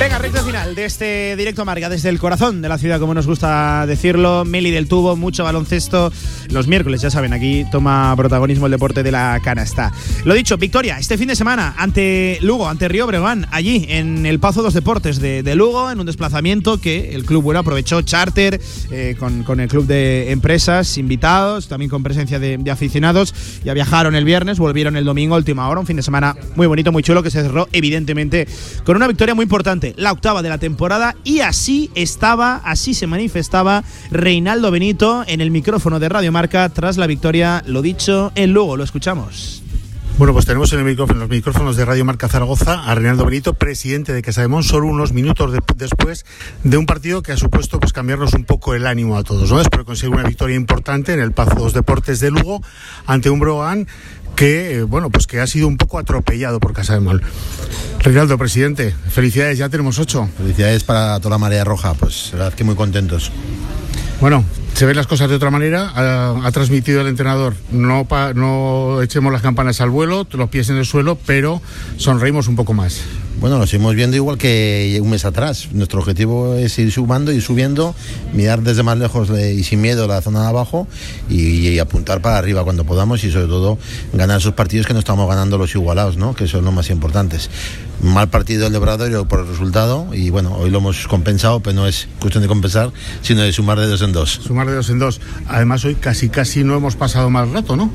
[0.00, 3.28] Venga, recta final de este directo marca desde el corazón de la ciudad, como nos
[3.28, 4.44] gusta decirlo.
[4.44, 6.10] Meli del Tubo, mucho baloncesto.
[6.50, 9.92] Los miércoles, ya saben, aquí toma protagonismo el deporte de la canasta.
[10.24, 14.40] Lo dicho, victoria este fin de semana ante Lugo, ante Río Breogán, allí en el
[14.40, 18.60] Pazo dos Deportes de, Lugo, en un desplazamiento que el club bueno aprovechó charter
[18.90, 23.34] eh, con, con el club de empresas, invitados, también con presencia de, de aficionados.
[23.64, 26.90] Ya viajaron el viernes, volvieron el domingo, última hora, un fin de semana muy bonito,
[26.90, 28.48] muy chulo, que se cerró evidentemente
[28.84, 33.06] con una victoria muy importante, la octava de la temporada, y así estaba, así se
[33.06, 38.54] manifestaba Reinaldo Benito en el micrófono de Radio Marca tras la victoria, lo dicho, en
[38.54, 39.62] Lugo, lo escuchamos.
[40.16, 43.52] Bueno, pues tenemos en el micrófono, los micrófonos de Radio Marca Zaragoza a Reinaldo Benito,
[43.52, 46.24] presidente de Casademón, solo unos minutos de- después
[46.64, 49.58] de un partido que ha supuesto pues cambiarnos un poco el ánimo a todos, ¿no?
[49.62, 52.62] De conseguir una victoria importante en el Pazo dos Deportes de Lugo
[53.06, 53.86] ante un Brogan
[54.34, 57.20] que, eh, bueno, pues que ha sido un poco atropellado por Casademón.
[57.98, 60.26] Reinaldo, presidente, felicidades, ya tenemos ocho.
[60.38, 63.30] Felicidades para toda la marea roja, pues la verdad que muy contentos.
[64.20, 64.44] Bueno,
[64.74, 65.92] se ven las cosas de otra manera.
[66.44, 70.76] Ha, transmitido el entrenador, no, pa- no echemos las campanas al vuelo, los pies en
[70.76, 71.62] el suelo, pero
[71.96, 73.00] sonreímos un poco más.
[73.40, 75.68] Bueno, lo seguimos viendo igual que un mes atrás.
[75.72, 77.94] Nuestro objetivo es ir sumando, ir subiendo,
[78.34, 80.86] mirar desde más lejos y sin miedo la zona de abajo
[81.30, 83.78] y, y apuntar para arriba cuando podamos y sobre todo
[84.12, 86.34] ganar esos partidos que no estamos ganando los igualados, ¿no?
[86.34, 87.48] que son los más importantes.
[88.02, 91.86] Mal partido el de por el resultado y bueno, hoy lo hemos compensado, pero no
[91.86, 94.40] es cuestión de compensar, sino de sumar de dos en dos.
[94.42, 95.20] Sumar de dos en dos.
[95.48, 97.92] Además, hoy casi casi no hemos pasado mal rato, ¿no?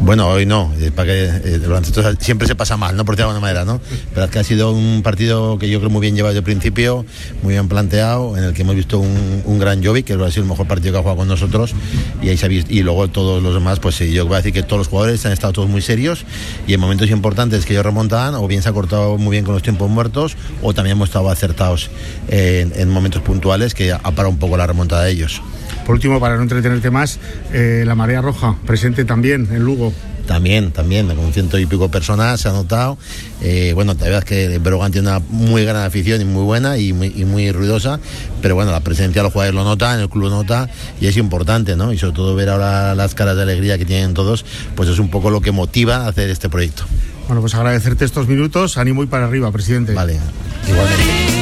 [0.00, 3.06] Bueno, hoy no, eh, para que eh, siempre se pasa mal, ¿no?
[3.06, 3.80] Por de alguna manera, ¿no?
[4.12, 6.44] Pero es que ha sido un partido que yo creo muy bien llevado desde el
[6.44, 7.06] principio,
[7.42, 10.42] muy bien planteado, en el que hemos visto un, un gran Jovic, que ha sido
[10.42, 11.74] el mejor partido que ha jugado con nosotros,
[12.20, 14.36] y ahí se ha visto, y luego todos los demás, pues sí, yo voy a
[14.38, 16.26] decir que todos los jugadores han estado todos muy serios,
[16.66, 19.54] y en momentos importantes que ellos remontaban, o bien se ha cortado muy bien con
[19.54, 21.90] los tiempos muertos, o también hemos estado acertados
[22.28, 25.42] en, en momentos puntuales que ha parado un poco la remontada de ellos.
[25.86, 27.18] Por último, para no entretenerte más,
[27.52, 29.92] eh, la marea roja, presente también en Lugo.
[30.26, 32.96] También, también, con ciento y pico personas se ha notado.
[33.42, 36.78] Eh, bueno, la verdad es que Brogan tiene una muy gran afición y muy buena
[36.78, 38.00] y muy, y muy ruidosa,
[38.40, 41.08] pero bueno, la presencia de los jugadores lo nota, en el club lo nota y
[41.08, 41.92] es importante, ¿no?
[41.92, 45.10] Y sobre todo ver ahora las caras de alegría que tienen todos, pues es un
[45.10, 46.84] poco lo que motiva a hacer este proyecto.
[47.26, 49.94] Bueno, pues agradecerte estos minutos, ánimo y para arriba, presidente.
[49.94, 50.20] Vale,
[50.68, 51.34] igualmente.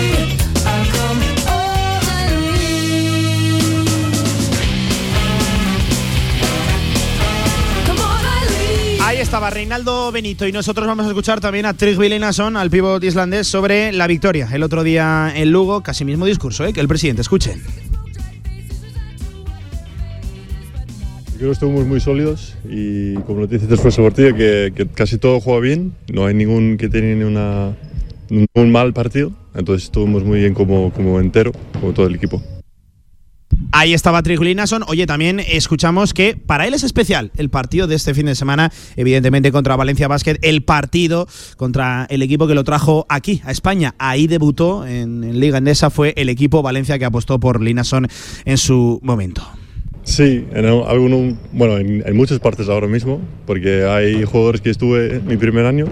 [9.04, 13.02] Ahí estaba Reinaldo Benito y nosotros vamos a escuchar también a Trygve Lenason, al pívot
[13.04, 16.72] islandés, sobre la victoria el otro día en Lugo, casi mismo discurso, ¿eh?
[16.72, 17.62] que el presidente escuchen.
[21.42, 25.40] Creo que estuvimos muy sólidos y como lo dices después del partido, que, casi todo
[25.40, 27.76] juega bien, no hay ningún que tiene ni una,
[28.30, 31.50] un mal partido, entonces estuvimos muy bien como, como entero,
[31.80, 32.40] como todo el equipo.
[33.72, 34.84] Ahí estaba Trygve Lenason.
[34.86, 38.70] Oye, también escuchamos que para él es especial el partido de este fin de semana,
[38.94, 43.96] evidentemente contra Valencia Basket, el partido contra el equipo que lo trajo aquí, a España.
[43.98, 48.06] Ahí debutó en, en Liga Endesa, fue el equipo Valencia que apostó por Lenason
[48.44, 49.42] en su momento.
[50.04, 55.26] Sí, en bueno, en, en muchas partes ahora mismo, porque hay jugadores que estuve en
[55.26, 55.86] mi primer año,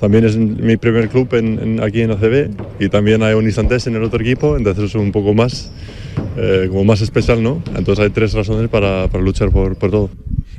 [0.00, 3.86] también es mi primer club en, en- aquí en ACB y también hay un islandés
[3.86, 5.70] en el otro equipo, entonces es un poco más,
[6.36, 7.62] eh, como más especial, ¿no?
[7.76, 10.10] Entonces hay tres razones para, para luchar por, por todo.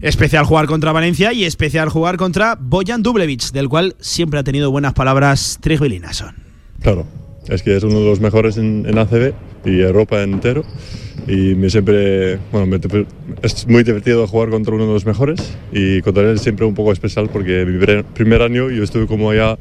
[0.01, 4.71] Especial jugar contra Valencia y especial jugar contra Bojan Dublevich, del cual siempre ha tenido
[4.71, 6.35] buenas palabras Trygve Lenason.
[6.81, 7.05] Claro,
[7.49, 9.33] es que es uno de los mejores en, en ACB
[9.65, 10.63] y Europa entero.
[11.27, 13.05] Y me siempre, bueno, me-
[13.41, 16.91] es muy divertido jugar contra uno de los mejores y contra él siempre un poco
[16.91, 17.77] especial porque mi
[18.13, 19.57] primer, año yo estuve como ya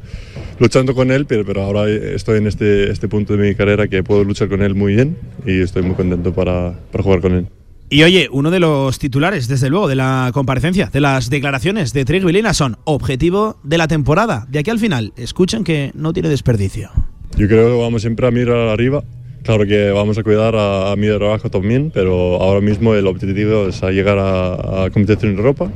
[0.59, 4.03] luchando con él, pero, pero ahora estoy en este, este punto de mi carrera que
[4.03, 7.47] puedo luchar con él muy bien y estoy muy contento para, para jugar con él.
[7.89, 12.03] Y oye, uno de los titulares, desde luego, de la comparecencia, de las declaraciones de
[12.05, 15.13] Trygve Lenason, objetivo de la temporada, de aquí al final.
[15.15, 16.89] Escuchen que no tiene desperdicio.
[17.37, 19.03] Yo creo que vamos siempre a mirar arriba.
[19.43, 23.67] Claro que vamos a cuidar a, a mirar abajo también, pero ahora mismo el objetivo
[23.67, 25.69] es a llegar a, a competición en Europa.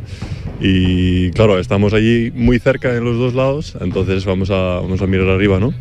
[0.60, 5.07] Y claro, estamos allí muy cerca en los dos lados, entonces vamos a, vamos a
[5.07, 5.73] mirar arriba, ¿no?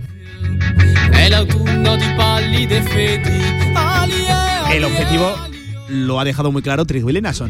[4.73, 5.35] El objetivo
[5.89, 6.85] lo ha dejado muy claro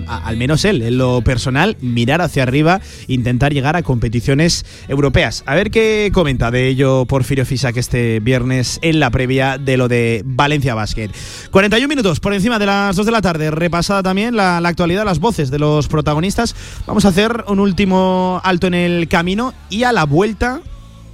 [0.07, 5.43] a- al menos él, en lo personal, mirar hacia arriba, intentar llegar a competiciones europeas.
[5.47, 9.89] A ver qué comenta de ello Porfirio Fisac este viernes en la previa de lo
[9.89, 11.11] de Valencia Basket.
[11.51, 15.19] 41 minutos por encima de las 2 de la tarde, repasada también la actualidad, las
[15.19, 16.55] voces de los protagonistas.
[16.87, 20.61] Vamos a hacer un último alto en el camino y a la vuelta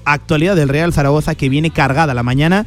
[0.04, 2.66] actualidad del Real Zaragoza que viene cargada la mañana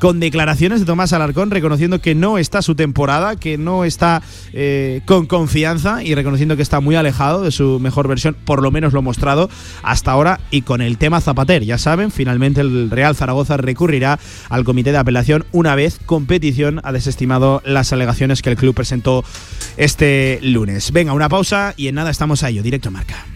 [0.00, 5.00] con declaraciones de Tomás Alarcón reconociendo que no está su temporada, que no está eh,
[5.06, 8.92] con confianza y reconociendo que está muy alejado de su mejor versión, por lo menos
[8.92, 9.48] lo mostrado
[9.82, 11.64] hasta ahora, y con el tema Zapater.
[11.64, 14.18] Ya saben, finalmente el Real Zaragoza recurrirá
[14.48, 19.24] al comité de apelación una vez competición ha desestimado las alegaciones que el club presentó
[19.76, 20.92] este lunes.
[20.92, 23.35] Venga, una pausa y en nada estamos a ello, directo a marca.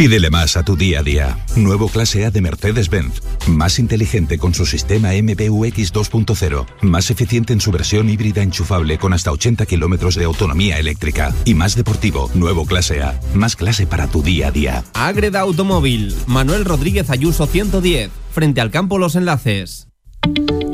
[0.00, 1.44] Pídele más a tu día a día.
[1.56, 3.20] Nuevo clase A de Mercedes-Benz.
[3.48, 6.66] Más inteligente con su sistema MBUX 2.0.
[6.80, 11.34] Más eficiente en su versión híbrida enchufable con hasta 80 kilómetros de autonomía eléctrica.
[11.44, 12.30] Y más deportivo.
[12.32, 13.20] Nuevo clase A.
[13.34, 14.84] Más clase para tu día a día.
[14.94, 19.88] Agreda Automóvil, Manuel Rodríguez Ayuso 110, frente al campo Los Enlaces.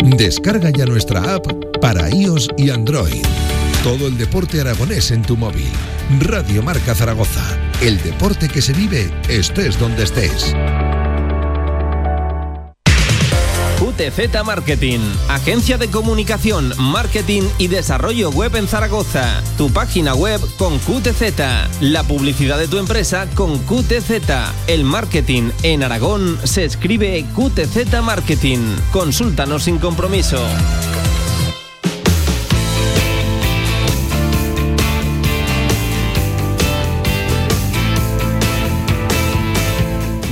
[0.04, 1.48] Descarga ya nuestra app
[1.80, 3.24] para iOS y Android.
[3.82, 5.66] Todo el deporte aragonés en tu móvil.
[6.20, 7.65] Radio Marca Zaragoza.
[7.82, 10.54] El deporte que se vive estés donde estés.
[13.78, 19.42] QTZ Marketing, agencia de comunicación, marketing y desarrollo web en Zaragoza.
[19.58, 24.10] Tu página web con QTZ, la publicidad de tu empresa con QTZ.
[24.68, 28.76] El marketing en Aragón se escribe QTZ Marketing.
[28.90, 30.38] Consúltanos sin compromiso.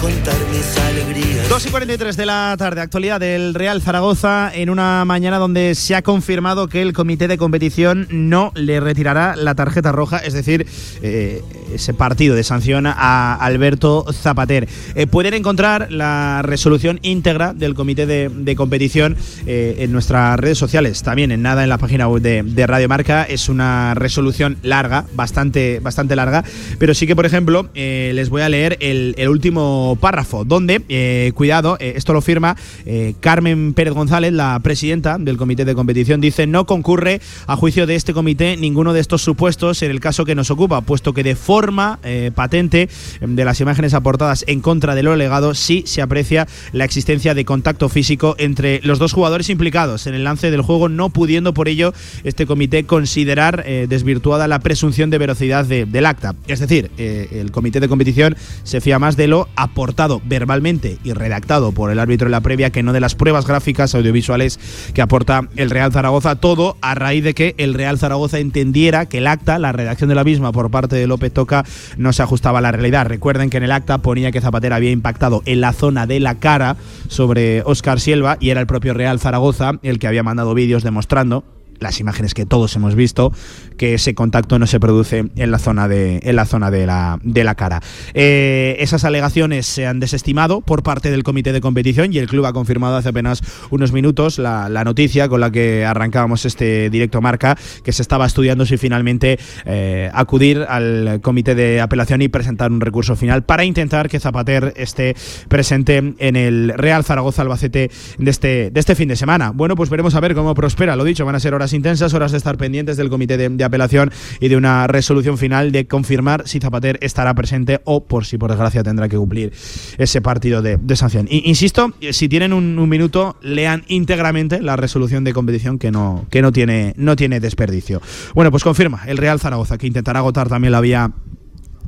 [0.00, 1.48] Contar mis alegrías.
[1.48, 5.94] 2 y 43 de la tarde, actualidad del Real Zaragoza en una mañana donde se
[5.94, 10.66] ha confirmado que el comité de competición no le retirará la tarjeta roja, es decir,
[11.02, 11.42] eh,
[11.74, 14.68] ese partido de sanción a Alberto Zapater.
[14.94, 19.16] Eh, pueden encontrar la resolución íntegra del comité de, competición
[19.46, 23.24] eh, en nuestras redes sociales, también en nada en la página web de, Radio Marca.
[23.24, 26.44] Es una resolución larga, bastante, bastante larga,
[26.78, 31.76] pero sí que, por ejemplo, les voy a leer el último párrafo, donde, eh, cuidado,
[31.80, 32.56] eh, esto lo firma
[32.86, 37.86] eh, Carmen Pérez González, la presidenta del comité de competición, dice no concurre a juicio
[37.86, 41.22] de este comité ninguno de estos supuestos en el caso que nos ocupa, puesto que
[41.22, 41.98] de forma
[42.34, 42.88] patente
[43.20, 47.34] em, de las imágenes aportadas en contra de lo legado sí se aprecia la existencia
[47.34, 51.54] de contacto físico entre los dos jugadores implicados en el lance del juego, no pudiendo
[51.54, 51.92] por ello
[52.24, 56.34] este comité considerar desvirtuada la presunción de veracidad de- del acta.
[56.46, 59.77] Es decir, el comité de competición se fía más de lo aportado
[60.24, 63.94] verbalmente y redactado por el árbitro en la previa que no de las pruebas gráficas
[63.94, 64.58] audiovisuales
[64.92, 66.36] que aporta el Real Zaragoza.
[66.36, 70.16] Todo a raíz de que el Real Zaragoza entendiera que el acta, la redacción de
[70.16, 71.64] la misma por parte de López Toca,
[71.96, 73.06] no se ajustaba a la realidad.
[73.06, 76.36] Recuerden que en el acta ponía que Zapatero había impactado en la zona de la
[76.36, 76.76] cara
[77.08, 81.57] sobre Óscar Silva y era el propio Real Zaragoza el que había mandado vídeos demostrando
[81.80, 83.32] las imágenes que todos hemos visto,
[83.76, 87.18] que ese contacto no se produce en la zona de, en la, zona de, la,
[87.22, 87.80] de la cara.
[88.14, 92.46] Eh, esas alegaciones se han desestimado por parte del comité de competición y el club
[92.46, 97.58] ha confirmado hace apenas unos minutos la, noticia con la que arrancábamos este directo marca,
[97.82, 102.80] que se estaba estudiando si finalmente eh, acudir al comité de apelación y presentar un
[102.80, 105.14] recurso final para intentar que Zapater esté
[105.48, 109.50] presente en el Real Zaragoza Albacete de este, de este fin de semana.
[109.50, 110.96] Bueno, pues veremos a ver cómo prospera.
[110.96, 114.10] Lo dicho, van a ser horas intensas, horas de estar pendientes del comité de, apelación
[114.40, 118.50] y de una resolución final de confirmar si Zapater estará presente o, por si por
[118.50, 119.52] desgracia, tendrá que cumplir
[119.98, 121.26] ese partido de, sanción.
[121.30, 126.42] Insisto, si tienen un, un minuto, lean íntegramente la resolución de competición que no, que
[126.42, 128.00] no tiene, no tiene desperdicio.
[128.34, 131.12] Bueno, pues confirma el Real Zaragoza que intentará agotar también la vía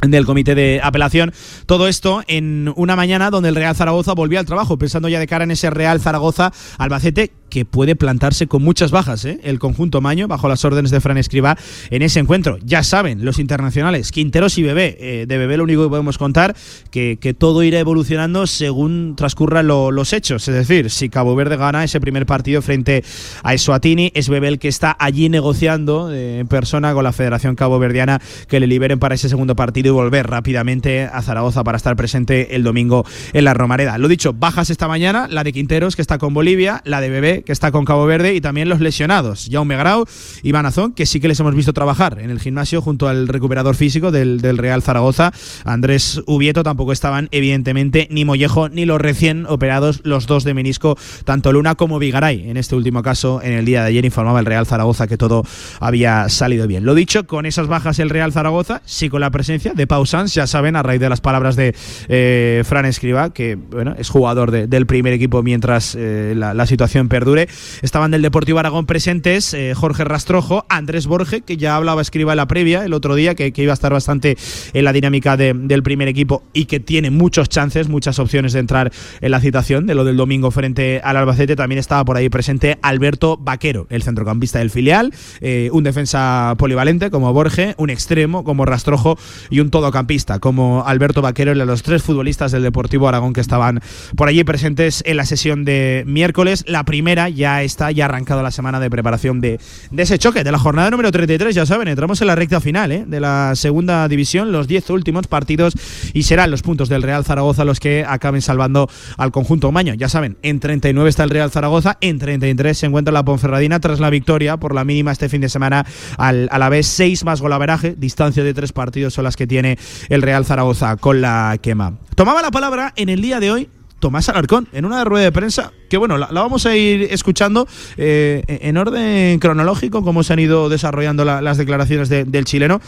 [0.09, 1.33] del comité de apelación.
[1.67, 5.27] Todo esto en una mañana donde el Real Zaragoza volvió al trabajo, pensando ya de
[5.27, 9.41] cara en ese Real Zaragoza Albacete que puede plantarse con muchas bajas, ¿eh?
[9.43, 11.59] el conjunto Maño, bajo las órdenes de Fran Escriba,
[11.91, 12.57] en ese encuentro.
[12.65, 14.97] Ya saben, los internacionales, Quinteros y Bebé.
[15.01, 16.57] Eh, de Bebé lo único que podemos contar,
[16.91, 20.47] que, que todo irá evolucionando según transcurran lo- los hechos.
[20.49, 23.05] Es decir, si Cabo Verde gana ese primer partido frente
[23.43, 27.57] a Eswatini, es Bebé el que está allí negociando eh, en persona con la Federación
[27.57, 31.77] Cabo Verdiana que le liberen para ese segundo partido y volver rápidamente a Zaragoza para
[31.77, 33.99] estar presente el domingo en la Romareda.
[33.99, 37.40] Lo dicho, bajas esta mañana, la de Quinteros, que está con Bolivia, la de Bebé,
[37.45, 40.05] que está con Cabo Verde, y también los lesionados, Jaume Grau
[40.43, 43.75] y Manazón, que sí que les hemos visto trabajar en el gimnasio junto al recuperador
[43.75, 45.33] físico del, del Real Zaragoza,
[45.65, 50.97] Andrés Ubieto, tampoco estaban, evidentemente, ni Mollejo ni los recién operados, los dos de menisco,
[51.25, 52.49] tanto Luna como Vigaray.
[52.51, 55.45] En este último caso, en el día de ayer informaba el Real Zaragoza que todo
[55.81, 56.85] había salido bien.
[56.85, 60.35] Lo dicho, con esas bajas el Real Zaragoza, sí con la presencia de Pau Sanz,
[60.35, 61.75] ya saben, a raíz de las palabras de
[62.09, 66.67] eh, Fran Escriba, que bueno, es jugador de- del primer equipo mientras eh, la, la
[66.67, 67.49] situación perdura perdure.
[67.83, 72.39] Estaban del Deportivo Aragón presentes eh, Jorge Rastrojo, Andrés Borge, que ya hablaba escriba en
[72.39, 74.37] la previa el otro día, que, iba a estar bastante
[74.73, 78.61] en la dinámica de- del primer equipo y que tiene muchos chances, muchas opciones de
[78.61, 78.91] entrar
[79.21, 81.57] en la citación de lo del domingo frente al Albacete.
[81.57, 87.11] También estaba por ahí presente Alberto Vaquero, el centrocampista del filial, eh, un defensa polivalente
[87.11, 89.19] como Borge, un extremo como Rastrojo
[89.51, 93.81] y un todocampista como Alberto Vaquero, los tres futbolistas del Deportivo Aragón que estaban
[94.17, 96.65] por allí presentes en la sesión de miércoles.
[96.67, 99.61] La primera ya está, ya arrancado la semana de preparación de,
[99.91, 102.93] de ese choque, de la jornada número 33, ya saben, entramos en la recta final
[102.93, 103.05] ¿eh?
[103.07, 105.75] de la segunda división, los 10 últimos partidos
[106.13, 109.95] y serán los puntos del Real Zaragoza los que acaben salvando al conjunto Maño.
[109.95, 114.01] Ya saben, en 39 está el Real Zaragoza, en 33 se encuentra la Ponferradina tras
[114.01, 115.87] la victoria por la mínima este fin de semana
[116.17, 119.79] al, a la vez 6 más golaveraje, distancia de tres partidos son las que tiene
[120.09, 121.99] el Real Zaragoza con la quema.
[122.15, 123.69] Tomaba la palabra en el día de hoy
[124.01, 127.67] Tomás Alarcón en una rueda de prensa que bueno, la, la vamos a ir escuchando
[127.97, 132.81] eh, en orden cronológico cómo se han ido desarrollando la- las declaraciones de- del chileno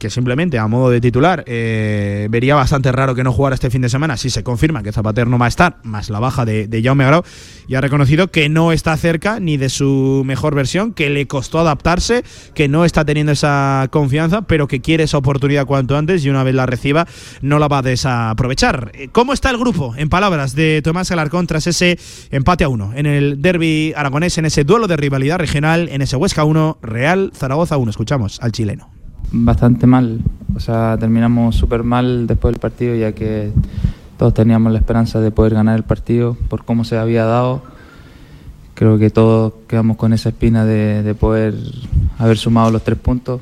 [0.00, 3.82] que simplemente a modo de titular eh, vería bastante raro que no jugara este fin
[3.82, 6.66] de semana si se confirma que Zapater no va a estar, más la baja de,
[6.66, 7.22] de Jaume Grau,
[7.68, 11.60] y ha reconocido que no está cerca ni de su mejor versión, que le costó
[11.60, 12.24] adaptarse,
[12.54, 16.42] que no está teniendo esa confianza, pero que quiere esa oportunidad cuanto antes y una
[16.42, 17.06] vez la reciba
[17.42, 18.90] no la va a desaprovechar.
[18.94, 19.94] Eh, ¿Cómo está el grupo?
[19.96, 21.98] En palabras de Tomás Alarcón tras ese
[22.30, 26.16] empate a uno en el derby aragonés, en ese duelo de rivalidad regional, en ese
[26.16, 27.90] Huesca 1, Real Zaragoza 1.
[27.90, 28.99] Escuchamos al chileno.
[29.32, 30.20] Bastante mal.
[30.54, 33.52] O sea, terminamos súper mal después del partido, ya que
[34.18, 37.62] todos teníamos la esperanza de poder ganar el partido por cómo se había dado.
[38.74, 41.54] Creo que todos quedamos con esa espina de, de poder
[42.18, 43.40] haber sumado los tres puntos.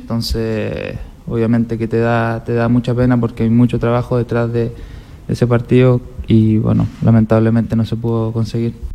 [0.00, 4.64] Entonces, obviamente que te da, te da mucha pena porque hay mucho trabajo detrás de,
[4.64, 8.89] de ese partido y bueno, lamentablemente no se pudo conseguir.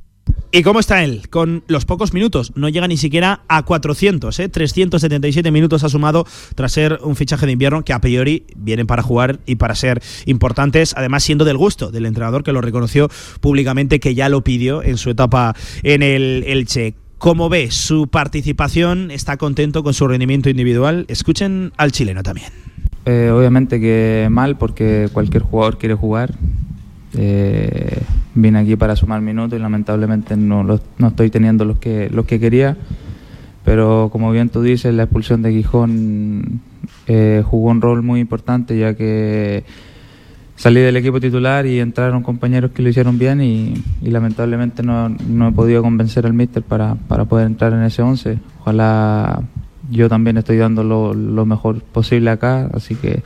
[0.52, 1.27] ¿Y cómo está él?
[1.30, 4.47] Con los pocos minutos, no llega ni siquiera a 400, ¿eh?
[4.47, 6.26] 377 minutos ha sumado
[6.56, 10.02] tras ser un fichaje de invierno que a priori vienen para jugar y para ser
[10.26, 13.10] importantes, además siendo del gusto del entrenador que lo reconoció
[13.41, 16.95] públicamente, que ya lo pidió en su etapa en el Elche.
[17.18, 19.11] ¿Cómo ve su participación?
[19.11, 21.06] ¿Está contento con su rendimiento individual?
[21.10, 22.47] Escuchen al chileno también.
[23.06, 26.34] Eh, obviamente que mal porque cualquier jugador quiere jugar.
[27.14, 28.02] Eh,
[28.36, 32.26] vine aquí para sumar minutos y lamentablemente no, los- no estoy teniendo los que, los
[32.26, 32.78] que quería.
[33.64, 36.62] Pero como bien tú dices, la expulsión de Gijón
[37.07, 39.64] eh, jugó un rol muy importante ya que
[40.56, 45.48] salí del equipo titular y entraron compañeros que lo hicieron bien y, lamentablemente no, no
[45.48, 48.38] he podido convencer al míster para, para poder entrar en ese 11.
[48.62, 49.41] Ojalá
[49.90, 53.24] yo también estoy dando lo mejor posible acá, así que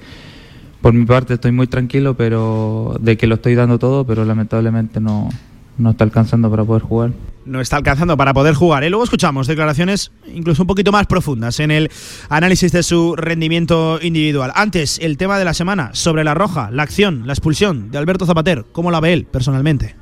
[0.81, 4.99] por mi parte estoy muy tranquilo pero de que lo estoy dando todo, pero lamentablemente
[4.99, 5.29] no,
[5.77, 7.11] no está alcanzando para poder jugar.
[7.45, 8.83] no está alcanzando para poder jugar.
[8.83, 8.89] ¿eh?
[8.89, 11.89] Luego escuchamos declaraciones incluso un poquito más profundas en el
[12.29, 14.51] análisis de su rendimiento individual.
[14.55, 18.25] Antes, el tema de la semana sobre la roja, la acción, la expulsión de Alberto
[18.25, 18.65] Zapater.
[18.71, 19.95] ¿Cómo la ve él personalmente?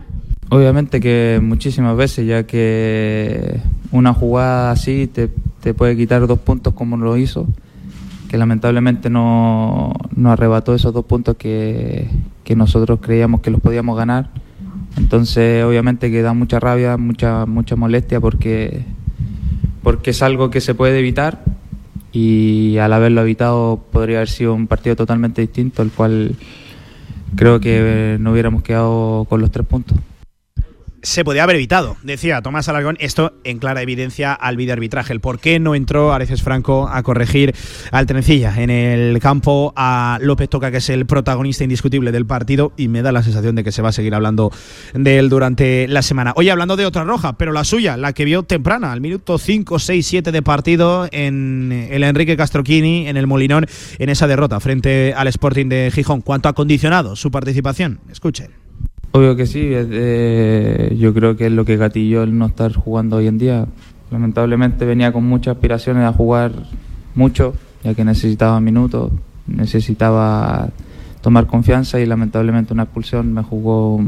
[0.49, 3.59] Obviamente que muchísimas veces, ya que
[3.91, 5.29] una jugada así te,
[5.61, 7.47] te puede quitar dos puntos como lo hizo,
[8.29, 12.09] que lamentablemente no, no arrebató esos dos puntos que,
[12.43, 14.29] que nosotros creíamos que los podíamos ganar.
[14.97, 18.83] Entonces obviamente que da mucha rabia, mucha, mucha molestia porque,
[19.83, 21.43] porque es algo que se puede evitar
[22.11, 26.35] y al haberlo evitado podría haber sido un partido totalmente distinto, el cual
[27.35, 29.97] creo que no hubiéramos quedado con los tres puntos.
[31.07, 35.13] Se podía haber evitado, decía Tomás Alarcón, esto en clara evidencia al videoarbitraje.
[35.13, 37.55] El por qué no entró Areces Franco a corregir
[37.91, 42.73] al Trencilla en el campo a López Toca, que es el protagonista indiscutible del partido,
[42.75, 44.51] y me da la sensación de que se va a seguir hablando
[44.93, 46.33] de él durante la semana.
[46.35, 49.79] Hoy hablando de otra roja, pero la suya, la que vio temprana, al minuto 5,
[49.79, 53.65] 6, 7 de partido en el Enrique Castroquini, en el Molinón,
[53.97, 56.19] en esa derrota frente al Sporting de Gijón.
[56.19, 58.01] ¿Cuánto ha condicionado su participación?
[58.11, 58.66] Escuchen.
[59.17, 59.89] Obvio que sí, es
[60.99, 63.65] yo creo que es lo que gatilló el no estar jugando hoy en día.
[64.11, 66.51] Lamentablemente venía con muchas aspiraciones a jugar
[67.15, 69.11] mucho, ya que necesitaba minutos,
[69.47, 70.69] necesitaba
[71.21, 73.99] tomar confianza y lamentablemente una expulsión me jugó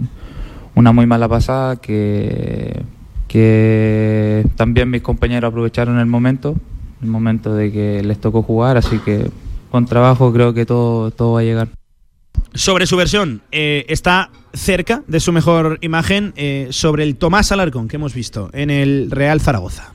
[0.76, 2.84] una muy mala pasada que,
[3.28, 6.56] que también mis compañeros aprovecharon el momento,
[7.02, 9.32] el momento de que les tocó jugar, así que
[9.72, 11.79] con trabajo creo que todo, todo va a llegar.
[12.54, 17.88] Sobre su versión, eh, está cerca de su mejor imagen eh, sobre el Tomás Alarcón
[17.88, 19.94] que hemos visto en el Real Zaragoza.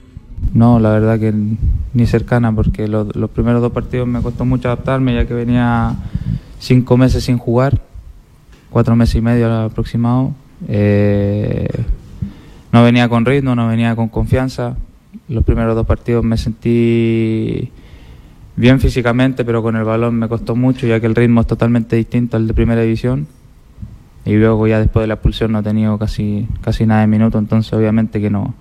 [0.52, 1.34] No, la verdad que
[1.94, 5.96] ni cercana, porque lo- los primeros dos partidos me costó mucho adaptarme, ya que venía
[6.60, 7.80] cinco meses sin jugar,
[8.70, 10.32] cuatro meses y medio aproximado.
[10.68, 11.68] Eh,
[12.72, 14.76] no venía con ritmo, no venía con confianza.
[15.28, 17.70] Los primeros dos partidos me sentí
[18.56, 21.96] bien físicamente, pero con el balón me costó mucho, ya que el ritmo es totalmente
[21.96, 23.26] distinto al de primera división.
[24.24, 27.38] Y luego ya después de la expulsión no he tenido casi, casi nada de minuto,
[27.38, 28.54] entonces obviamente que no,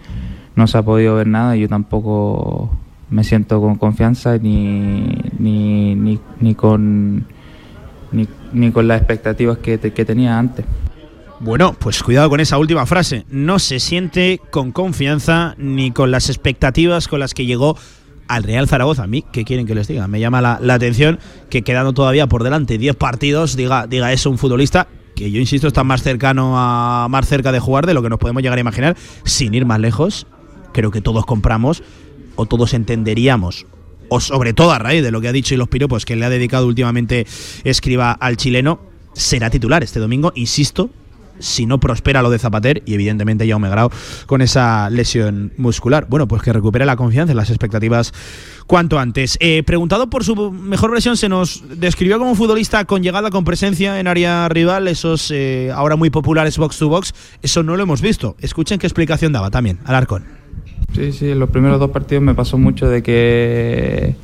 [0.55, 2.69] no se ha podido ver nada yo tampoco
[3.09, 5.07] me siento con confianza ni,
[5.37, 7.25] ni, ni, ni con,
[8.11, 10.65] ni, ni con las expectativas que, que tenía antes.
[11.39, 13.25] Bueno, pues cuidado con esa última frase.
[13.29, 17.77] No se siente con confianza ni con las expectativas con las que llegó
[18.27, 19.03] al Real Zaragoza.
[19.03, 20.07] A mí, ¿qué quieren que les diga?
[20.07, 21.19] Me llama la, la atención
[21.49, 25.67] que quedando todavía por delante 10 partidos, diga, diga eso un futbolista que yo insisto
[25.67, 28.61] está más cercano a más cerca de jugar de lo que nos podemos llegar a
[28.61, 30.27] imaginar, sin ir más lejos.
[30.73, 31.83] Creo que todos compramos
[32.35, 33.67] o todos entenderíamos
[34.09, 36.25] o sobre todo a raíz de lo que ha dicho y los piropos que le
[36.25, 37.25] ha dedicado últimamente
[37.63, 38.79] Escriba al chileno,
[39.13, 40.89] será titular este domingo, insisto,
[41.39, 43.89] si no prospera lo de Zapater y evidentemente Jaume Grau
[44.25, 46.07] con esa lesión muscular.
[46.09, 48.13] Bueno, pues que recupere la confianza y las expectativas
[48.67, 49.37] cuanto antes.
[49.39, 53.43] Eh, preguntado por su mejor versión, se nos describió como un futbolista con llegada, con
[53.43, 57.13] presencia en área rival, esos eh, ahora muy populares box to box.
[57.41, 58.35] Eso no lo hemos visto.
[58.39, 60.25] Escuchen qué explicación daba también Alarcón.
[60.93, 64.15] Sí, sí, en los primeros dos partidos me pasó mucho de que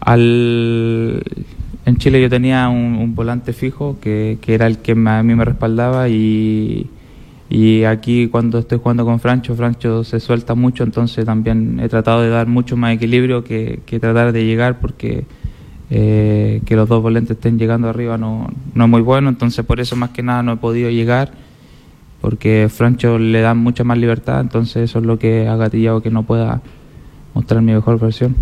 [0.00, 1.22] al
[1.90, 6.08] en Chile yo tenía un, volante fijo que, era el que a mí me respaldaba
[6.08, 6.88] y,
[7.86, 12.28] aquí cuando estoy jugando con Francho, Francho se suelta mucho, entonces también he tratado de
[12.28, 15.24] dar mucho más equilibrio que, que tratar de llegar porque
[15.90, 19.80] eh, que los dos volantes estén llegando arriba no, no es muy bueno, entonces por
[19.80, 21.32] eso más que nada no he podido llegar
[22.20, 26.10] porque Francho le da mucha más libertad, entonces eso es lo que ha gatillado que
[26.10, 26.62] no pueda
[27.34, 28.36] mostrar mi mejor versión.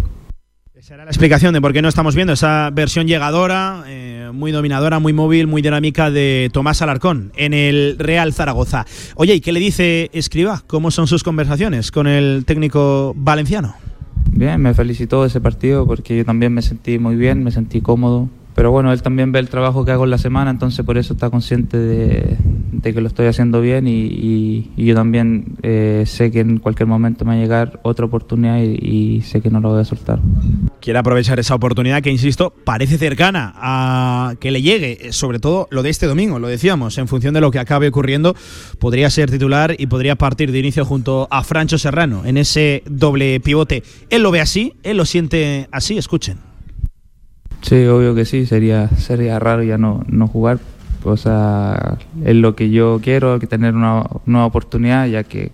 [0.96, 5.12] La explicación de por qué no estamos viendo esa versión llegadora, eh, muy dominadora, muy
[5.12, 8.86] móvil, muy dinámica de Tomás Alarcón en el Real Zaragoza.
[9.14, 10.62] Oye, ¿y qué le dice Escriba?
[10.66, 13.74] ¿Cómo son sus conversaciones con el técnico valenciano?
[14.30, 18.30] Bien, me felicitó ese partido porque yo también me sentí muy bien, me sentí cómodo.
[18.58, 21.12] Pero bueno, él también ve el trabajo que hago en la semana, entonces por eso
[21.12, 22.36] está consciente de,
[22.82, 27.34] que lo estoy haciendo bien y yo también eh, sé que en cualquier momento me
[27.34, 30.18] va a llegar otra oportunidad y, y sé que no lo voy a soltar.
[30.80, 35.68] Quiere aprovechar esa oportunidad que, insisto, parece cercana a que le llegue, eh, sobre todo
[35.70, 38.34] lo de este domingo, lo decíamos, en función de lo que acabe ocurriendo,
[38.80, 43.38] podría ser titular y podría partir de inicio junto a Francho Serrano en ese doble
[43.38, 43.84] pivote.
[44.10, 46.47] Él lo ve así, él lo siente así, escuchen.
[47.62, 50.58] Sí, obvio que sí, sería, sería raro ya no, no jugar.
[51.04, 55.52] O sea, es lo que yo quiero, que tener una nueva oportunidad, ya que,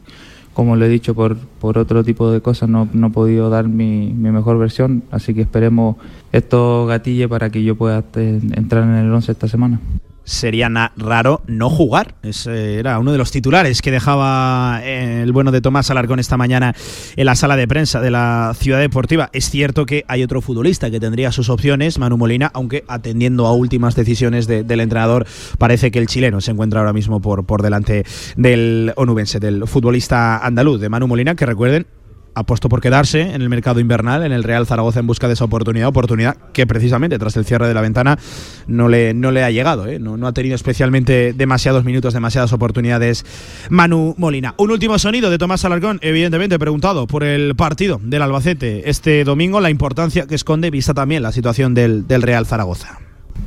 [0.52, 3.68] como lo he dicho, por, por otro tipo de cosas no, no he podido dar
[3.68, 5.02] mi, mi mejor versión.
[5.10, 5.96] Así que esperemos
[6.32, 9.80] esto gatille para que yo pueda entrar en el 11 esta semana.
[10.24, 12.14] Sería raro no jugar.
[12.22, 16.36] Ese era uno de los titulares que dejaba eh, el bueno de Tomás Alarcón esta
[16.36, 16.74] mañana
[17.16, 19.30] en la sala de prensa de la Ciudad Deportiva.
[19.32, 23.52] Es cierto que hay otro futbolista que tendría sus opciones, Manu Molina, aunque atendiendo a
[23.52, 25.26] últimas decisiones de- del entrenador,
[25.58, 28.04] parece que el chileno se encuentra ahora mismo por, por delante
[28.36, 31.86] del onubense, del futbolista andaluz, de Manu Molina, que recuerden,
[32.34, 35.44] apostó por quedarse en el mercado invernal, en el Real Zaragoza en busca de esa
[35.44, 38.18] oportunidad, oportunidad que precisamente tras el cierre de la ventana
[38.66, 39.98] no le, no le ha llegado, ¿eh?
[39.98, 43.24] no, ha tenido especialmente demasiados minutos, demasiadas oportunidades
[43.70, 44.54] Manu Molina.
[44.58, 49.60] Un último sonido de Tomás Alarcón, evidentemente preguntado por el partido del Albacete este domingo,
[49.60, 52.98] la importancia que esconde, vista también la situación del, del Real Zaragoza.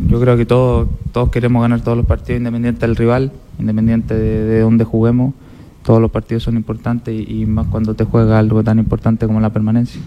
[0.09, 4.43] Yo creo que todos, todos queremos ganar todos los partidos, independiente del rival, independiente de,
[4.43, 5.33] de dónde juguemos.
[5.87, 9.51] Todos los partidos son importantes y, más cuando te juega algo tan importante como la
[9.51, 10.01] permanencia.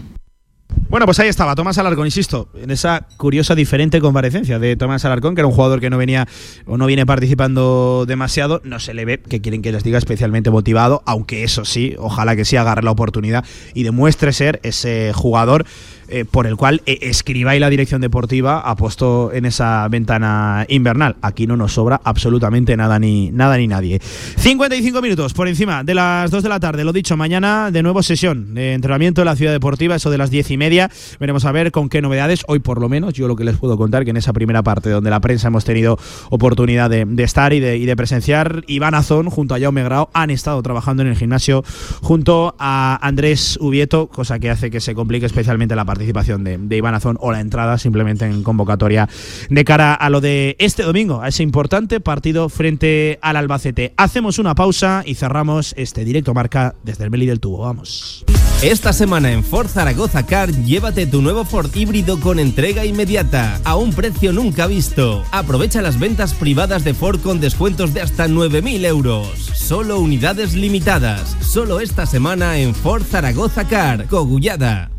[0.91, 5.35] Bueno, pues ahí estaba Tomás Alarcón, insisto, en esa curiosa diferente comparecencia de Tomás Alarcón,
[5.35, 6.27] que era un jugador que no venía
[6.65, 10.51] o no viene participando demasiado, no se le ve que quieren que les diga especialmente
[10.51, 15.65] motivado, aunque eso sí, ojalá que sí agarre la oportunidad y demuestre ser ese jugador
[16.13, 21.15] eh, por el cual eh, Escriba y la dirección deportiva apostó en esa ventana invernal.
[21.21, 24.01] Aquí no nos sobra absolutamente nada ni nada ni nadie.
[24.01, 26.83] 55 minutos por encima de las 2 de la tarde.
[26.83, 30.29] Lo dicho, mañana de nuevo sesión de entrenamiento en la ciudad deportiva, eso de las
[30.29, 30.91] 10 y media.
[31.19, 32.43] Veremos a ver con qué novedades.
[32.47, 34.91] Hoy, por lo menos, yo lo que les puedo contar, que en esa primera parte
[34.91, 35.97] donde la prensa hemos tenido
[36.29, 41.01] oportunidad de, estar y de, presenciar, Iván Azón junto a Jaume Grau han estado trabajando
[41.01, 41.63] en el gimnasio
[42.03, 46.93] junto a Andrés Ubieto, cosa que hace que se complique especialmente la participación de, Iván
[46.93, 49.09] Azón o la entrada simplemente en convocatoria
[49.49, 53.93] de cara a lo de este domingo, a ese importante partido frente al Albacete.
[53.97, 57.59] Hacemos una pausa y cerramos este directo marca desde el Meli del Tubo.
[57.59, 58.25] Vamos.
[58.61, 63.75] Esta semana en Ford Zaragoza Car Llévate tu nuevo Ford híbrido con entrega inmediata, a
[63.75, 65.23] un precio nunca visto.
[65.31, 69.27] Aprovecha las ventas privadas de Ford con descuentos de hasta 9.000 euros.
[69.53, 71.37] Solo unidades limitadas.
[71.41, 74.91] Solo esta semana en Ford Zaragoza Car, Cogullada.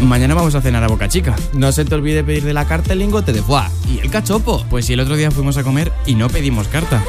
[0.00, 1.34] Mañana vamos a cenar a Boca Chica.
[1.54, 4.64] No se te olvide pedir de la carta el lingote de foie y el cachopo.
[4.68, 7.02] Pues si el otro día fuimos a comer y no pedimos carta.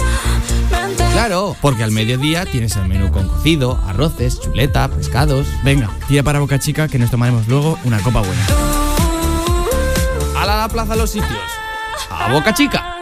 [0.97, 5.47] Claro, porque al mediodía tienes el menú con cocido, arroces, chuleta, pescados.
[5.63, 8.45] Venga, tira para Boca Chica que nos tomaremos luego una copa buena.
[10.35, 11.39] ¡Hala a la plaza los sitios!
[12.09, 12.95] ¡A Boca Chica!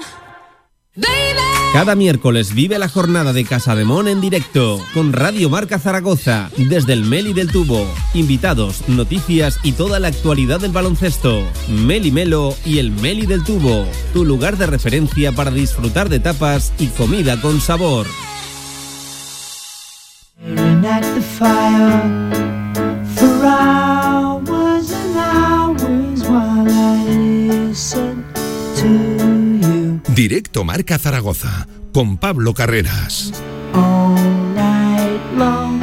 [1.74, 6.52] Cada miércoles vive la jornada de Casa de Mon en directo con Radio Marca Zaragoza
[6.56, 7.91] desde el Meli del Tubo.
[8.14, 11.41] Invitados, noticias y toda la actualidad del baloncesto.
[11.70, 16.74] Meli Melo y el Meli del Tubo, tu lugar de referencia para disfrutar de tapas
[16.78, 18.06] y comida con sabor.
[30.15, 33.34] Directo Marca Zaragoza con Pablo Carreras.
[33.73, 34.14] all
[34.53, 35.81] night long.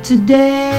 [0.08, 0.78] Today.